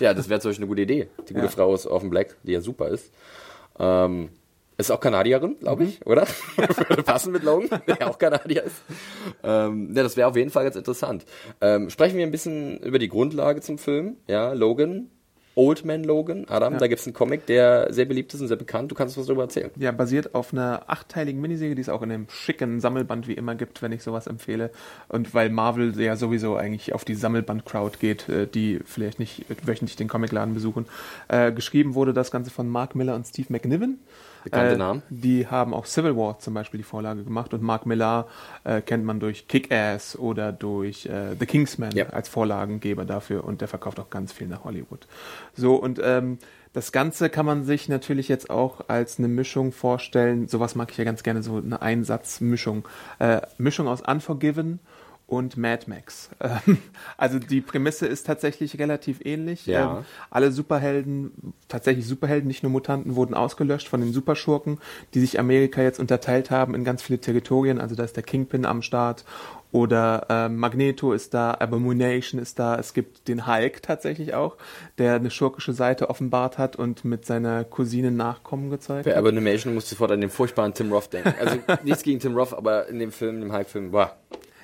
Ja, 0.00 0.12
das 0.12 0.28
wäre 0.28 0.40
zum 0.40 0.50
Beispiel 0.50 0.64
eine 0.64 0.68
gute 0.68 0.82
Idee. 0.82 1.08
Die 1.28 1.34
gute 1.34 1.46
Ja. 1.46 1.50
Frau 1.52 1.66
aus 1.72 1.86
Orphan 1.86 2.10
Black, 2.10 2.36
die 2.42 2.50
ja 2.52 2.60
super 2.60 2.88
ist. 2.88 3.12
Ähm, 3.78 4.30
ist 4.80 4.90
auch 4.90 5.00
Kanadierin, 5.00 5.56
glaube 5.60 5.84
ich, 5.84 6.00
Mhm. 6.00 6.10
oder? 6.12 6.26
Würde 6.88 7.02
passen 7.02 7.32
mit 7.32 7.42
Logan, 7.42 7.80
der 7.86 8.08
auch 8.10 8.18
Kanadier 8.18 8.64
ist. 8.64 8.82
Ähm, 9.42 9.92
ja, 9.94 10.02
das 10.02 10.16
wäre 10.16 10.28
auf 10.28 10.36
jeden 10.36 10.50
Fall 10.50 10.64
ganz 10.64 10.76
interessant. 10.76 11.24
Ähm, 11.60 11.90
sprechen 11.90 12.16
wir 12.18 12.26
ein 12.26 12.30
bisschen 12.32 12.78
über 12.78 12.98
die 12.98 13.08
Grundlage 13.08 13.60
zum 13.60 13.78
Film. 13.78 14.16
Ja, 14.26 14.52
Logan, 14.52 15.08
Old 15.56 15.84
Man 15.84 16.04
Logan, 16.04 16.46
Adam, 16.48 16.74
Ja. 16.74 16.78
da 16.78 16.86
gibt's 16.86 17.06
einen 17.06 17.12
Comic, 17.12 17.44
der 17.46 17.92
sehr 17.92 18.04
beliebt 18.04 18.32
ist 18.32 18.40
und 18.40 18.46
sehr 18.48 18.56
bekannt. 18.56 18.90
Du 18.90 18.94
kannst 18.94 19.18
was 19.18 19.26
darüber 19.26 19.42
erzählen. 19.42 19.70
Ja, 19.76 19.90
basiert 19.90 20.34
auf 20.34 20.52
einer 20.52 20.84
achtteiligen 20.86 21.40
Miniserie, 21.40 21.74
die 21.74 21.82
es 21.82 21.88
auch 21.88 22.02
in 22.02 22.12
einem 22.12 22.26
schicken 22.30 22.80
Sammelband 22.80 23.26
wie 23.26 23.34
immer 23.34 23.56
gibt, 23.56 23.82
wenn 23.82 23.90
ich 23.92 24.02
sowas 24.02 24.28
empfehle. 24.28 24.70
Und 25.08 25.34
weil 25.34 25.50
Marvel 25.50 26.00
ja 26.00 26.14
sowieso 26.16 26.54
eigentlich 26.56 26.94
auf 26.94 27.04
die 27.04 27.16
Sammelband-Crowd 27.16 27.98
geht, 27.98 28.28
äh, 28.28 28.46
die 28.46 28.78
vielleicht 28.84 29.18
nicht 29.18 29.44
wöchentlich 29.66 29.96
den 29.96 30.08
Comicladen 30.08 30.54
besuchen. 30.54 30.86
Äh, 31.28 31.50
geschrieben 31.52 31.94
wurde 31.94 32.14
das 32.14 32.30
Ganze 32.30 32.50
von 32.52 32.68
Mark 32.68 32.94
Miller 32.94 33.16
und 33.16 33.26
Steve 33.26 33.48
McNiven. 33.50 33.98
Bekannte 34.44 34.74
Äh, 34.74 34.78
Namen. 34.78 35.02
Die 35.10 35.46
haben 35.46 35.74
auch 35.74 35.86
Civil 35.86 36.16
War 36.16 36.38
zum 36.38 36.54
Beispiel 36.54 36.78
die 36.78 36.84
Vorlage 36.84 37.24
gemacht 37.24 37.52
und 37.54 37.62
Mark 37.62 37.86
Millar 37.86 38.26
äh, 38.64 38.80
kennt 38.80 39.04
man 39.04 39.20
durch 39.20 39.48
Kick-Ass 39.48 40.18
oder 40.18 40.52
durch 40.52 41.06
äh, 41.06 41.34
The 41.38 41.46
Kingsman 41.46 41.92
Ja. 41.92 42.06
als 42.10 42.28
Vorlagengeber 42.28 43.04
dafür 43.04 43.44
und 43.44 43.60
der 43.60 43.68
verkauft 43.68 44.00
auch 44.00 44.10
ganz 44.10 44.32
viel 44.32 44.46
nach 44.46 44.64
Hollywood. 44.64 45.06
So 45.54 45.76
und 45.76 46.00
ähm, 46.02 46.38
das 46.72 46.92
Ganze 46.92 47.30
kann 47.30 47.46
man 47.46 47.64
sich 47.64 47.88
natürlich 47.88 48.28
jetzt 48.28 48.48
auch 48.48 48.82
als 48.88 49.18
eine 49.18 49.26
Mischung 49.26 49.72
vorstellen. 49.72 50.46
Sowas 50.46 50.76
mag 50.76 50.90
ich 50.92 50.96
ja 50.98 51.04
ganz 51.04 51.24
gerne, 51.24 51.42
so 51.42 51.56
eine 51.56 51.82
Einsatzmischung. 51.82 52.86
Äh, 53.18 53.40
Mischung 53.58 53.88
aus 53.88 54.00
Unforgiven 54.02 54.78
und 55.30 55.56
Mad 55.56 55.84
Max. 55.86 56.28
Ähm, 56.40 56.78
Also 57.16 57.38
die 57.38 57.60
Prämisse 57.60 58.06
ist 58.06 58.26
tatsächlich 58.26 58.78
relativ 58.78 59.20
ähnlich. 59.24 59.66
Ja. 59.66 59.98
Ähm, 59.98 60.04
alle 60.30 60.52
Superhelden, 60.52 61.54
tatsächlich 61.68 62.06
Superhelden, 62.06 62.48
nicht 62.48 62.62
nur 62.62 62.72
Mutanten, 62.72 63.14
wurden 63.14 63.34
ausgelöscht 63.34 63.88
von 63.88 64.00
den 64.00 64.12
Superschurken, 64.12 64.78
die 65.14 65.20
sich 65.20 65.38
Amerika 65.38 65.82
jetzt 65.82 66.00
unterteilt 66.00 66.50
haben 66.50 66.74
in 66.74 66.84
ganz 66.84 67.02
viele 67.02 67.20
Territorien. 67.20 67.80
Also 67.80 67.94
da 67.94 68.04
ist 68.04 68.16
der 68.16 68.22
Kingpin 68.22 68.66
am 68.66 68.82
Start 68.82 69.24
oder 69.72 70.26
ähm, 70.28 70.56
Magneto 70.56 71.12
ist 71.12 71.32
da, 71.32 71.52
Abomination 71.52 72.40
ist 72.40 72.58
da. 72.58 72.76
Es 72.76 72.92
gibt 72.92 73.28
den 73.28 73.46
Hulk 73.46 73.82
tatsächlich 73.82 74.34
auch, 74.34 74.56
der 74.98 75.14
eine 75.14 75.30
schurkische 75.30 75.72
Seite 75.72 76.10
offenbart 76.10 76.58
hat 76.58 76.74
und 76.74 77.04
mit 77.04 77.24
seiner 77.24 77.62
Cousine 77.64 78.10
Nachkommen 78.10 78.70
gezeigt 78.70 79.04
Bei 79.04 79.12
hat. 79.12 79.18
Abomination 79.18 79.74
musst 79.74 79.90
du 79.90 79.94
sofort 79.94 80.10
an 80.10 80.20
den 80.20 80.30
furchtbaren 80.30 80.74
Tim 80.74 80.92
Roth 80.92 81.12
denken. 81.12 81.34
Also 81.38 81.56
nichts 81.84 82.02
gegen 82.02 82.18
Tim 82.18 82.36
Roth, 82.36 82.52
aber 82.52 82.88
in 82.88 82.98
dem 82.98 83.12
Film, 83.12 83.40
dem 83.40 83.52
Hulk-Film, 83.52 83.92
war 83.92 84.16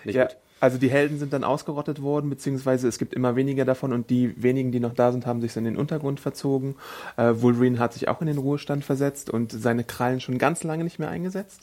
nicht 0.05 0.17
Ja, 0.17 0.25
gut. 0.25 0.37
Also 0.59 0.79
die 0.79 0.91
Helden 0.91 1.19
sind 1.19 1.33
dann 1.33 1.45
ausgerottet 1.45 2.01
worden, 2.01 2.31
beziehungsweise 2.31 2.89
es 2.89 2.99
gibt 2.99 3.13
immer 3.15 3.37
weniger 3.37 3.65
davon 3.65 3.93
und 3.93 4.09
die 4.09 4.41
wenigen, 4.43 4.73
die 4.73 4.81
noch 4.81 4.95
da 4.95 5.13
sind, 5.13 5.27
haben 5.27 5.41
sich 5.41 5.57
in 5.57 5.65
den 5.65 5.77
Untergrund 5.77 6.19
verzogen. 6.19 6.77
Äh, 7.17 7.35
Wolverine 7.37 7.79
hat 7.79 7.93
sich 7.93 8.09
auch 8.09 8.21
in 8.21 8.27
den 8.27 8.39
Ruhestand 8.39 8.85
versetzt 8.85 9.29
und 9.29 9.53
seine 9.53 9.85
Krallen 9.85 10.21
schon 10.21 10.39
ganz 10.39 10.65
lange 10.65 10.85
nicht 10.85 10.99
mehr 10.99 11.11
eingesetzt. 11.11 11.61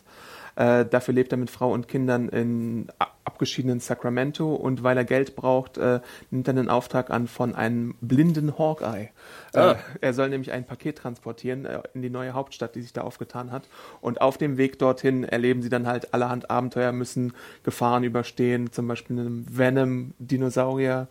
Äh, 0.56 0.86
dafür 0.86 1.14
lebt 1.14 1.32
er 1.32 1.38
mit 1.38 1.50
Frau 1.50 1.72
und 1.72 1.88
Kindern 1.88 2.30
in 2.30 2.88
abgeschiedenen 3.34 3.80
Sacramento 3.80 4.54
und 4.54 4.84
weil 4.84 4.96
er 4.96 5.06
Geld 5.06 5.36
braucht, 5.36 5.78
äh, 5.80 6.02
nimmt 6.30 6.48
er 6.48 6.52
einen 6.52 6.70
Auftrag 6.70 7.10
an 7.10 7.28
von 7.28 7.56
einem 7.56 7.96
blinden 8.00 8.60
Hawkeye. 8.60 9.10
Ah. 9.54 9.72
Äh, 9.72 9.75
er 10.02 10.13
soll 10.13 10.30
nämlich 10.30 10.52
ein 10.52 10.66
Paket 10.66 11.00
transportieren 11.00 11.66
äh, 11.66 11.82
in 11.96 12.04
die 12.04 12.12
neue 12.12 12.34
Hauptstadt, 12.34 12.75
die 12.75 12.82
sich 12.82 12.94
da 12.94 13.02
aufgetan 13.02 13.52
hat. 13.52 13.63
Und 14.02 14.22
auf 14.22 14.38
dem 14.38 14.58
Weg 14.58 14.78
dorthin 14.78 15.24
erleben 15.24 15.63
sie 15.63 15.70
dann 15.70 15.88
halt 15.88 16.13
allerhand 16.13 16.52
Abenteuer, 16.52 16.92
müssen 16.92 17.34
Gefahren 17.63 18.04
überstehen, 18.04 18.72
zum 18.72 18.88
Beispiel 18.88 19.20
einem 19.20 19.46
Venom-Dinosaurier. 19.50 21.08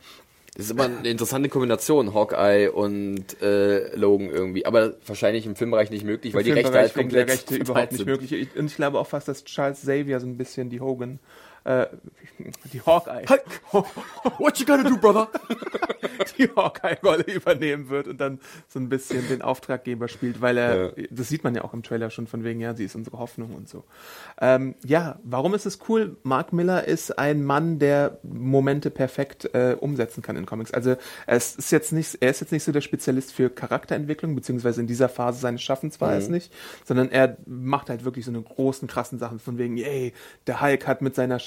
Das 0.55 0.67
ist 0.67 0.71
immer 0.73 0.85
eine 0.85 1.09
interessante 1.09 1.49
Kombination, 1.49 2.13
Hawkeye 2.13 2.69
und 2.69 3.41
äh, 3.41 3.97
Logan 3.97 4.29
irgendwie. 4.29 4.67
Aber 4.67 4.95
wahrscheinlich 5.07 5.47
im 5.47 5.57
Filmbereich 5.57 5.91
nicht 5.91 6.05
möglich, 6.05 6.35
weil 6.35 6.43
die 6.45 6.51
Im 6.51 6.57
Rechte 6.57 6.71
Filmbereich 6.73 6.95
halt 6.95 6.97
wegen 6.97 7.09
der 7.09 7.21
komplett 7.27 7.39
Rechte 7.51 7.57
überhaupt 7.57 7.93
nicht 7.93 7.99
sind. 7.99 8.07
möglich. 8.07 8.33
Ich- 8.33 8.57
Und 8.57 8.67
ich 8.67 8.77
glaube 8.77 8.99
auch 9.01 9.07
fast, 9.07 9.29
dass 9.29 9.45
Charles 9.45 9.81
Xavier 9.81 10.21
so 10.21 10.27
ein 10.27 10.37
bisschen 10.37 10.69
die 10.69 10.81
Hogan, 10.83 11.21
äh, 11.65 11.87
die 12.73 12.81
Hawkeye, 12.81 13.25
What 14.39 14.59
you 14.59 14.67
gonna 14.67 14.89
do, 14.89 14.97
brother? 14.97 15.29
die 16.39 16.49
Hawkeye-Rolle 16.55 17.25
übernehmen 17.25 17.89
wird 17.89 18.09
und 18.09 18.21
dann 18.21 18.41
so 18.69 18.79
ein 18.79 18.89
bisschen 18.89 19.29
den 19.29 19.43
Auftraggeber 19.43 20.09
spielt, 20.09 20.41
weil 20.41 20.59
er, 20.59 20.93
das 21.11 21.29
sieht 21.29 21.45
man 21.45 21.55
ja 21.55 21.65
auch 21.65 21.73
im 21.75 21.83
Trailer 21.83 22.11
schon 22.11 22.27
von 22.27 22.45
wegen, 22.45 22.61
ja, 22.61 22.75
sie 22.75 22.85
ist 22.85 22.95
unsere 22.95 23.19
Hoffnung 23.19 23.55
und 23.55 23.69
so. 23.69 23.85
Ähm, 24.41 24.75
ja, 24.85 25.19
warum 25.25 25.55
ist 25.55 25.67
es 25.67 25.79
cool? 25.89 26.17
Mark 26.23 26.53
Miller 26.53 26.87
ist 26.87 27.19
ein 27.19 27.45
Mann, 27.45 27.79
der 27.79 28.19
Momente 28.23 28.91
perfekt 28.91 29.55
äh, 29.55 29.77
umsetzen 29.79 30.23
kann 30.23 30.37
in 30.37 30.47
Comics. 30.47 30.73
Also 30.73 30.97
es 31.27 31.57
ist 31.57 31.71
jetzt 31.71 31.93
nicht, 31.93 32.19
er 32.21 32.31
ist 32.31 32.41
jetzt 32.41 32.53
nicht 32.53 32.65
so 32.65 32.73
der 32.73 32.81
Spezialist 32.81 33.33
für 33.33 33.51
Charakterentwicklung, 33.51 34.35
beziehungsweise 34.35 34.81
in 34.81 34.87
dieser 34.87 35.09
Phase 35.09 35.41
seines 35.41 35.63
Schaffens 35.63 36.01
war 36.01 36.13
er 36.13 36.19
es 36.19 36.29
nicht, 36.29 36.53
sondern 36.85 37.11
er 37.11 37.37
macht 37.47 37.89
halt 37.89 38.05
wirklich 38.05 38.25
so 38.25 38.31
eine 38.31 38.43
großen, 38.43 38.89
krassen 38.89 39.19
Sachen 39.19 39.39
von 39.39 39.59
wegen, 39.59 39.77
yay, 39.77 40.13
der 40.47 40.61
Hulk 40.61 40.87
hat 40.87 41.03
mit 41.03 41.15
seiner 41.15 41.39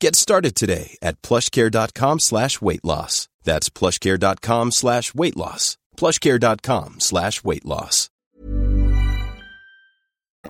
Get 0.00 0.16
started 0.16 0.54
today 0.54 0.96
at 1.02 1.20
plushcare.com 1.22 2.18
slash 2.20 2.60
weight 2.60 2.84
loss. 2.84 3.28
That's 3.44 3.70
plushcare.com 3.70 4.70
slash 4.72 5.14
weight 5.14 5.36
loss. 5.36 5.76
plushcare.com 5.96 6.96
slash 7.00 7.44
weight 7.44 7.64
loss. 7.64 8.10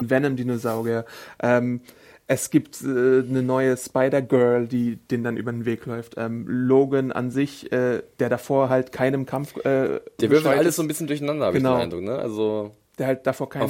Venom-Dinosaurier. 0.01 1.05
Ähm, 1.41 1.81
es 2.27 2.51
gibt 2.51 2.83
äh, 2.83 2.87
eine 2.87 3.43
neue 3.45 3.77
Spider-Girl, 3.77 4.67
die 4.67 4.97
den 4.97 5.23
dann 5.23 5.37
über 5.37 5.53
den 5.53 5.67
Weg 5.67 5.87
läuft. 5.87 6.15
Ähm, 6.17 6.47
Logan 6.49 7.13
an 7.13 7.31
sich, 7.31 7.71
äh, 7.71 8.03
der 8.19 8.29
davor 8.29 8.71
halt 8.71 8.91
keinem 8.91 9.25
Kampf. 9.27 9.57
Äh, 9.59 10.01
Der 10.21 10.31
wirft 10.31 10.47
alles 10.47 10.77
so 10.77 10.83
ein 10.83 10.89
bisschen 10.89 11.07
durcheinander, 11.07 11.47
habe 11.47 11.59
Genau. 11.59 11.75
ich 11.75 11.77
den 11.77 11.83
Eindruck. 11.85 12.03
Ne? 12.03 12.19
Also 12.19 12.75
der 12.99 13.07
halt 13.09 13.27
davor 13.27 13.49
keinen. 13.49 13.63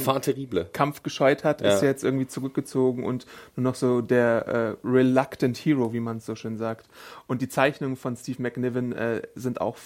Kampf 0.73 1.01
gescheut 1.03 1.43
hat, 1.43 1.61
Ja. 1.61 1.73
ist 1.73 1.81
jetzt 1.81 2.03
irgendwie 2.03 2.27
zurückgezogen 2.27 3.03
und 3.03 3.25
nur 3.55 3.63
noch 3.63 3.75
so 3.75 4.01
der 4.01 4.77
äh, 4.83 4.87
reluctant 4.87 5.57
Hero, 5.57 5.93
wie 5.93 5.99
man 5.99 6.17
es 6.17 6.25
so 6.25 6.35
schön 6.35 6.57
sagt. 6.57 6.85
Und 7.27 7.41
die 7.41 7.49
Zeichnungen 7.49 7.95
von 7.95 8.15
Steve 8.15 8.41
McNiven 8.41 8.93
äh, 8.93 9.21
sind 9.35 9.61
auch 9.61 9.77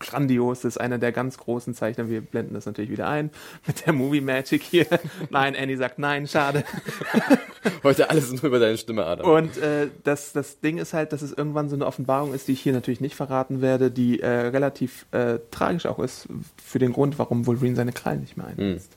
grandios. 0.00 0.60
Das 0.60 0.74
ist 0.74 0.78
einer 0.80 0.98
der 0.98 1.12
ganz 1.12 1.38
großen 1.38 1.74
Zeichner. 1.74 2.08
Wir 2.10 2.20
blenden 2.20 2.54
das 2.54 2.66
natürlich 2.66 2.90
wieder 2.90 3.08
ein 3.08 3.30
mit 3.66 3.86
der 3.86 3.92
Movie 3.92 4.20
Magic 4.20 4.62
hier. 4.62 4.86
nein, 5.30 5.56
Annie 5.56 5.76
sagt 5.76 5.98
nein, 5.98 6.26
schade. 6.26 6.64
Heute 7.82 8.10
alles 8.10 8.30
nur 8.30 8.44
über 8.44 8.58
deine 8.58 8.76
Stimme, 8.76 9.04
Adam. 9.06 9.28
Und 9.30 9.56
äh, 9.58 9.88
das, 10.04 10.32
das 10.32 10.60
Ding 10.60 10.78
ist 10.78 10.92
halt, 10.92 11.12
dass 11.12 11.22
es 11.22 11.32
irgendwann 11.32 11.68
so 11.68 11.76
eine 11.76 11.86
Offenbarung 11.86 12.34
ist, 12.34 12.48
die 12.48 12.52
ich 12.52 12.60
hier 12.60 12.72
natürlich 12.74 13.00
nicht 13.00 13.14
verraten 13.14 13.62
werde, 13.62 13.90
die 13.90 14.20
äh, 14.20 14.28
relativ 14.28 15.06
äh, 15.12 15.38
tragisch 15.50 15.86
auch 15.86 15.98
ist 15.98 16.28
für 16.62 16.78
den 16.78 16.92
Grund, 16.92 17.18
warum 17.18 17.46
Wolverine 17.46 17.76
seine 17.76 17.92
Krallen 17.92 18.20
nicht 18.20 18.36
mehr 18.36 18.46
einsetzt. 18.74 18.96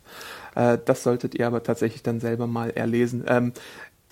Äh, 0.56 0.78
das 0.84 1.04
solltet 1.04 1.36
ihr 1.36 1.48
aber 1.48 1.63
tatsächlich 1.63 2.04
dann 2.04 2.20
selber 2.20 2.48
mal 2.48 2.70
erlesen. 2.72 3.24
Ähm, 3.28 3.54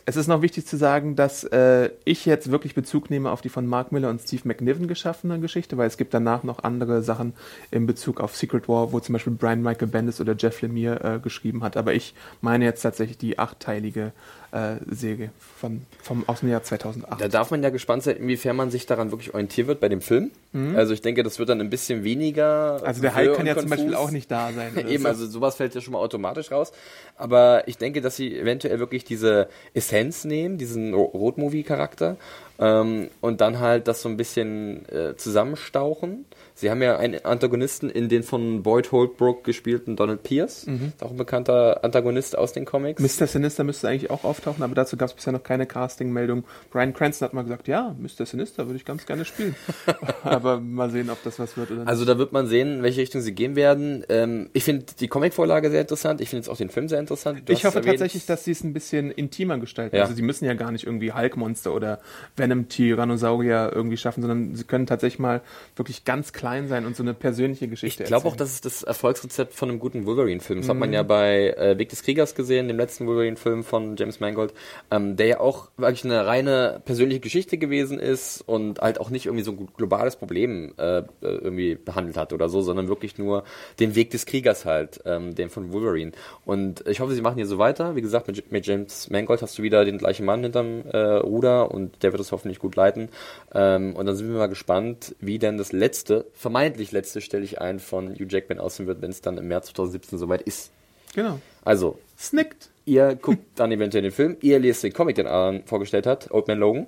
es 0.08 0.18
ist 0.18 0.28
noch 0.28 0.44
wichtig 0.44 0.68
zu 0.68 0.78
sagen, 0.78 1.16
dass 1.16 1.44
äh, 1.46 1.90
ich 2.04 2.28
jetzt 2.28 2.52
wirklich 2.52 2.76
Bezug 2.76 3.10
nehme 3.10 3.32
auf 3.32 3.42
die 3.42 3.50
von 3.50 3.66
Mark 3.66 3.92
Miller 3.92 4.12
und 4.12 4.22
Steve 4.22 4.44
McNiven 4.46 4.88
geschaffene 4.88 5.40
Geschichte, 5.40 5.78
weil 5.78 5.88
es 5.88 5.98
gibt 5.98 6.14
danach 6.14 6.44
noch 6.44 6.64
andere 6.64 7.02
Sachen 7.02 7.34
in 7.72 7.88
Bezug 7.88 8.22
auf 8.22 8.36
Secret 8.36 8.70
War, 8.70 8.92
wo 8.92 9.00
zum 9.00 9.14
Beispiel 9.14 9.34
Brian 9.34 9.64
Michael 9.64 9.88
Bendis 9.88 10.22
oder 10.22 10.36
Jeff 10.38 10.62
Lemire 10.62 11.16
äh, 11.16 11.20
geschrieben 11.20 11.64
hat. 11.64 11.76
Aber 11.76 11.96
ich 11.96 12.14
meine 12.40 12.66
jetzt 12.66 12.84
tatsächlich 12.84 13.18
die 13.18 13.40
achtteilige 13.40 14.12
äh, 14.56 14.78
Serie 14.90 15.32
von, 15.60 15.82
vom, 16.02 16.24
aus 16.28 16.40
dem 16.40 16.50
Jahr 16.50 16.64
2008. 16.64 17.20
Da 17.20 17.28
darf 17.28 17.52
man 17.52 17.62
ja 17.62 17.70
gespannt 17.70 18.04
sein, 18.04 18.16
inwiefern 18.16 18.56
man 18.56 18.72
sich 18.72 18.86
daran 18.86 19.12
wirklich 19.12 19.34
orientieren 19.34 19.68
wird 19.68 19.82
bei 19.82 19.90
dem 19.90 20.00
Film. 20.02 20.32
Mhm. 20.54 20.76
Also 20.78 20.94
ich 20.94 21.02
denke, 21.02 21.24
das 21.24 21.40
wird 21.40 21.50
dann 21.50 21.60
ein 21.60 21.70
bisschen 21.70 22.04
weniger. 22.06 22.82
Also 22.84 23.02
der 23.02 23.16
Hulk 23.16 23.36
kann 23.36 23.46
ja 23.46 23.58
zum. 23.58 23.70
Beispiel 23.70 23.96
auch 23.96 24.12
nicht 24.12 24.32
da 24.32 24.52
sein. 24.54 24.72
Eben, 24.88 25.04
so. 25.04 25.10
also 25.10 25.28
sowas 25.28 25.58
fällt 25.58 25.76
ja 25.76 25.82
schon 25.82 25.92
mal 25.94 26.00
automatisch 26.00 26.52
raus. 26.52 26.72
Aber 27.18 27.68
ich 27.68 27.78
denke, 27.78 28.00
dass 28.02 28.16
sie 28.16 28.38
eventuell 28.38 28.80
wirklich 28.80 29.04
diese 29.04 29.50
Essenz 29.74 30.24
nehmen, 30.24 30.58
diesen 30.58 30.94
Ro- 30.94 31.12
Road-Movie-Charakter, 31.14 32.16
ähm, 32.58 33.10
und 33.20 33.42
dann 33.42 33.60
halt 33.60 33.90
das 33.90 34.02
so 34.02 34.08
ein 34.08 34.16
bisschen 34.16 34.88
äh, 34.90 35.18
zusammenstauchen. 35.18 36.26
Sie 36.58 36.72
haben 36.72 36.82
ja 36.82 36.98
einen 36.98 37.24
Antagonisten 37.26 37.90
in 37.90 38.08
den 38.08 38.24
von 38.24 38.64
Boyd 38.64 38.92
Holbrook 38.94 39.44
gespielten 39.44 39.96
Donald 39.98 40.24
Pierce, 40.24 40.66
Mhm. 40.68 40.94
ist 40.96 41.04
auch 41.04 41.12
ein 41.12 41.18
bekannter 41.18 41.84
Antagonist 41.84 42.38
aus 42.38 42.54
den 42.54 42.64
Comics. 42.64 43.02
Mr. 43.02 43.28
Sinister 43.28 43.64
müsste 43.66 43.90
eigentlich 43.90 44.10
auch 44.10 44.24
auftauchen, 44.24 44.64
aber 44.64 44.74
dazu 44.74 44.96
gab 44.96 45.10
es 45.10 45.14
bisher 45.16 45.34
noch 45.34 45.44
keine 45.44 45.66
Casting-Meldung. 45.66 46.46
Brian 46.72 46.94
Cranston 46.94 47.26
hat 47.26 47.34
mal 47.34 47.42
gesagt, 47.44 47.68
ja, 47.68 47.94
Mr. 48.00 48.26
Sinister 48.26 48.68
würde 48.68 48.78
ich 48.78 48.86
ganz 48.86 49.06
gerne 49.06 49.26
spielen. 49.26 49.54
aber 50.24 50.60
mal 50.62 50.90
sehen, 50.90 51.10
ob 51.10 51.22
das 51.24 51.40
was 51.40 51.58
wird 51.58 51.72
oder 51.72 51.82
nicht. 51.82 51.90
Also 51.90 52.06
da 52.06 52.18
wird 52.18 52.32
man 52.32 52.48
sehen, 52.48 52.78
in 52.78 52.84
welche 52.84 53.02
Richtung 53.02 53.20
sie 53.22 53.34
gehen 53.34 53.56
werden. 53.58 54.06
Ähm, 54.08 54.50
ich 54.54 54.64
finde 54.64 54.86
die 55.00 55.08
Comicvorlage 55.10 55.70
sehr 55.70 55.82
interessant. 55.82 56.22
Ich 56.22 56.30
finde 56.30 56.42
jetzt 56.44 56.50
auch 56.50 56.58
den 56.58 56.70
Film 56.70 56.88
sehr 56.88 57.00
interessant. 57.00 57.42
Du 57.50 57.54
ich 57.54 57.66
hoffe 57.66 57.82
tatsächlich, 57.82 58.26
dass 58.26 58.46
sie 58.46 58.52
es 58.52 58.64
ein 58.64 58.72
bisschen 58.74 59.12
intimer 59.12 59.58
gestalten. 59.58 59.98
Ja. 59.98 60.04
Also 60.04 60.16
sie 60.16 60.22
müssen 60.22 60.46
ja 60.46 60.54
gar 60.54 60.72
nicht 60.72 60.86
irgendwie 60.86 61.12
Hulk-Monster 61.12 61.74
oder 61.74 62.00
Venom-Tyrannosaurier 62.38 63.72
irgendwie 63.74 63.98
schaffen, 63.98 64.22
sondern 64.22 64.56
sie 64.56 64.64
können 64.64 64.86
tatsächlich 64.86 65.20
mal 65.20 65.42
wirklich 65.76 66.06
ganz 66.06 66.34
klein 66.46 66.68
sein 66.68 66.86
und 66.86 66.96
so 66.96 67.02
eine 67.02 67.16
persönliche 67.16 67.68
Geschichte 67.68 68.04
Ich 68.04 68.08
glaube 68.08 68.28
auch, 68.28 68.36
das 68.36 68.52
ist 68.52 68.66
das 68.66 68.84
Erfolgsrezept 68.84 69.54
von 69.54 69.68
einem 69.70 69.80
guten 69.80 70.06
Wolverine-Film. 70.06 70.60
Das 70.60 70.70
hat 70.70 70.78
man 70.78 70.90
Mhm. 70.90 70.94
ja 70.94 71.02
bei 71.04 71.50
äh, 71.58 71.78
Weg 71.80 71.90
des 71.90 72.04
Kriegers 72.04 72.36
gesehen, 72.36 72.68
dem 72.68 72.78
letzten 72.78 73.08
Wolverine-Film 73.08 73.64
von 73.64 73.96
James 73.98 74.20
Mangold, 74.20 74.54
ähm, 74.92 75.16
der 75.16 75.26
ja 75.26 75.40
auch 75.40 75.70
wirklich 75.78 76.06
eine 76.06 76.26
reine 76.28 76.82
persönliche 76.86 77.20
Geschichte 77.20 77.58
gewesen 77.58 77.98
ist 78.00 78.42
und 78.46 78.80
halt 78.80 79.00
auch 79.00 79.10
nicht 79.10 79.26
irgendwie 79.26 79.44
so 79.44 79.54
ein 79.54 79.70
globales 79.76 80.18
Problem 80.18 80.74
äh, 80.78 81.00
äh, 81.00 81.04
irgendwie 81.22 81.74
behandelt 81.74 82.16
hat 82.16 82.32
oder 82.32 82.48
so, 82.48 82.62
sondern 82.62 82.90
wirklich 82.90 83.18
nur 83.18 83.44
den 83.80 83.96
Weg 83.96 84.12
des 84.12 84.28
Kriegers 84.28 84.66
halt, 84.66 85.02
ähm, 85.06 85.34
den 85.34 85.50
von 85.50 85.74
Wolverine. 85.74 86.12
Und 86.46 86.88
ich 86.88 87.00
hoffe, 87.00 87.16
sie 87.16 87.22
machen 87.22 87.38
hier 87.38 87.48
so 87.48 87.58
weiter. 87.58 87.96
Wie 87.96 88.02
gesagt, 88.02 88.28
mit, 88.28 88.52
mit 88.52 88.68
James 88.68 89.10
Mangold 89.10 89.42
hast 89.42 89.58
du 89.58 89.64
wieder 89.64 89.84
den 89.84 89.98
gleichen 89.98 90.26
Mann 90.28 90.44
hinterm 90.44 90.84
äh, 90.92 90.98
Ruder 90.98 91.72
und 91.72 92.04
der 92.04 92.12
wird 92.12 92.22
es 92.22 92.32
hoffentlich 92.32 92.60
gut 92.60 92.76
leiten. 92.76 93.10
Ähm, 93.54 93.96
und 93.96 94.06
dann 94.06 94.16
sind 94.16 94.30
wir 94.30 94.38
mal 94.38 94.46
gespannt, 94.46 95.16
wie 95.20 95.40
denn 95.40 95.58
das 95.58 95.72
letzte, 95.72 96.28
vermeintlich 96.36 96.92
letzte, 96.92 97.22
stelle 97.22 97.44
ich 97.44 97.62
ein, 97.62 97.80
von 97.80 98.14
Hugh 98.14 98.28
Jackman 98.30 98.60
aussehen 98.60 98.88
wird, 98.88 99.02
wenn 99.02 99.12
es 99.12 99.22
dann 99.22 99.38
im 99.38 99.48
März 99.48 99.68
2017 99.68 100.20
soweit 100.20 100.42
ist. 100.42 100.72
Genau. 101.14 101.40
Also, 101.64 102.00
Snickt. 102.18 102.70
ihr 102.86 103.16
guckt 103.16 103.44
dann 103.56 103.72
eventuell 103.72 104.04
den 104.04 104.12
Film, 104.12 104.38
ihr 104.42 104.60
lest 104.60 104.84
den 104.84 104.94
Comic, 104.94 105.16
den 105.16 105.28
Aaron 105.28 105.64
vorgestellt 105.66 106.06
hat, 106.06 106.30
Old 106.32 106.48
Man 106.48 106.60
Logan. 106.60 106.88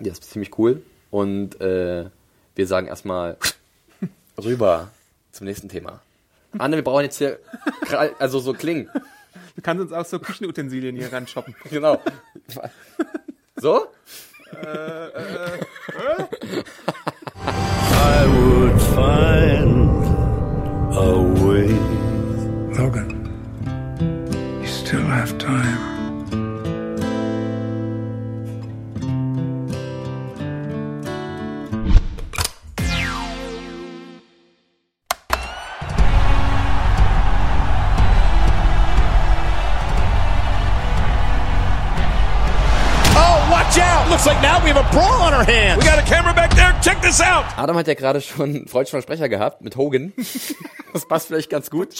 Der 0.00 0.12
ist 0.12 0.24
ziemlich 0.24 0.56
cool. 0.58 0.82
Und 1.10 1.60
äh, 1.60 2.04
wir 2.54 2.66
sagen 2.66 2.86
erstmal 2.86 3.36
rüber 4.42 4.90
zum 5.32 5.46
nächsten 5.46 5.68
Thema. 5.68 6.02
Anne, 6.58 6.76
wir 6.76 6.84
brauchen 6.84 7.04
jetzt 7.04 7.18
hier 7.18 7.38
also 8.18 8.38
so 8.38 8.52
klingen. 8.52 8.90
Du 9.56 9.62
kannst 9.62 9.82
uns 9.82 9.92
auch 9.92 10.04
so 10.04 10.18
Küchenutensilien 10.18 10.96
hier 10.96 11.12
ran 11.12 11.26
shoppen. 11.26 11.54
Genau. 11.70 12.00
So? 13.60 13.88
I 14.52 15.10
would 16.86 16.97
find 18.98 20.04
a 21.06 21.12
way. 21.42 21.68
Logan, 22.76 23.10
you 24.60 24.66
still 24.66 25.06
have 25.18 25.38
time. 25.38 25.97
Adam 47.56 47.76
hat 47.76 47.86
ja 47.86 47.94
gerade 47.94 48.20
schon 48.20 48.50
einen 48.50 48.66
freudschen 48.66 48.90
Versprecher 48.90 49.28
gehabt 49.28 49.62
mit 49.62 49.76
Hogan. 49.76 50.12
Das 50.94 51.06
passt 51.06 51.26
vielleicht 51.26 51.50
ganz 51.50 51.68
gut. 51.68 51.94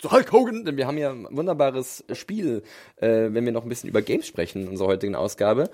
So 0.00 0.10
Hulk 0.10 0.32
Hogan, 0.32 0.64
denn 0.64 0.78
wir 0.78 0.86
haben 0.86 0.96
ja 0.96 1.10
ein 1.10 1.28
wunderbares 1.30 2.02
Spiel, 2.14 2.62
äh, 2.96 3.28
wenn 3.30 3.44
wir 3.44 3.52
noch 3.52 3.62
ein 3.62 3.68
bisschen 3.68 3.90
über 3.90 4.00
Games 4.00 4.26
sprechen 4.26 4.62
in 4.62 4.68
unserer 4.68 4.88
heutigen 4.88 5.14
Ausgabe. 5.14 5.68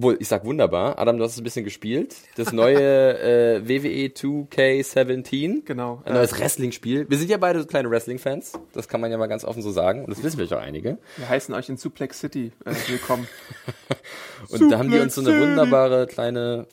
Wohl, 0.00 0.16
ich 0.20 0.28
sag 0.28 0.44
wunderbar. 0.44 0.96
Adam, 0.98 1.18
du 1.18 1.24
hast 1.24 1.32
es 1.32 1.38
ein 1.38 1.44
bisschen 1.44 1.64
gespielt. 1.64 2.14
Das 2.36 2.52
neue 2.52 2.78
äh, 3.58 3.68
WWE 3.68 4.06
2K17. 4.14 5.64
Genau. 5.64 6.02
Ein 6.04 6.14
neues 6.14 6.38
Wrestling-Spiel. 6.38 7.10
Wir 7.10 7.18
sind 7.18 7.28
ja 7.30 7.36
beide 7.36 7.60
so 7.60 7.66
kleine 7.66 7.90
Wrestling-Fans. 7.90 8.52
Das 8.72 8.86
kann 8.86 9.00
man 9.00 9.10
ja 9.10 9.18
mal 9.18 9.26
ganz 9.26 9.44
offen 9.44 9.60
so 9.60 9.72
sagen. 9.72 10.04
Und 10.04 10.10
das 10.10 10.22
wissen 10.22 10.36
vielleicht 10.36 10.52
auch 10.52 10.60
einige. 10.60 10.98
Wir 11.16 11.28
heißen 11.28 11.52
euch 11.52 11.68
in 11.68 11.76
Suplex 11.76 12.20
City 12.20 12.52
äh, 12.64 12.72
willkommen. 12.88 13.26
Und 14.50 14.70
da 14.70 14.78
haben 14.78 14.90
die 14.90 15.00
uns 15.00 15.16
so 15.16 15.20
eine 15.20 15.30
Suplex 15.30 15.48
wunderbare 15.48 16.06
kleine, 16.06 16.66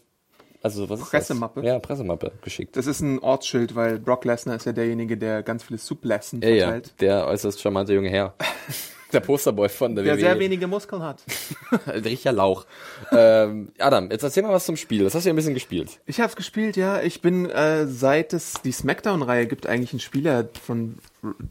also 0.62 0.88
was 0.88 1.00
ist 1.02 1.10
Pressemappe. 1.10 1.62
Das? 1.62 1.68
Ja, 1.68 1.80
Pressemappe 1.80 2.32
geschickt. 2.44 2.78
Das 2.78 2.86
ist 2.86 3.02
ein 3.02 3.18
Ortsschild, 3.20 3.74
weil 3.76 3.98
Brock 4.00 4.26
Lesnar 4.26 4.56
ist 4.58 4.66
ja 4.68 4.72
derjenige, 4.72 5.18
der 5.18 5.42
ganz 5.42 5.64
viele 5.64 5.80
Suplessen 5.80 6.42
Ja, 6.42 6.50
ja, 6.50 6.64
verteilt. 6.66 6.94
der 7.02 7.26
äußerst 7.26 7.60
charmante 7.60 7.94
junge 7.94 8.10
Herr. 8.10 8.36
Der 9.14 9.20
Posterboy 9.20 9.70
von 9.70 9.96
der, 9.96 10.04
Der 10.04 10.16
WWE. 10.16 10.20
sehr 10.20 10.40
wenige 10.40 10.68
Muskeln 10.68 11.02
hat. 11.04 11.24
Der 11.86 12.12
ja 12.14 12.32
Lauch. 12.32 12.66
ähm, 13.12 13.70
Adam, 13.78 14.10
jetzt 14.12 14.24
erzähl 14.24 14.44
mal 14.44 14.52
was 14.52 14.66
zum 14.66 14.78
Spiel. 14.78 15.04
Das 15.04 15.14
hast 15.16 15.24
du 15.26 15.30
ja 15.30 15.34
ein 15.34 15.36
bisschen 15.36 15.54
gespielt. 15.54 16.00
Ich 16.06 16.20
habe 16.20 16.30
es 16.30 16.36
gespielt, 16.36 16.76
ja. 16.76 17.02
Ich 17.02 17.22
bin 17.22 17.50
äh, 17.50 17.86
seit 17.88 18.34
es 18.34 18.54
die 18.64 18.72
Smackdown-Reihe 18.72 19.48
gibt 19.48 19.68
eigentlich 19.68 19.94
einen 19.94 20.00
Spieler 20.00 20.50
von 20.66 20.98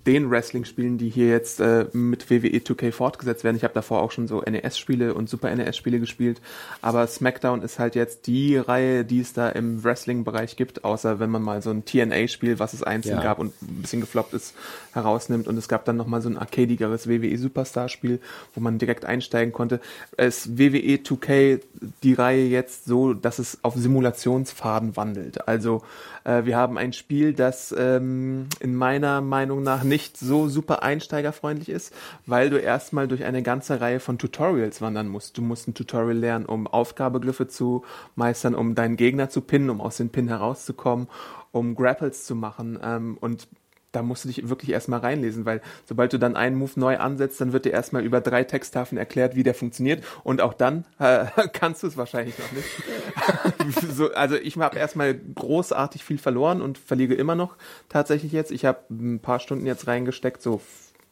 den 0.06 0.30
Wrestling-Spielen, 0.30 0.98
die 0.98 1.08
hier 1.08 1.28
jetzt 1.28 1.60
äh, 1.60 1.86
mit 1.92 2.30
WWE 2.30 2.58
2K 2.58 2.92
fortgesetzt 2.92 3.44
werden. 3.44 3.56
Ich 3.56 3.64
habe 3.64 3.74
davor 3.74 4.02
auch 4.02 4.10
schon 4.10 4.28
so 4.28 4.40
NES-Spiele 4.40 5.14
und 5.14 5.28
Super 5.28 5.54
NES-Spiele 5.54 6.00
gespielt, 6.00 6.40
aber 6.82 7.06
Smackdown 7.06 7.62
ist 7.62 7.78
halt 7.78 7.94
jetzt 7.94 8.26
die 8.26 8.56
Reihe, 8.56 9.04
die 9.04 9.20
es 9.20 9.32
da 9.32 9.48
im 9.48 9.82
Wrestling-Bereich 9.82 10.56
gibt, 10.56 10.84
außer 10.84 11.18
wenn 11.20 11.30
man 11.30 11.42
mal 11.42 11.62
so 11.62 11.70
ein 11.70 11.84
TNA-Spiel, 11.84 12.58
was 12.58 12.72
es 12.74 12.82
einzeln 12.82 13.16
Ja. 13.16 13.22
gab 13.22 13.38
und 13.38 13.52
ein 13.62 13.82
bisschen 13.82 14.00
gefloppt 14.00 14.34
ist, 14.34 14.54
herausnimmt. 14.92 15.48
Und 15.48 15.56
es 15.56 15.68
gab 15.68 15.84
dann 15.84 15.96
nochmal 15.96 16.22
so 16.22 16.28
ein 16.28 16.38
arcadigeres 16.38 17.08
WWE 17.08 17.36
Superstar-Spiel, 17.38 18.20
wo 18.54 18.60
man 18.60 18.78
direkt 18.78 19.04
einsteigen 19.04 19.52
konnte. 19.52 19.80
Es 20.16 20.56
WWE 20.58 20.98
2K 21.02 21.60
die 22.02 22.14
Reihe 22.14 22.46
jetzt 22.46 22.84
so, 22.84 23.14
dass 23.14 23.38
es 23.38 23.58
auf 23.62 23.74
Simulationsfaden 23.74 24.96
wandelt. 24.96 25.48
Also 25.48 25.82
äh, 26.24 26.44
wir 26.44 26.56
haben 26.56 26.78
ein 26.78 26.92
Spiel, 26.92 27.32
das 27.32 27.74
ähm, 27.76 28.46
in 28.60 28.74
meiner 28.74 29.20
Meinung 29.20 29.62
nach 29.64 29.82
nicht 29.82 30.16
so 30.16 30.48
super 30.48 30.82
einsteigerfreundlich 30.82 31.68
ist, 31.68 31.92
weil 32.26 32.50
du 32.50 32.58
erstmal 32.58 33.08
durch 33.08 33.24
eine 33.24 33.42
ganze 33.42 33.80
Reihe 33.80 33.98
von 33.98 34.18
Tutorials 34.18 34.80
wandern 34.80 35.08
musst. 35.08 35.36
Du 35.36 35.42
musst 35.42 35.66
ein 35.66 35.74
Tutorial 35.74 36.16
lernen, 36.16 36.46
um 36.46 36.66
Aufgabegriffe 36.66 37.48
zu 37.48 37.84
meistern, 38.14 38.54
um 38.54 38.74
deinen 38.74 38.96
Gegner 38.96 39.28
zu 39.28 39.40
pinnen, 39.40 39.70
um 39.70 39.80
aus 39.80 39.96
dem 39.96 40.10
Pin 40.10 40.28
herauszukommen, 40.28 41.08
um 41.50 41.74
Grapples 41.74 42.24
zu 42.24 42.34
machen 42.34 42.78
ähm, 42.82 43.16
und 43.20 43.48
da 43.94 44.02
musst 44.02 44.24
du 44.24 44.28
dich 44.28 44.48
wirklich 44.48 44.70
erstmal 44.70 45.00
reinlesen, 45.00 45.44
weil 45.44 45.60
sobald 45.86 46.12
du 46.12 46.18
dann 46.18 46.36
einen 46.36 46.56
Move 46.56 46.72
neu 46.76 46.98
ansetzt, 46.98 47.40
dann 47.40 47.52
wird 47.52 47.64
dir 47.64 47.72
erstmal 47.72 48.04
über 48.04 48.20
drei 48.20 48.44
Texttafeln 48.44 48.98
erklärt, 48.98 49.36
wie 49.36 49.42
der 49.42 49.54
funktioniert 49.54 50.04
und 50.24 50.40
auch 50.40 50.54
dann 50.54 50.84
äh, 50.98 51.26
kannst 51.52 51.82
du 51.82 51.86
es 51.86 51.96
wahrscheinlich 51.96 52.34
noch 52.38 52.52
nicht. 52.52 53.86
so, 53.94 54.12
also 54.12 54.36
ich 54.36 54.56
habe 54.56 54.78
erstmal 54.78 55.14
großartig 55.14 56.04
viel 56.04 56.18
verloren 56.18 56.60
und 56.60 56.78
verliere 56.78 57.14
immer 57.14 57.34
noch 57.34 57.56
tatsächlich 57.88 58.32
jetzt. 58.32 58.50
Ich 58.50 58.64
habe 58.64 58.78
ein 58.90 59.20
paar 59.20 59.40
Stunden 59.40 59.66
jetzt 59.66 59.86
reingesteckt, 59.86 60.42
so 60.42 60.60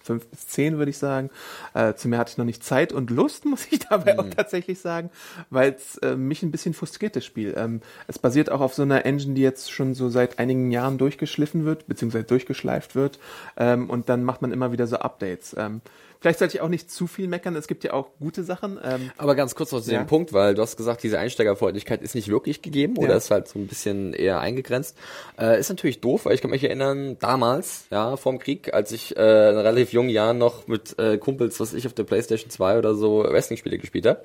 fünf 0.02 0.26
bis 0.26 0.46
zehn 0.48 0.78
würde 0.78 0.90
ich 0.90 0.98
sagen. 0.98 1.30
Äh, 1.74 1.94
zu 1.94 2.08
mehr 2.08 2.18
hatte 2.18 2.32
ich 2.32 2.38
noch 2.38 2.44
nicht 2.44 2.64
Zeit 2.64 2.92
und 2.92 3.10
Lust, 3.10 3.44
muss 3.46 3.66
ich 3.70 3.80
dabei 3.80 4.18
auch 4.18 4.28
tatsächlich 4.28 4.80
sagen, 4.80 5.10
weil 5.50 5.72
es 5.74 5.98
äh, 5.98 6.16
mich 6.16 6.42
ein 6.42 6.50
bisschen 6.50 6.74
frustriert, 6.74 7.16
das 7.16 7.24
Spiel. 7.24 7.54
Ähm, 7.56 7.80
es 8.08 8.18
basiert 8.18 8.50
auch 8.50 8.60
auf 8.60 8.74
so 8.74 8.82
einer 8.82 9.04
Engine, 9.06 9.34
die 9.34 9.42
jetzt 9.42 9.70
schon 9.72 9.94
so 9.94 10.08
seit 10.08 10.38
einigen 10.38 10.70
Jahren 10.70 10.98
durchgeschliffen 10.98 11.64
wird, 11.64 11.86
beziehungsweise 11.86 12.24
durchgeschleift 12.24 12.94
wird. 12.94 13.18
Ähm, 13.56 13.88
und 13.90 14.08
dann 14.08 14.24
macht 14.24 14.42
man 14.42 14.52
immer 14.52 14.72
wieder 14.72 14.86
so 14.86 14.96
Updates. 14.96 15.54
Ähm, 15.58 15.80
vielleicht 16.20 16.38
sollte 16.38 16.56
ich 16.56 16.60
auch 16.60 16.68
nicht 16.68 16.90
zu 16.90 17.06
viel 17.08 17.26
meckern, 17.28 17.56
es 17.56 17.66
gibt 17.66 17.82
ja 17.84 17.92
auch 17.94 18.08
gute 18.20 18.44
Sachen. 18.44 18.78
Ähm, 18.82 19.10
Aber 19.16 19.34
ganz 19.34 19.54
kurz 19.56 19.72
noch 19.72 19.80
zu 19.80 19.90
Ja. 19.92 20.02
dem 20.02 20.06
Punkt, 20.06 20.32
weil 20.32 20.54
du 20.54 20.62
hast 20.62 20.76
gesagt, 20.76 21.02
diese 21.02 21.18
Einsteigerfreundlichkeit 21.18 22.00
ist 22.02 22.14
nicht 22.14 22.28
wirklich 22.28 22.62
gegeben 22.62 22.96
oder 22.96 23.10
Ja. 23.10 23.16
ist 23.16 23.30
halt 23.30 23.48
so 23.48 23.58
ein 23.58 23.66
bisschen 23.66 24.12
eher 24.14 24.40
eingegrenzt. 24.40 24.96
Äh, 25.38 25.58
ist 25.58 25.68
natürlich 25.68 26.00
doof, 26.00 26.24
weil 26.24 26.34
ich 26.34 26.40
kann 26.40 26.50
mich 26.50 26.62
erinnern, 26.64 27.16
damals, 27.18 27.86
ja, 27.90 28.16
vorm 28.16 28.38
Krieg, 28.38 28.72
als 28.72 28.92
ich 28.92 29.16
äh, 29.16 29.50
in 29.50 29.56
jungen 29.92 30.10
Jahren 30.10 30.38
noch 30.38 30.66
mit 30.66 30.98
äh, 30.98 31.18
Kumpels, 31.18 31.60
was 31.60 31.74
ich 31.74 31.86
auf 31.86 31.94
der 31.94 32.04
Playstation 32.04 32.50
2 32.50 32.78
oder 32.78 32.94
so 32.94 33.22
Wrestling-Spiele 33.24 33.78
gespielt 33.78 34.06
habe, 34.06 34.22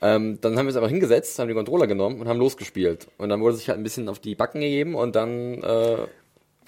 ähm, 0.00 0.38
dann 0.40 0.56
haben 0.56 0.66
wir 0.66 0.70
uns 0.70 0.76
einfach 0.76 0.90
hingesetzt, 0.90 1.38
haben 1.38 1.48
den 1.48 1.56
Controller 1.56 1.86
genommen 1.86 2.20
und 2.20 2.28
haben 2.28 2.38
losgespielt. 2.38 3.08
Und 3.18 3.28
dann 3.28 3.40
wurde 3.40 3.56
sich 3.56 3.68
halt 3.68 3.78
ein 3.78 3.84
bisschen 3.84 4.08
auf 4.08 4.18
die 4.18 4.34
Backen 4.34 4.60
gegeben 4.60 4.94
und 4.94 5.16
dann 5.16 5.62
äh, 5.62 5.96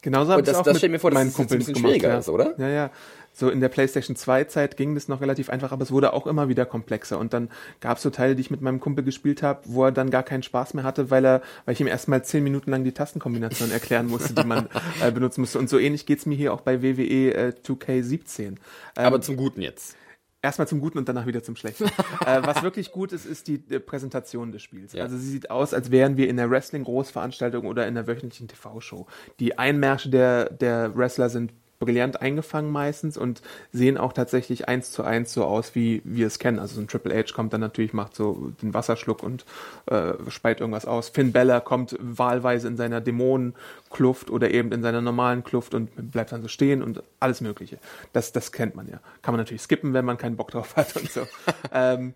Genauso 0.03 0.33
habe 0.33 0.43
ich 0.43 0.47
das, 0.47 0.57
auch 0.57 0.63
das 0.63 0.81
mit 0.81 0.93
mir 0.93 0.99
vor, 0.99 1.13
meinen 1.13 1.33
Kumpels 1.33 1.59
bisschen 1.59 1.75
gemacht, 1.75 1.91
schwieriger 1.91 2.09
ja. 2.09 2.19
ist, 2.19 2.29
oder? 2.29 2.55
Ja, 2.59 2.69
ja. 2.69 2.91
So 3.33 3.49
in 3.49 3.61
der 3.61 3.69
PlayStation 3.69 4.17
2 4.17 4.45
Zeit 4.45 4.77
ging 4.77 4.95
das 4.95 5.09
noch 5.09 5.21
relativ 5.21 5.51
einfach, 5.51 5.71
aber 5.73 5.83
es 5.83 5.93
wurde 5.93 6.13
auch 6.13 6.27
immer 6.27 6.49
wieder 6.49 6.67
komplexer. 6.67 7.19
Und 7.19 7.33
dann 7.33 7.49
gab 7.81 7.97
es 7.97 8.03
so 8.03 8.11
Teile, 8.11 8.35
die 8.35 8.41
ich 8.41 8.51
mit 8.51 8.61
meinem 8.61 8.81
Kumpel 8.81 9.05
gespielt 9.05 9.43
habe, 9.43 9.61
wo 9.67 9.85
er 9.85 9.93
dann 9.93 10.11
gar 10.11 10.23
keinen 10.23 10.43
Spaß 10.43 10.75
mehr 10.75 10.85
hatte, 10.85 11.11
weil 11.11 11.25
er, 11.25 11.43
weil 11.65 11.75
ich 11.75 11.81
ihm 11.81 11.87
erstmal 11.87 12.25
zehn 12.25 12.43
Minuten 12.43 12.71
lang 12.71 12.83
die 12.83 12.93
Tastenkombination 12.93 13.71
erklären 13.71 14.09
musste, 14.09 14.35
die 14.35 14.45
man 14.45 14.69
äh, 15.01 15.13
benutzen 15.13 15.43
musste. 15.43 15.59
Und 15.59 15.71
so 15.71 15.79
ähnlich 15.79 16.07
geht's 16.07 16.27
mir 16.27 16.35
hier 16.35 16.53
auch 16.53 16.63
bei 16.63 16.83
WWE 16.83 17.33
äh, 17.33 17.53
2K17. 17.65 18.43
Ähm, 18.43 18.57
Aber 18.97 19.21
zum 19.21 19.37
Guten 19.37 19.63
jetzt. 19.63 19.97
Erstmal 20.43 20.67
zum 20.67 20.81
Guten 20.81 20.97
und 20.97 21.09
danach 21.09 21.27
wieder 21.27 21.43
zum 21.43 21.55
Schlechten. 21.57 21.85
äh, 22.27 22.41
was 22.43 22.63
wirklich 22.63 22.93
gut 22.93 23.13
ist, 23.13 23.27
ist 23.27 23.47
die, 23.47 23.59
Präsentation 23.59 24.53
des 24.53 24.63
Spiels. 24.63 24.95
Ja. 24.95 25.03
Also 25.03 25.19
sie 25.19 25.29
sieht 25.29 25.51
aus, 25.51 25.75
als 25.75 25.91
wären 25.91 26.17
wir 26.17 26.29
in 26.29 26.37
der 26.37 26.51
Wrestling-Großveranstaltung 26.51 27.67
oder 27.67 27.87
in 27.87 27.95
der 27.95 28.07
wöchentlichen 28.07 28.49
TV-Show. 28.49 29.07
Die 29.39 29.59
Einmärsche 29.59 30.09
der, 30.09 30.51
der 30.51 30.97
Wrestler 30.97 31.29
sind 31.29 31.53
brillant 31.81 32.21
eingefangen 32.21 32.71
meistens 32.71 33.17
und 33.17 33.43
sehen 33.73 33.99
auch 33.99 34.13
tatsächlich 34.13 34.69
eins 34.69 34.93
zu 34.93 35.03
eins 35.03 35.33
so 35.33 35.45
aus, 35.45 35.75
wie 35.75 36.03
wir 36.05 36.27
es 36.27 36.39
kennen. 36.39 36.61
Also 36.61 36.77
so 36.77 36.81
ein 36.81 36.87
Triple 36.87 37.17
H 37.17 37.33
kommt 37.35 37.53
dann 37.53 37.61
natürlich, 37.61 37.93
macht 37.93 38.15
so 38.15 38.53
den 38.63 38.73
Wasserschluck 38.75 39.23
und 39.23 39.45
äh, 39.87 40.13
speit 40.29 40.61
irgendwas 40.61 40.85
aus. 40.85 41.09
Finn 41.09 41.33
Bella 41.33 41.59
kommt 41.61 41.97
wahlweise 41.99 42.69
in 42.69 42.77
seiner 42.77 43.01
Dämonenkluft 43.01 44.31
oder 44.31 44.51
eben 44.53 44.71
in 44.73 44.83
seiner 44.83 45.01
normalen 45.01 45.43
Kluft 45.43 45.75
und 45.75 46.13
bleibt 46.13 46.33
dann 46.33 46.43
so 46.43 46.49
stehen 46.49 46.83
und 46.83 47.03
alles 47.19 47.41
Mögliche. 47.41 47.79
Das, 48.13 48.31
das 48.33 48.53
kennt 48.53 48.77
man 48.77 48.87
ja. 48.87 49.01
Kann 49.23 49.33
man 49.33 49.41
natürlich 49.41 49.63
skippen, 49.63 49.95
wenn 49.95 50.05
man 50.05 50.19
keinen 50.19 50.37
Bock 50.37 50.51
drauf 50.51 50.77
hat 50.77 50.95
und 50.97 51.11
so. 51.11 51.23
ähm, 51.73 52.15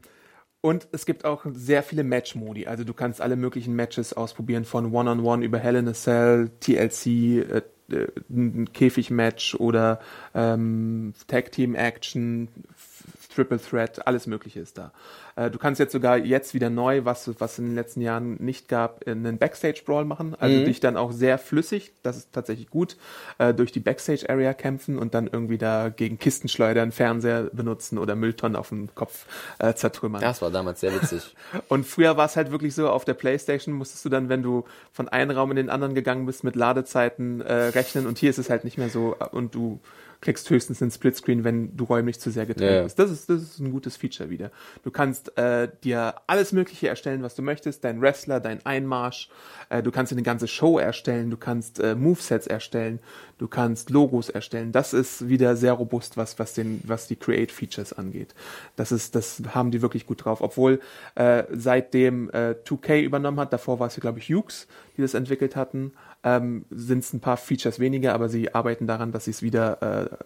und 0.61 0.89
es 0.93 1.05
gibt 1.05 1.27
auch 1.27 1.45
sehr 1.53 1.83
viele 1.83 2.05
Match-Modi. 2.05 2.67
Also 2.67 2.85
du 2.85 2.95
kannst 2.95 3.21
alle 3.21 3.37
möglichen 3.37 3.75
Matches 3.77 4.15
ausprobieren, 4.15 4.65
von 4.65 4.95
One-on-One 4.95 5.45
über 5.45 5.59
Hell 5.59 5.77
in 5.77 5.89
a 5.89 5.93
Cell, 5.93 6.51
TLC, 6.61 7.07
äh, 7.07 7.63
ein 7.89 8.73
Käfig-Match 8.73 9.55
oder 9.57 10.01
ähm, 10.35 11.15
Tag-Team-Action, 11.27 12.49
Triple 13.35 13.59
Threat, 13.61 14.07
alles 14.07 14.27
Mögliche 14.27 14.61
ist 14.61 14.79
da. 14.79 14.93
Äh, 15.37 15.51
du 15.51 15.59
kannst 15.59 15.81
jetzt 15.81 15.93
sogar 15.93 16.17
jetzt 16.19 16.55
wieder 16.55 16.71
neu, 16.71 17.05
was, 17.05 17.31
was 17.41 17.59
in 17.59 17.67
den 17.67 17.75
letzten 17.75 18.01
Jahren 18.01 18.37
nicht 18.37 18.69
gab, 18.69 19.07
einen 19.09 19.39
Backstage-Brawl 19.39 20.05
machen. 20.05 20.37
Also 20.39 20.59
Mhm. 20.59 20.65
dich 20.65 20.81
dann 20.81 20.97
auch 20.97 21.13
sehr 21.13 21.39
flüssig, 21.39 21.93
das 22.03 22.17
ist 22.17 22.33
tatsächlich 22.33 22.71
gut, 22.71 22.97
äh, 23.39 23.53
durch 23.53 23.73
die 23.73 23.81
Backstage-Area 23.81 24.55
kämpfen 24.55 24.99
und 24.99 25.15
dann 25.15 25.27
irgendwie 25.27 25.59
da 25.59 25.89
gegen 25.89 26.19
Kisten 26.19 26.49
schleudern, 26.49 26.93
Fernseher 26.93 27.45
benutzen 27.53 27.99
oder 27.99 28.15
Mülltonnen 28.15 28.57
auf 28.57 28.69
dem 28.69 28.95
Kopf 28.95 29.27
äh, 29.59 29.75
zertrümmern. 29.75 30.21
Das 30.21 30.41
war 30.43 30.51
damals 30.51 30.81
sehr 30.81 30.95
witzig. 30.95 31.35
Und 31.69 31.85
früher 31.87 32.17
war 32.17 32.27
es 32.27 32.37
halt 32.37 32.51
wirklich 32.51 32.75
so, 32.75 32.89
auf 32.91 33.05
der 33.05 33.15
Playstation 33.15 33.75
musstest 33.75 34.05
du 34.05 34.09
dann, 34.09 34.29
wenn 34.29 34.43
du 34.43 34.65
von 34.93 35.09
einem 35.09 35.37
Raum 35.37 35.51
in 35.51 35.57
den 35.57 35.71
anderen 35.71 35.95
gegangen 35.95 36.27
bist, 36.27 36.45
mit 36.45 36.57
Ladezeiten 36.57 37.41
äh, 37.41 37.53
rechnen 37.53 38.07
und 38.07 38.19
hier 38.19 38.31
ist 38.31 38.39
es 38.39 38.51
halt 38.51 38.65
nicht 38.65 38.79
mehr 38.79 38.89
so 38.89 39.17
äh, 39.19 39.25
und 39.31 39.55
du 39.55 39.81
kriegst 40.25 40.49
höchstens 40.51 40.81
einen 40.83 40.91
Splitscreen, 40.91 41.45
wenn 41.45 41.77
du 41.77 41.85
räumlich 41.85 42.19
zu 42.19 42.31
sehr 42.31 42.47
getrennt 42.47 42.71
Ja, 42.71 42.83
bist. 42.83 42.99
Das 42.99 43.11
ist, 43.11 43.29
das 43.29 43.43
ist 43.43 43.61
ein 43.61 43.71
gutes 43.71 43.97
Feature 43.97 44.31
wieder. 44.31 44.51
Du 44.83 44.91
kannst 44.91 45.37
äh, 45.39 45.69
dir 45.85 46.15
alles 46.27 46.53
Mögliche 46.53 46.89
erstellen, 46.89 47.23
was 47.23 47.35
du 47.35 47.43
möchtest, 47.43 47.85
dein 47.85 48.01
Wrestler, 48.01 48.41
dein 48.41 48.65
Einmarsch, 48.65 49.29
äh, 49.69 49.83
du 49.83 49.91
kannst 49.91 50.11
dir 50.11 50.17
eine 50.17 50.23
ganze 50.23 50.49
Show 50.49 50.79
erstellen, 50.79 51.31
du 51.31 51.37
kannst 51.37 51.79
äh, 51.79 51.95
Movesets 51.95 52.47
erstellen, 52.47 53.01
du 53.39 53.49
kannst 53.49 53.91
Logos 53.91 54.31
erstellen. 54.31 54.73
Das 54.73 54.95
ist 54.95 55.29
wieder 55.29 55.57
sehr 55.57 55.75
robust, 55.75 56.17
was, 56.17 56.39
was, 56.39 56.55
den, 56.55 56.81
was 56.85 57.07
die 57.07 57.17
Create-Features 57.17 57.93
angeht. 57.93 58.35
Das 58.77 58.91
ist, 58.91 59.15
das 59.15 59.43
haben 59.55 59.71
die 59.71 59.83
wirklich 59.83 60.07
gut 60.07 60.25
drauf. 60.25 60.41
Obwohl 60.41 60.81
äh, 61.17 61.45
seitdem 61.53 62.31
äh, 62.31 62.55
2K 62.65 63.03
übernommen 63.03 63.39
hat, 63.41 63.53
davor 63.53 63.79
war 63.79 63.89
es 63.89 63.95
glaube 63.97 64.19
ich, 64.19 64.29
Hughes, 64.29 64.67
die 64.97 65.03
das 65.03 65.15
entwickelt 65.15 65.57
hatten, 65.57 65.93
ähm, 66.25 66.65
sind 66.71 67.01
es 67.01 67.13
ein 67.13 67.21
paar 67.21 67.37
Features 67.37 67.79
weniger, 67.79 68.15
aber 68.15 68.29
sie 68.29 68.55
arbeiten 68.55 68.87
daran, 68.87 69.13
dass 69.13 69.27
sie 69.27 69.31
es 69.31 69.43
wieder 69.43 70.11
äh, 70.11 70.17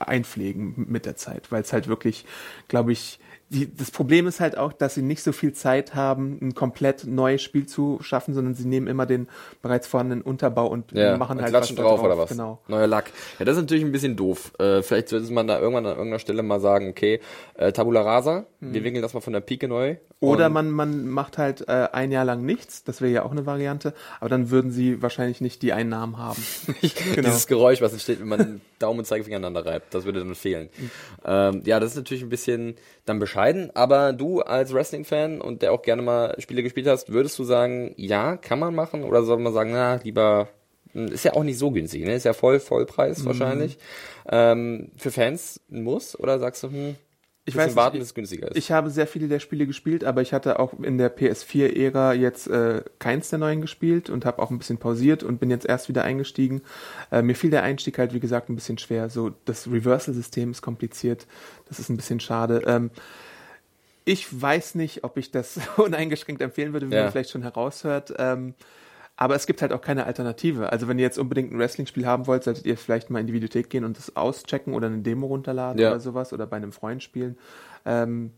einpflegen 0.00 0.86
mit 0.88 1.06
der 1.06 1.16
Zeit, 1.16 1.50
weil 1.52 1.62
es 1.62 1.72
halt 1.72 1.86
wirklich, 1.86 2.26
glaube 2.66 2.92
ich, 2.92 3.20
die, 3.50 3.74
das 3.74 3.90
Problem 3.90 4.26
ist 4.26 4.40
halt 4.40 4.58
auch, 4.58 4.72
dass 4.72 4.94
sie 4.94 5.02
nicht 5.02 5.22
so 5.22 5.32
viel 5.32 5.52
Zeit 5.52 5.94
haben, 5.94 6.38
ein 6.42 6.54
komplett 6.54 7.06
neues 7.06 7.42
Spiel 7.42 7.66
zu 7.66 7.98
schaffen, 8.02 8.34
sondern 8.34 8.54
sie 8.54 8.66
nehmen 8.66 8.86
immer 8.86 9.06
den 9.06 9.28
bereits 9.62 9.86
vorhandenen 9.86 10.22
Unterbau 10.22 10.66
und 10.66 10.92
Ja, 10.92 11.16
machen 11.16 11.38
und 11.38 11.42
halt 11.42 11.52
klatschen 11.52 11.76
da 11.76 11.82
drauf, 11.82 12.02
oder 12.02 12.18
was? 12.18 12.30
Genau. 12.30 12.60
Neuer 12.68 12.86
Lack. 12.86 13.10
Ja, 13.38 13.44
das 13.44 13.56
ist 13.56 13.62
natürlich 13.62 13.84
ein 13.84 13.92
bisschen 13.92 14.16
doof. 14.16 14.52
Äh, 14.58 14.82
vielleicht 14.82 15.08
sollte 15.08 15.32
man 15.32 15.46
da 15.46 15.58
irgendwann 15.58 15.86
an 15.86 15.92
irgendeiner 15.92 16.18
Stelle 16.18 16.42
mal 16.42 16.60
sagen, 16.60 16.90
okay, 16.90 17.20
äh, 17.54 17.72
Tabula 17.72 18.02
Rasa, 18.02 18.46
wir 18.60 18.84
wickeln 18.84 19.02
das 19.02 19.14
mal 19.14 19.20
von 19.20 19.32
der 19.32 19.40
Pike 19.40 19.68
neu. 19.68 19.96
Oder 20.20 20.48
man, 20.48 20.70
man 20.70 21.08
macht 21.08 21.38
halt 21.38 21.68
äh, 21.68 21.88
ein 21.92 22.10
Jahr 22.10 22.24
lang 22.24 22.44
nichts, 22.44 22.82
das 22.82 23.00
wäre 23.00 23.12
ja 23.12 23.22
auch 23.22 23.30
eine 23.30 23.46
Variante, 23.46 23.94
aber 24.18 24.28
dann 24.28 24.50
würden 24.50 24.72
sie 24.72 25.00
wahrscheinlich 25.00 25.40
nicht 25.40 25.62
die 25.62 25.72
Einnahmen 25.72 26.18
haben. 26.18 26.42
genau. 26.82 27.28
Dieses 27.28 27.46
Geräusch, 27.46 27.80
was 27.80 27.92
entsteht, 27.92 28.18
wenn 28.20 28.26
man 28.26 28.60
Daumen 28.80 28.98
und 28.98 29.04
Zeigefinger 29.04 29.36
aneinander 29.36 29.64
reibt, 29.64 29.94
das 29.94 30.04
würde 30.04 30.18
dann 30.18 30.34
fehlen. 30.34 30.70
Ähm, 31.24 31.62
ja, 31.64 31.78
das 31.78 31.92
ist 31.92 31.96
natürlich 31.96 32.24
ein 32.24 32.30
bisschen 32.30 32.74
dann 33.04 33.20
bescheiden, 33.38 33.70
aber 33.74 34.12
du 34.12 34.40
als 34.40 34.72
Wrestling-Fan 34.72 35.40
und 35.40 35.62
der 35.62 35.72
auch 35.72 35.82
gerne 35.82 36.02
mal 36.02 36.34
Spiele 36.40 36.62
gespielt 36.62 36.86
hast, 36.86 37.12
würdest 37.12 37.38
du 37.38 37.44
sagen, 37.44 37.94
ja, 37.96 38.36
kann 38.36 38.58
man 38.58 38.74
machen 38.74 39.04
oder 39.04 39.22
soll 39.22 39.38
man 39.38 39.52
sagen, 39.52 39.70
na, 39.72 39.96
lieber, 40.02 40.48
hm, 40.92 41.08
ist 41.08 41.24
ja 41.24 41.34
auch 41.34 41.44
nicht 41.44 41.58
so 41.58 41.70
günstig, 41.70 42.04
ne? 42.04 42.14
Ist 42.14 42.24
ja 42.24 42.32
voll 42.32 42.58
Vollpreis 42.60 43.22
Mhm. 43.22 43.26
wahrscheinlich. 43.26 43.78
Ähm, 44.28 44.90
für 44.96 45.10
Fans 45.10 45.60
Muss 45.68 46.18
oder 46.18 46.38
sagst 46.38 46.62
du, 46.64 46.68
hm, 46.70 46.96
Ich 47.44 47.56
weiß 47.56 47.76
warten, 47.76 47.96
nicht, 47.96 48.02
bis 48.02 48.08
es 48.08 48.14
günstiger 48.14 48.48
ist? 48.50 48.56
Ich 48.58 48.72
habe 48.72 48.90
sehr 48.90 49.06
viele 49.06 49.28
der 49.28 49.38
Spiele 49.38 49.66
gespielt, 49.66 50.04
aber 50.04 50.20
ich 50.20 50.32
hatte 50.34 50.58
auch 50.58 50.72
in 50.82 50.98
der 50.98 51.08
PS4-Ära 51.16 52.12
jetzt 52.14 52.46
äh, 52.48 52.82
keins 52.98 53.30
der 53.30 53.38
neuen 53.38 53.60
gespielt 53.62 54.10
und 54.10 54.26
habe 54.26 54.42
auch 54.42 54.50
ein 54.50 54.58
bisschen 54.58 54.78
pausiert 54.78 55.22
und 55.22 55.38
bin 55.38 55.48
jetzt 55.50 55.64
erst 55.64 55.88
wieder 55.88 56.02
eingestiegen. 56.04 56.60
Äh, 57.12 57.22
mir 57.22 57.34
fiel 57.36 57.50
der 57.50 57.62
Einstieg 57.62 57.98
halt, 57.98 58.12
wie 58.12 58.20
gesagt, 58.20 58.50
ein 58.50 58.54
bisschen 58.56 58.78
schwer. 58.78 59.08
So 59.08 59.30
das 59.46 59.66
Reversal-System 59.70 60.50
ist 60.50 60.60
kompliziert. 60.60 61.26
Das 61.68 61.78
ist 61.78 61.88
ein 61.88 61.96
bisschen 61.96 62.20
schade. 62.20 62.62
Ähm, 62.66 62.90
ich 64.08 64.40
weiß 64.40 64.74
nicht, 64.76 65.04
ob 65.04 65.16
ich 65.18 65.30
das 65.30 65.58
uneingeschränkt 65.76 66.40
empfehlen 66.42 66.72
würde, 66.72 66.90
wie 66.90 66.94
Ja. 66.94 67.02
man 67.04 67.12
vielleicht 67.12 67.30
schon 67.30 67.42
heraushört. 67.42 68.14
Ähm, 68.18 68.54
aber 69.16 69.34
es 69.34 69.46
gibt 69.46 69.62
halt 69.62 69.72
auch 69.72 69.80
keine 69.80 70.06
Alternative. 70.06 70.70
Also 70.72 70.86
wenn 70.88 70.98
ihr 70.98 71.04
jetzt 71.04 71.18
unbedingt 71.18 71.52
ein 71.52 71.58
Wrestling-Spiel 71.58 72.06
haben 72.06 72.26
wollt, 72.28 72.44
solltet 72.44 72.64
ihr 72.66 72.76
vielleicht 72.76 73.10
mal 73.10 73.18
in 73.20 73.26
die 73.26 73.32
Videothek 73.32 73.68
gehen 73.68 73.84
und 73.84 73.98
das 73.98 74.14
auschecken 74.16 74.74
oder 74.74 74.86
eine 74.86 74.98
Demo 74.98 75.26
runterladen 75.26 75.80
Ja. 75.80 75.88
oder 75.90 76.00
sowas 76.00 76.32
oder 76.32 76.46
bei 76.46 76.56
einem 76.56 76.70
Freund 76.72 77.02
spielen. 77.02 77.36
Ähm, 77.84 78.30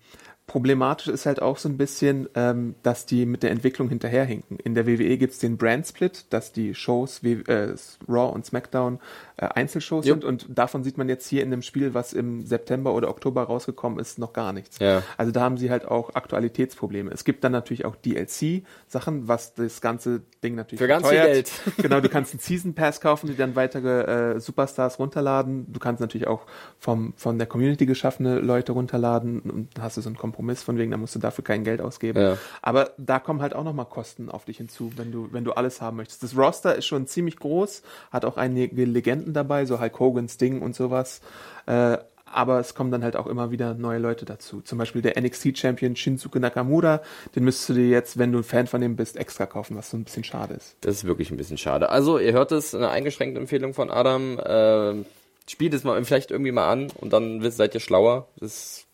problematisch 0.46 1.08
ist 1.08 1.26
halt 1.26 1.40
auch 1.42 1.58
so 1.58 1.68
ein 1.68 1.76
bisschen, 1.76 2.28
ähm, 2.34 2.74
dass 2.82 3.06
die 3.06 3.26
mit 3.26 3.42
der 3.42 3.50
Entwicklung 3.50 3.88
hinterherhinken. 3.88 4.58
In 4.58 4.74
der 4.74 4.86
WWE 4.86 5.16
gibt's 5.18 5.38
den 5.38 5.56
Brand-Split, 5.58 6.26
dass 6.30 6.50
die 6.52 6.74
Shows 6.74 7.22
wie 7.22 7.34
äh, 7.42 7.74
Raw 8.08 8.32
und 8.34 8.46
SmackDown 8.46 8.98
äh, 9.40 9.46
Einzelshows 9.54 10.06
Jupp. 10.06 10.20
sind 10.20 10.24
und 10.24 10.46
davon 10.50 10.84
sieht 10.84 10.98
man 10.98 11.08
jetzt 11.08 11.26
hier 11.26 11.42
in 11.42 11.50
dem 11.50 11.62
Spiel, 11.62 11.94
was 11.94 12.12
im 12.12 12.44
September 12.44 12.92
oder 12.92 13.08
Oktober 13.08 13.42
rausgekommen 13.44 13.98
ist, 13.98 14.18
noch 14.18 14.34
gar 14.34 14.52
nichts. 14.52 14.78
Ja. 14.80 15.02
Also 15.16 15.32
da 15.32 15.40
haben 15.40 15.56
sie 15.56 15.70
halt 15.70 15.86
auch 15.86 16.14
Aktualitätsprobleme. 16.14 17.10
Es 17.10 17.24
gibt 17.24 17.42
dann 17.42 17.52
natürlich 17.52 17.86
auch 17.86 17.96
DLC-Sachen, 17.96 19.28
was 19.28 19.54
das 19.54 19.80
ganze 19.80 20.20
Ding 20.44 20.56
natürlich 20.56 20.80
Für 20.80 20.88
ganz 20.88 21.08
viel. 21.08 21.16
Geld. 21.16 21.50
genau, 21.78 22.00
du 22.00 22.10
kannst 22.10 22.34
einen 22.34 22.40
Season 22.40 22.74
Pass 22.74 23.00
kaufen, 23.00 23.28
die 23.28 23.36
dann 23.36 23.56
weitere 23.56 24.34
äh, 24.34 24.40
Superstars 24.40 24.98
runterladen. 24.98 25.72
Du 25.72 25.80
kannst 25.80 26.02
natürlich 26.02 26.26
auch 26.26 26.42
vom, 26.78 27.14
von 27.16 27.38
der 27.38 27.46
Community 27.46 27.86
geschaffene 27.86 28.40
Leute 28.40 28.72
runterladen 28.72 29.40
und 29.40 29.74
dann 29.74 29.84
hast 29.84 29.96
du 29.96 30.02
so 30.02 30.10
einen 30.10 30.18
Kompromiss 30.18 30.62
von 30.62 30.76
wegen, 30.76 30.90
da 30.90 30.98
musst 30.98 31.14
du 31.14 31.18
dafür 31.18 31.44
kein 31.44 31.64
Geld 31.64 31.80
ausgeben. 31.80 32.20
Ja. 32.20 32.36
Aber 32.60 32.90
da 32.98 33.18
kommen 33.18 33.40
halt 33.40 33.54
auch 33.54 33.64
nochmal 33.64 33.86
Kosten 33.86 34.28
auf 34.28 34.44
dich 34.44 34.58
hinzu, 34.58 34.92
wenn 34.96 35.12
du, 35.12 35.28
wenn 35.32 35.44
du 35.44 35.52
alles 35.52 35.80
haben 35.80 35.96
möchtest. 35.96 36.22
Das 36.22 36.36
Roster 36.36 36.74
ist 36.74 36.84
schon 36.84 37.06
ziemlich 37.06 37.38
groß, 37.38 37.82
hat 38.10 38.26
auch 38.26 38.36
einige 38.36 38.84
Legenden 38.84 39.29
dabei, 39.32 39.64
so 39.66 39.80
Hulk 39.80 39.98
Hogan, 39.98 40.28
Sting 40.28 40.62
und 40.62 40.74
sowas. 40.74 41.20
Äh, 41.66 41.98
aber 42.32 42.60
es 42.60 42.74
kommen 42.74 42.90
dann 42.90 43.02
halt 43.02 43.16
auch 43.16 43.26
immer 43.26 43.50
wieder 43.50 43.74
neue 43.74 43.98
Leute 43.98 44.24
dazu. 44.24 44.60
Zum 44.60 44.78
Beispiel 44.78 45.02
der 45.02 45.20
NXT-Champion 45.20 45.96
Shinsuke 45.96 46.38
Nakamura, 46.38 47.02
den 47.34 47.44
müsstest 47.44 47.70
du 47.70 47.74
dir 47.74 47.88
jetzt, 47.88 48.18
wenn 48.18 48.32
du 48.32 48.38
ein 48.38 48.44
Fan 48.44 48.66
von 48.66 48.80
dem 48.80 48.96
bist, 48.96 49.16
extra 49.16 49.46
kaufen, 49.46 49.76
was 49.76 49.90
so 49.90 49.96
ein 49.96 50.04
bisschen 50.04 50.24
schade 50.24 50.54
ist. 50.54 50.76
Das 50.80 50.94
ist 50.94 51.04
wirklich 51.04 51.30
ein 51.30 51.36
bisschen 51.36 51.58
schade. 51.58 51.88
Also, 51.88 52.18
ihr 52.18 52.32
hört 52.32 52.52
es, 52.52 52.74
eine 52.74 52.90
eingeschränkte 52.90 53.40
Empfehlung 53.40 53.74
von 53.74 53.90
Adam. 53.90 54.40
Ähm, 54.44 55.06
spielt 55.48 55.74
es 55.74 55.82
mal 55.82 56.02
vielleicht 56.04 56.30
irgendwie 56.30 56.52
mal 56.52 56.70
an 56.70 56.92
und 56.96 57.12
dann 57.12 57.42
seid 57.50 57.74
ihr 57.74 57.80
schlauer. 57.80 58.28
Das, 58.38 58.86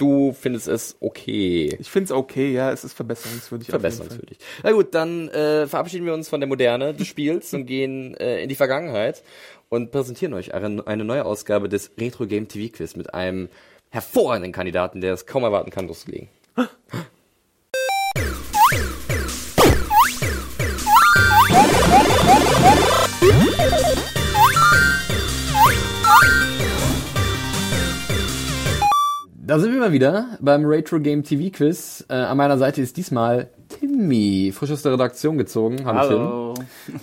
du 0.00 0.32
findest 0.32 0.68
es 0.68 0.96
okay. 1.00 1.76
Ich 1.78 1.90
finde 1.90 2.06
es 2.06 2.12
okay, 2.12 2.52
ja, 2.52 2.72
es 2.72 2.84
ist 2.84 2.94
verbesserungswürdig. 2.94 3.68
Verbesserungswürdig. 3.68 4.38
Na 4.62 4.72
gut, 4.72 4.94
dann 4.94 5.28
äh, 5.28 5.66
verabschieden 5.66 6.06
wir 6.06 6.14
uns 6.14 6.28
von 6.28 6.40
der 6.40 6.48
Moderne 6.48 6.94
des 6.94 7.06
Spiels 7.08 7.52
und 7.52 7.66
gehen 7.66 8.16
äh, 8.16 8.42
in 8.42 8.48
die 8.48 8.54
Vergangenheit 8.54 9.22
und 9.68 9.90
präsentieren 9.92 10.34
euch 10.34 10.54
eine, 10.54 10.86
eine 10.86 11.04
neue 11.04 11.24
Ausgabe 11.24 11.68
des 11.68 11.90
Retro 11.98 12.26
Game 12.26 12.48
TV 12.48 12.74
Quiz 12.74 12.96
mit 12.96 13.12
einem 13.12 13.48
hervorragenden 13.90 14.52
Kandidaten, 14.52 15.00
der 15.00 15.12
es 15.12 15.26
kaum 15.26 15.42
erwarten 15.42 15.70
kann, 15.70 15.86
loszulegen. 15.86 16.28
Da 29.50 29.58
sind 29.58 29.72
wir 29.72 29.80
mal 29.80 29.90
wieder 29.90 30.38
beim 30.38 30.64
Retro 30.64 31.00
Game 31.00 31.24
TV 31.24 31.50
Quiz. 31.50 32.04
Äh, 32.08 32.14
an 32.14 32.36
meiner 32.36 32.56
Seite 32.56 32.82
ist 32.82 32.96
diesmal 32.96 33.48
Timmy, 33.68 34.52
frisch 34.54 34.70
aus 34.70 34.82
der 34.82 34.92
Redaktion 34.92 35.38
gezogen. 35.38 35.84
Hallo. 35.84 36.54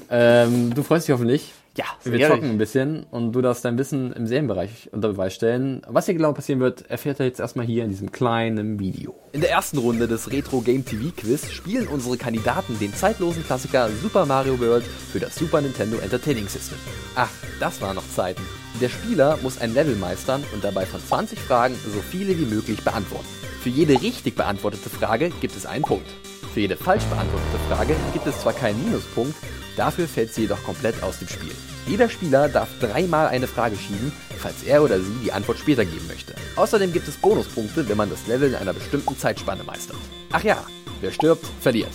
Ähm, 0.09 0.73
du 0.73 0.81
freust 0.81 1.09
dich 1.09 1.13
hoffentlich. 1.13 1.51
Ja, 1.75 1.83
Wir 2.03 2.13
sicherlich. 2.13 2.37
zocken 2.37 2.51
ein 2.51 2.57
bisschen 2.57 3.05
und 3.11 3.33
du 3.33 3.41
darfst 3.41 3.65
dein 3.65 3.77
Wissen 3.77 4.13
im 4.13 4.27
Serienbereich 4.27 4.87
unter 4.93 5.09
Beweis 5.09 5.35
stellen. 5.35 5.81
Was 5.89 6.05
hier 6.05 6.13
genau 6.15 6.31
passieren 6.31 6.61
wird, 6.61 6.89
erfährt 6.89 7.19
er 7.19 7.25
jetzt 7.25 7.41
erstmal 7.41 7.65
hier 7.65 7.83
in 7.83 7.89
diesem 7.89 8.13
kleinen 8.13 8.79
Video. 8.79 9.13
In 9.33 9.41
der 9.41 9.51
ersten 9.51 9.77
Runde 9.79 10.07
des 10.07 10.31
Retro 10.31 10.61
Game 10.61 10.85
TV 10.85 11.11
Quiz 11.17 11.51
spielen 11.51 11.89
unsere 11.89 12.15
Kandidaten 12.15 12.79
den 12.79 12.93
zeitlosen 12.93 13.43
Klassiker 13.43 13.89
Super 14.01 14.25
Mario 14.25 14.57
World 14.57 14.85
für 14.85 15.19
das 15.19 15.35
Super 15.35 15.59
Nintendo 15.59 15.97
Entertaining 15.97 16.47
System. 16.47 16.77
Ach, 17.13 17.29
das 17.59 17.81
waren 17.81 17.95
noch 17.95 18.07
Zeiten. 18.07 18.43
Der 18.79 18.89
Spieler 18.89 19.39
muss 19.41 19.57
ein 19.57 19.73
Level 19.73 19.95
meistern 19.95 20.43
und 20.53 20.63
dabei 20.63 20.85
von 20.85 21.03
20 21.03 21.39
Fragen 21.39 21.73
so 21.73 21.99
viele 21.99 22.37
wie 22.37 22.45
möglich 22.45 22.83
beantworten. 22.83 23.25
Für 23.61 23.69
jede 23.69 23.99
richtig 23.99 24.35
beantwortete 24.35 24.89
Frage 24.89 25.31
gibt 25.41 25.55
es 25.55 25.65
einen 25.65 25.83
Punkt. 25.83 26.07
Für 26.53 26.59
jede 26.59 26.77
falsch 26.77 27.03
beantwortete 27.05 27.57
Frage 27.67 27.95
gibt 28.13 28.27
es 28.27 28.39
zwar 28.39 28.53
keinen 28.53 28.83
Minuspunkt, 28.85 29.35
dafür 29.77 30.07
fällt 30.07 30.31
sie 30.31 30.41
jedoch 30.41 30.61
komplett 30.63 31.01
aus 31.01 31.17
dem 31.17 31.27
Spiel. 31.27 31.51
Jeder 31.87 32.07
Spieler 32.07 32.49
darf 32.49 32.69
dreimal 32.79 33.27
eine 33.29 33.47
Frage 33.47 33.77
schieben, 33.77 34.11
falls 34.37 34.61
er 34.63 34.83
oder 34.83 34.99
sie 34.99 35.15
die 35.23 35.31
Antwort 35.31 35.57
später 35.57 35.83
geben 35.83 36.05
möchte. 36.07 36.35
Außerdem 36.55 36.93
gibt 36.93 37.07
es 37.07 37.17
Bonuspunkte, 37.17 37.89
wenn 37.89 37.97
man 37.97 38.11
das 38.11 38.27
Level 38.27 38.49
in 38.49 38.55
einer 38.55 38.73
bestimmten 38.73 39.17
Zeitspanne 39.17 39.63
meistert. 39.63 39.97
Ach 40.31 40.43
ja, 40.43 40.63
wer 41.01 41.11
stirbt, 41.11 41.45
verliert. 41.61 41.93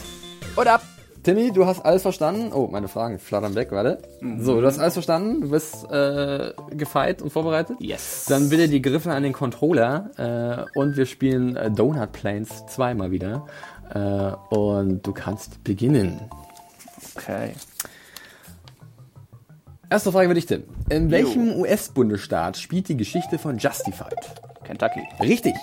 Und 0.57 0.67
ab! 0.67 0.83
Timmy, 1.23 1.53
du 1.53 1.67
hast 1.67 1.85
alles 1.85 2.03
verstanden. 2.03 2.53
Oh, 2.53 2.67
meine 2.67 2.89
Fragen 2.89 3.21
flattern 3.21 3.55
weg, 3.55 3.69
warte. 3.71 3.99
So, 4.39 4.61
du 4.61 4.67
hast 4.67 4.81
alles 4.81 4.95
verstanden. 4.95 5.43
Du 5.43 5.51
bist 5.51 5.89
äh, 5.91 6.53
gefeit 6.71 7.23
und 7.23 7.31
vorbereitet? 7.31 7.77
Yes. 7.81 8.27
Dann 8.29 8.49
bitte 8.49 8.69
die 8.69 8.83
Griffe 8.83 9.13
an 9.13 9.23
den 9.23 9.33
Controller 9.33 10.67
äh, 10.75 10.79
und 10.79 10.97
wir 10.97 11.07
spielen 11.07 11.55
äh, 11.55 11.71
Donut 11.71 12.11
Planes 12.11 12.67
zweimal 12.67 13.13
wieder. 13.13 13.47
Äh, 13.95 14.33
und 14.53 15.07
du 15.07 15.13
kannst 15.13 15.63
beginnen. 15.63 16.21
Okay. 17.15 17.53
Erste 19.89 20.11
Frage 20.11 20.29
für 20.29 20.35
dich, 20.35 20.47
Tim. 20.47 20.65
In 20.89 21.13
welchem 21.13 21.55
US-Bundesstaat 21.55 22.57
spielt 22.57 22.89
die 22.89 22.97
Geschichte 22.97 23.39
von 23.39 23.59
Justified? 23.59 24.17
Kentucky. 24.65 25.07
Richtig. 25.21 25.55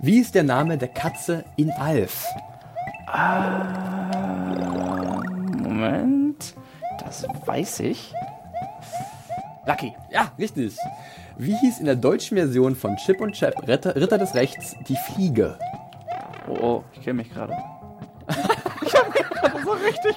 Wie 0.00 0.18
ist 0.18 0.34
der 0.34 0.42
Name 0.42 0.76
der 0.76 0.88
Katze 0.88 1.44
in 1.56 1.70
Alf? 1.70 2.26
Moment. 5.62 6.54
Das 7.00 7.26
weiß 7.46 7.80
ich. 7.80 8.12
Lucky. 9.66 9.94
Ja, 10.10 10.32
richtig. 10.38 10.76
Wie 11.38 11.54
hieß 11.56 11.78
in 11.80 11.86
der 11.86 11.96
deutschen 11.96 12.36
Version 12.36 12.74
von 12.76 12.96
Chip 12.96 13.20
und 13.20 13.32
Chap 13.32 13.66
Ritter, 13.66 13.94
Ritter 13.96 14.18
des 14.18 14.34
Rechts 14.34 14.74
die 14.88 14.96
Fliege? 14.96 15.58
Oh, 16.48 16.56
oh 16.60 16.84
ich 16.92 17.02
kenne 17.02 17.14
mich 17.14 17.32
gerade. 17.32 17.54
ich 18.86 18.94
habe 18.94 19.10
gerade 19.10 19.64
so 19.64 19.72
richtig. 19.72 20.16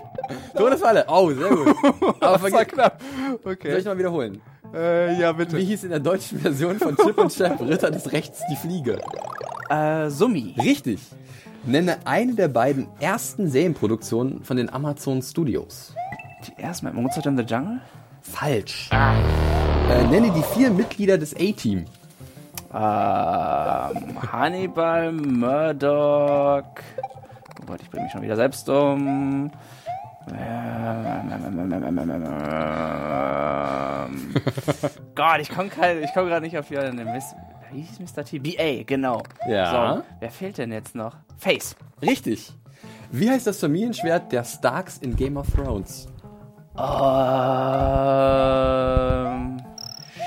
Todesfalle. 0.56 1.06
Oh, 1.08 1.32
sehr 1.32 1.50
gut. 1.50 1.76
Aber 2.22 2.38
Das 2.50 2.52
war 2.52 2.66
knapp. 2.66 3.02
soll 3.44 3.54
Okay. 3.54 3.78
ich 3.78 3.86
mal 3.86 3.98
wiederholen? 3.98 4.42
Äh, 4.74 5.20
ja, 5.20 5.32
bitte. 5.32 5.56
Wie 5.58 5.64
hieß 5.66 5.84
in 5.86 5.92
der 5.92 6.00
deutschen 6.00 6.40
Version 6.40 6.78
von 6.80 6.96
Chip 6.98 7.18
und 7.18 7.34
Chap 7.36 7.62
Ritter 7.62 7.92
des 7.92 8.12
Rechts 8.12 8.42
die 8.50 8.56
Fliege? 8.56 9.00
Äh, 9.70 10.10
Summi. 10.10 10.56
Richtig. 10.58 11.00
Nenne 11.68 11.98
eine 12.06 12.36
der 12.36 12.48
beiden 12.48 12.88
ersten 13.00 13.50
Serienproduktionen 13.50 14.44
von 14.44 14.58
den 14.58 14.72
Amazon 14.72 15.24
Studios. 15.24 15.96
Die 16.48 16.62
erste 16.62 16.86
Mal 16.86 16.94
Mozart 16.94 17.26
in 17.26 17.38
the 17.38 17.44
Jungle? 17.44 17.82
Falsch. 18.22 18.90
Äh, 18.92 20.04
nenne 20.08 20.32
die 20.32 20.44
vier 20.54 20.70
Mitglieder 20.70 21.18
des 21.18 21.36
A-Team. 21.36 21.86
Ähm, 22.72 24.32
Hannibal, 24.32 25.12
Murdoch. 25.12 26.64
Oh 27.62 27.66
Gott, 27.66 27.82
ich 27.82 27.90
bringe 27.90 28.04
mich 28.04 28.12
schon 28.12 28.22
wieder 28.22 28.36
selbst 28.36 28.70
um. 28.70 29.50
Ähm, 30.30 31.22
Gott, 35.16 35.40
ich 35.40 35.50
komme 35.50 35.70
ich 36.04 36.14
komm 36.14 36.28
gerade 36.28 36.42
nicht 36.42 36.58
auf 36.60 36.68
die 36.68 36.78
anderen. 36.78 37.08
Wie 37.72 37.82
hieß 37.82 38.00
Mr. 38.00 38.24
T? 38.24 38.40
BA, 38.40 38.84
genau. 38.86 39.24
Ja. 39.48 39.98
So, 39.98 40.04
wer 40.20 40.32
fehlt 40.32 40.58
denn 40.58 40.72
jetzt 40.72 40.96
noch? 40.96 41.16
Face. 41.38 41.76
Richtig. 42.02 42.52
Wie 43.12 43.30
heißt 43.30 43.48
das 43.48 43.60
Familienschwert 43.60 44.32
der 44.32 44.44
Starks 44.44 44.98
in 44.98 45.16
Game 45.16 45.38
of 45.38 45.48
Thrones? 45.52 46.08
Ähm, 46.78 46.84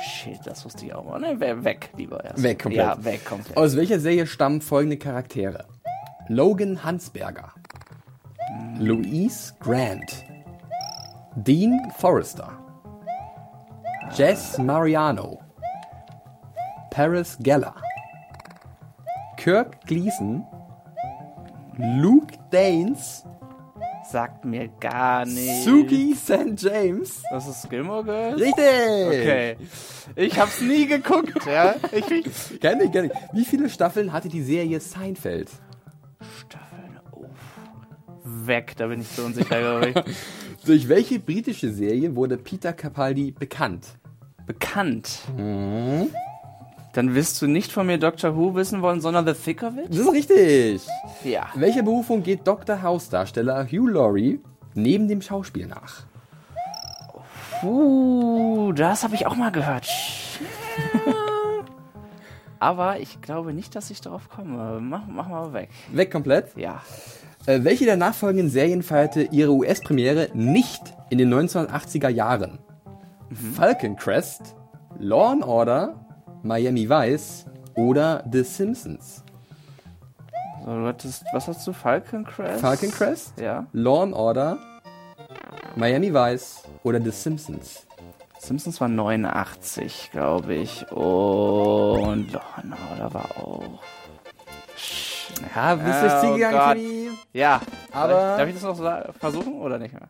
shit, 0.04 0.38
das 0.44 0.64
wusste 0.64 0.86
ich 0.86 0.94
auch 0.94 1.04
mal. 1.04 1.20
Ne, 1.20 1.64
weg, 1.64 1.90
lieber 1.96 2.24
erst. 2.24 2.42
Weg 2.42 2.62
komplett. 2.62 2.86
Ja, 2.86 3.04
weg 3.04 3.24
komplett. 3.24 3.56
Aus 3.56 3.76
welcher 3.76 4.00
Serie 4.00 4.26
stammen 4.26 4.60
folgende 4.60 4.96
Charaktere? 4.96 5.66
Logan 6.28 6.84
Hansberger, 6.84 7.52
Louise 8.78 9.54
Grant, 9.60 10.24
Dean 11.36 11.90
Forrester, 11.96 12.50
Jess 14.14 14.58
Mariano, 14.58 15.40
Paris 16.98 17.38
Geller, 17.40 17.76
Kirk 19.36 19.86
Gleason, 19.86 20.44
Luke 21.76 22.34
Danes, 22.50 23.22
Sagt 24.10 24.44
mir 24.44 24.66
gar 24.80 25.24
nicht. 25.24 25.62
Suki 25.62 26.16
St. 26.16 26.60
James. 26.60 27.22
Das 27.30 27.46
ist 27.46 27.70
Gilmore 27.70 28.02
Girls? 28.02 28.40
Richtig! 28.40 29.06
Okay. 29.06 29.56
Ich 30.16 30.40
hab's 30.40 30.60
nie 30.60 30.86
geguckt, 30.86 31.46
ja. 31.46 31.76
Ich, 31.92 32.10
ich 32.10 32.60
Kenn 32.60 32.80
ich, 32.80 32.90
kenn 32.90 33.04
ich. 33.04 33.12
Wie 33.32 33.44
viele 33.44 33.70
Staffeln 33.70 34.12
hatte 34.12 34.28
die 34.28 34.42
Serie 34.42 34.80
Seinfeld? 34.80 35.50
Staffeln. 36.40 36.98
Oh. 37.12 37.26
Weg, 38.24 38.76
da 38.76 38.88
bin 38.88 39.02
ich 39.02 39.08
so 39.08 39.22
unsicher, 39.22 39.60
glaube 39.60 39.90
ich. 39.90 39.96
Durch 40.64 40.88
welche 40.88 41.20
britische 41.20 41.72
Serie 41.72 42.16
wurde 42.16 42.38
Peter 42.38 42.72
Capaldi 42.72 43.30
bekannt? 43.30 43.86
Bekannt. 44.46 45.20
Dann 46.94 47.14
wirst 47.14 47.40
du 47.42 47.46
nicht 47.46 47.70
von 47.70 47.86
mir 47.86 47.98
Doctor 47.98 48.36
Who 48.36 48.54
wissen 48.54 48.82
wollen, 48.82 49.00
sondern 49.00 49.26
The 49.26 49.34
Thick 49.34 49.62
of 49.62 49.76
It? 49.76 49.90
Das 49.90 49.98
ist 49.98 50.12
richtig. 50.12 50.82
Ja. 51.24 51.48
Welcher 51.54 51.82
Berufung 51.82 52.22
geht 52.22 52.46
Dr. 52.46 52.82
House-Darsteller 52.82 53.66
Hugh 53.66 53.88
Laurie 53.88 54.40
neben 54.74 55.08
dem 55.08 55.20
Schauspiel 55.20 55.66
nach? 55.66 56.04
Uh, 57.62 58.72
das 58.72 59.02
habe 59.02 59.14
ich 59.14 59.26
auch 59.26 59.34
mal 59.36 59.50
gehört. 59.50 59.88
Aber 62.60 63.00
ich 63.00 63.20
glaube 63.20 63.52
nicht, 63.52 63.74
dass 63.76 63.90
ich 63.90 64.00
darauf 64.00 64.28
komme. 64.28 64.80
Mach, 64.80 65.06
mach 65.06 65.28
mal 65.28 65.52
weg. 65.52 65.70
Weg 65.92 66.10
komplett. 66.10 66.56
Ja. 66.56 66.82
Äh, 67.46 67.64
welche 67.64 67.84
der 67.84 67.96
nachfolgenden 67.96 68.50
Serien 68.50 68.82
feierte 68.82 69.22
ihre 69.22 69.52
US-Premiere 69.52 70.30
nicht 70.34 70.82
in 71.10 71.18
den 71.18 71.32
1980er 71.32 72.08
Jahren? 72.08 72.58
Falcon 73.54 73.96
Crest, 73.96 74.56
Law 74.98 75.30
and 75.30 75.44
Order, 75.44 76.07
Miami 76.42 76.88
Vice 76.88 77.46
oder 77.74 78.24
The 78.30 78.42
Simpsons? 78.44 79.22
So, 80.64 80.70
du 80.74 80.86
hattest, 80.86 81.24
was 81.32 81.48
hast 81.48 81.66
du? 81.66 81.72
Falcon 81.72 82.24
Crest? 82.24 82.60
Falcon 82.60 82.90
Crest, 82.90 83.38
Ja. 83.40 83.66
Law 83.72 84.02
and 84.02 84.14
Order, 84.14 84.58
Miami 85.76 86.12
Vice 86.12 86.62
oder 86.82 87.00
The 87.00 87.10
Simpsons? 87.10 87.86
Simpsons 88.38 88.80
war 88.80 88.88
89, 88.88 90.10
glaube 90.12 90.54
ich. 90.54 90.90
Und 90.92 92.32
Law 92.32 92.42
and 92.56 92.74
Order 92.92 93.14
war 93.14 93.26
auch. 93.38 93.80
Ja, 95.54 95.74
bist 95.74 96.02
du 96.02 96.20
Ziel 96.20 96.30
Oh 96.30 96.34
gegangen? 96.34 97.18
Ja. 97.32 97.60
Aber- 97.92 98.36
Darf 98.38 98.48
ich, 98.48 98.54
das 98.54 98.62
noch 98.62 99.12
versuchen 99.18 99.54
oder 99.60 99.78
nicht 99.78 99.92
mehr? 99.92 100.08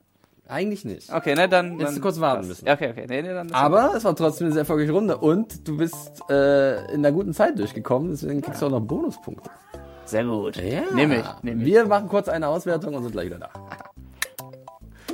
Eigentlich 0.49 0.85
nicht. 0.85 1.13
Okay, 1.13 1.35
ne, 1.35 1.49
dann. 1.49 1.79
Jetzt 1.79 1.89
dann 1.89 1.95
du 1.97 2.01
kurz 2.01 2.21
warten 2.21 2.41
das- 2.41 2.49
müssen. 2.49 2.67
Ja, 2.67 2.75
okay, 2.75 2.91
okay. 2.91 3.05
Nee, 3.09 3.23
nee, 3.23 3.29
dann. 3.35 3.53
Aber 3.53 3.93
es 3.95 4.05
war 4.05 4.17
trotzdem 4.17 4.47
eine 4.47 4.55
sehr 4.55 4.61
erfolgreiche 4.63 4.93
Runde 4.93 5.19
und 5.19 5.69
du 5.69 5.77
bist 5.77 6.23
äh, 6.31 6.85
in 6.93 7.05
einer 7.05 7.13
guten 7.13 7.35
Zeit 7.35 7.59
durchgekommen, 7.59 8.11
deswegen 8.13 8.41
kriegst 8.41 8.63
du 8.63 8.67
auch 8.67 8.71
noch 8.71 8.81
Bonuspunkte. 8.81 9.51
Sehr 10.07 10.25
gut. 10.25 10.57
Ja. 10.57 10.83
Nehm 10.95 11.13
ich, 11.13 11.25
nehm 11.43 11.61
ich. 11.61 11.67
Wir 11.67 11.87
machen 11.87 12.09
kurz 12.09 12.29
eine 12.31 12.49
Auswertung 12.49 12.95
und 12.95 13.03
sind 13.03 13.13
gleich 13.13 13.27
wieder 13.27 13.39
da. 13.41 13.51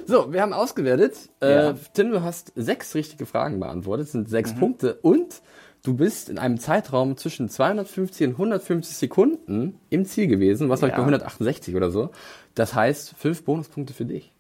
So, 0.07 0.33
wir 0.33 0.43
haben 0.43 0.53
ausgewertet. 0.53 1.15
Äh, 1.41 1.55
Ja. 1.69 1.75
Tim, 1.95 2.11
du 2.11 2.23
hast 2.23 2.53
sechs 2.55 2.95
richtige 2.95 3.27
Fragen 3.27 3.59
beantwortet, 3.59 4.09
sind 4.09 4.29
sechs 4.29 4.55
Mhm. 4.55 4.59
Punkte 4.61 4.95
und 5.03 5.41
du 5.83 5.95
bist 5.95 6.29
in 6.29 6.39
einem 6.39 6.59
Zeitraum 6.61 7.17
zwischen 7.17 7.49
250 7.49 8.27
und 8.29 8.33
150 8.39 8.97
Sekunden 8.97 9.79
im 9.91 10.05
Ziel 10.05 10.27
gewesen, 10.27 10.69
was 10.69 10.81
glaube 10.81 10.91
ich 10.91 10.93
Ja. 10.93 10.99
bei 10.99 11.05
168 11.07 11.75
oder 11.75 11.91
so. 11.91 12.11
Das 12.55 12.75
heißt, 12.75 13.15
fünf 13.17 13.45
Bonuspunkte 13.45 13.95
für 13.95 14.05
dich. 14.05 14.34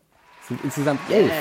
Das 0.45 0.49
sind 0.49 0.65
insgesamt 0.65 1.01
elf. 1.11 1.33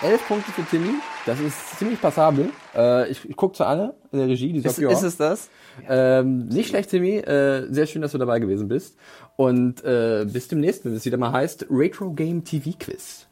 Elf 0.00 0.28
Punkte 0.28 0.52
für 0.52 0.62
Timmy. 0.62 0.94
Das 1.26 1.40
ist 1.40 1.76
ziemlich 1.76 2.00
passabel. 2.00 2.50
Äh, 2.72 3.10
ich 3.10 3.28
ich 3.28 3.34
gucke 3.34 3.56
zu 3.56 3.64
Anne 3.64 3.94
in 4.12 4.20
der 4.20 4.28
Regie. 4.28 4.52
Die 4.52 4.60
sagt, 4.60 4.78
Ist, 4.78 4.92
ist 4.92 5.02
es 5.02 5.16
das? 5.16 5.48
Ähm, 5.88 6.46
nicht 6.46 6.68
schlecht, 6.68 6.90
Timmy. 6.90 7.16
Äh, 7.16 7.66
sehr 7.68 7.86
schön, 7.86 8.00
dass 8.00 8.12
du 8.12 8.18
dabei 8.18 8.38
gewesen 8.38 8.68
bist. 8.68 8.96
Und 9.34 9.82
äh, 9.82 10.24
bis 10.24 10.46
demnächst, 10.46 10.84
wenn 10.84 10.94
es 10.94 11.04
wieder 11.04 11.16
mal 11.16 11.32
heißt 11.32 11.66
Retro 11.68 12.12
Game 12.12 12.44
TV 12.44 12.70
Quiz. 12.78 13.26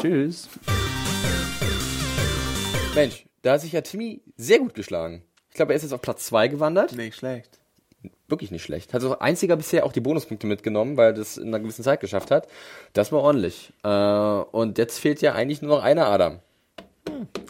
Tschüss. 0.00 0.48
Mensch, 2.94 3.26
da 3.42 3.54
hat 3.54 3.62
sich 3.62 3.72
ja 3.72 3.80
Timmy 3.80 4.22
sehr 4.36 4.60
gut 4.60 4.74
geschlagen. 4.74 5.24
Ich 5.50 5.56
glaube, 5.56 5.72
er 5.72 5.76
ist 5.78 5.82
jetzt 5.82 5.92
auf 5.92 6.00
Platz 6.02 6.26
2 6.26 6.46
gewandert. 6.46 6.94
Nicht 6.94 7.16
schlecht. 7.16 7.57
Wirklich 8.28 8.50
nicht 8.50 8.62
schlecht. 8.62 8.92
Hat 8.92 9.00
so 9.00 9.18
einziger 9.18 9.56
bisher 9.56 9.86
auch 9.86 9.92
die 9.92 10.00
Bonuspunkte 10.00 10.46
mitgenommen, 10.46 10.98
weil 10.98 11.14
das 11.14 11.38
in 11.38 11.48
einer 11.48 11.60
gewissen 11.60 11.82
Zeit 11.82 12.00
geschafft 12.00 12.30
hat. 12.30 12.46
Das 12.92 13.10
war 13.10 13.22
ordentlich. 13.22 13.72
Äh, 13.82 13.88
und 13.88 14.76
jetzt 14.76 14.98
fehlt 14.98 15.22
ja 15.22 15.32
eigentlich 15.32 15.62
nur 15.62 15.76
noch 15.76 15.82
einer 15.82 16.06
Adam. 16.06 16.40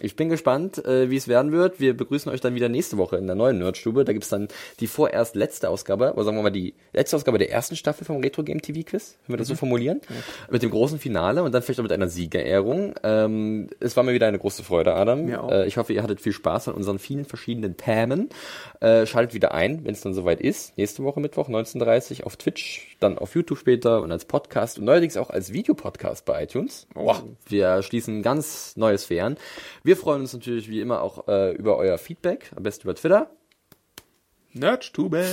Ich 0.00 0.16
bin 0.16 0.28
gespannt, 0.28 0.84
äh, 0.84 1.10
wie 1.10 1.16
es 1.16 1.28
werden 1.28 1.52
wird. 1.52 1.80
Wir 1.80 1.96
begrüßen 1.96 2.30
euch 2.30 2.40
dann 2.40 2.54
wieder 2.54 2.68
nächste 2.68 2.98
Woche 2.98 3.16
in 3.16 3.26
der 3.26 3.36
neuen 3.36 3.58
Nerdstube. 3.58 4.04
Da 4.04 4.12
gibt's 4.12 4.28
dann 4.28 4.48
die 4.80 4.86
vorerst 4.86 5.34
letzte 5.34 5.68
Ausgabe, 5.68 6.12
oder 6.14 6.24
sagen 6.24 6.36
wir 6.36 6.42
mal 6.42 6.50
die 6.50 6.74
letzte 6.92 7.16
Ausgabe 7.16 7.38
der 7.38 7.50
ersten 7.50 7.76
Staffel 7.76 8.04
vom 8.04 8.20
Retro 8.20 8.42
Game 8.42 8.62
TV 8.62 8.88
Quiz, 8.88 9.16
wenn 9.26 9.34
wir 9.34 9.38
das 9.38 9.48
so 9.48 9.54
formulieren, 9.54 10.00
mit 10.50 10.62
dem 10.62 10.70
großen 10.70 10.98
Finale 10.98 11.42
und 11.42 11.52
dann 11.52 11.62
vielleicht 11.62 11.80
auch 11.80 11.84
mit 11.84 11.92
einer 11.92 12.08
Siegerehrung. 12.08 12.94
Ähm, 13.02 13.68
es 13.80 13.96
war 13.96 14.04
mir 14.04 14.12
wieder 14.12 14.26
eine 14.26 14.38
große 14.38 14.62
Freude, 14.62 14.94
Adam. 14.94 15.26
Mir 15.26 15.42
auch. 15.42 15.50
Äh, 15.50 15.66
ich 15.66 15.76
hoffe, 15.76 15.92
ihr 15.92 16.02
hattet 16.02 16.20
viel 16.20 16.32
Spaß 16.32 16.68
an 16.68 16.74
unseren 16.74 16.98
vielen 16.98 17.24
verschiedenen 17.24 17.76
Themen. 17.76 18.28
Äh, 18.80 19.06
schaltet 19.06 19.34
wieder 19.34 19.52
ein, 19.52 19.84
wenn 19.84 19.92
es 19.92 20.00
dann 20.00 20.14
soweit 20.14 20.40
ist. 20.40 20.76
Nächste 20.78 21.02
Woche 21.02 21.20
Mittwoch 21.20 21.48
19.30 21.48 22.22
auf 22.24 22.36
Twitch, 22.36 22.96
dann 23.00 23.18
auf 23.18 23.34
YouTube 23.34 23.58
später 23.58 24.02
und 24.02 24.12
als 24.12 24.24
Podcast 24.24 24.78
und 24.78 24.84
neuerdings 24.84 25.16
auch 25.16 25.30
als 25.30 25.52
Videopodcast 25.52 26.24
bei 26.24 26.44
iTunes. 26.44 26.86
Wow. 26.94 27.22
Wir 27.46 27.82
schließen 27.82 28.22
ganz 28.22 28.76
neue 28.76 28.98
Sphären. 28.98 29.36
Wir 29.88 29.96
freuen 29.96 30.20
uns 30.20 30.34
natürlich 30.34 30.68
wie 30.68 30.82
immer 30.82 31.00
auch 31.00 31.28
äh, 31.28 31.52
über 31.52 31.78
euer 31.78 31.96
Feedback, 31.96 32.50
am 32.54 32.62
besten 32.62 32.82
über 32.82 32.94
Twitter. 32.94 33.30
Nerdstube. 34.52 35.24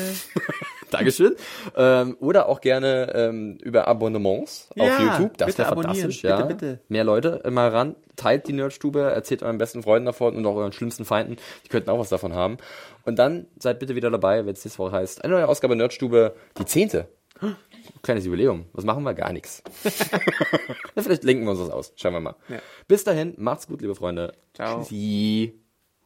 Dankeschön. 0.92 1.36
Ähm, 1.76 2.16
oder 2.22 2.48
auch 2.48 2.62
gerne 2.62 3.12
ähm, 3.16 3.58
über 3.62 3.90
Abonnements 3.90 4.70
auf 4.80 4.88
Ja, 4.88 5.18
YouTube. 5.18 5.38
Das 5.38 5.48
bitte 5.48 5.58
wäre 5.58 5.76
fantastisch. 5.76 6.22
Bitte, 6.22 6.34
ja. 6.34 6.42
bitte. 6.44 6.80
Mehr 6.88 7.04
Leute 7.04 7.42
immer 7.44 7.74
ran. 7.74 7.98
Teilt 8.16 8.48
die 8.48 8.54
Nerdstube, 8.54 9.02
erzählt 9.02 9.44
euren 9.44 9.58
besten 9.58 9.84
Freunden 9.84 10.06
davon 10.06 10.38
und 10.38 10.46
auch 10.46 10.56
euren 10.56 10.72
schlimmsten 10.72 11.04
Feinden. 11.04 11.36
Die 11.66 11.68
könnten 11.68 11.90
auch 11.90 12.00
was 12.00 12.08
davon 12.08 12.32
haben. 12.32 12.56
Und 13.04 13.20
dann 13.20 13.48
seid 13.60 13.80
bitte 13.80 13.96
wieder 13.96 14.10
dabei, 14.10 14.46
wenn 14.46 14.54
es 14.54 14.64
nächste 14.64 14.80
Woche 14.80 14.94
heißt, 14.94 15.26
eine 15.26 15.34
neue 15.34 15.50
Ausgabe 15.50 15.76
Nerdstube, 15.76 16.34
die 16.58 16.64
zehnte. 16.64 17.10
Kleines 18.02 18.26
Jubiläum. 18.26 18.66
Was 18.74 18.86
machen 18.86 19.04
wir? 19.04 19.14
Gar 19.14 19.34
nichts. 19.34 19.62
vielleicht 20.96 21.24
lenken 21.24 21.46
wir 21.46 21.52
uns 21.52 21.60
das 21.60 21.70
aus. 21.70 21.94
Schauen 21.96 22.14
wir 22.14 22.20
mal. 22.20 22.36
Ja. 22.50 22.60
Bis 22.88 23.04
dahin, 23.04 23.34
macht's 23.38 23.68
gut, 23.68 23.82
liebe 23.82 23.96
Freunde. 23.96 24.34
Ciao. 24.54 24.82
Tschüssi. 24.82 25.60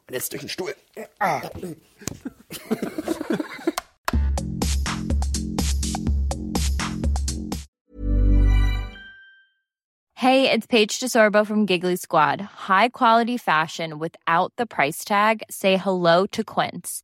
Und 0.08 0.14
jetzt 0.14 0.32
durch 0.32 0.42
den 0.42 0.50
Stuhl. 0.50 0.76
Hey, 10.22 10.52
it's 10.52 10.68
Paige 10.68 11.00
DeSorbo 11.00 11.48
from 11.48 11.66
Giggly 11.66 11.96
Squad. 11.96 12.42
High 12.68 12.90
quality 12.90 13.38
fashion 13.38 14.00
without 14.00 14.52
the 14.58 14.66
price 14.66 15.06
tag. 15.06 15.44
Say 15.50 15.78
hello 15.78 16.26
to 16.34 16.44
Quince. 16.44 17.04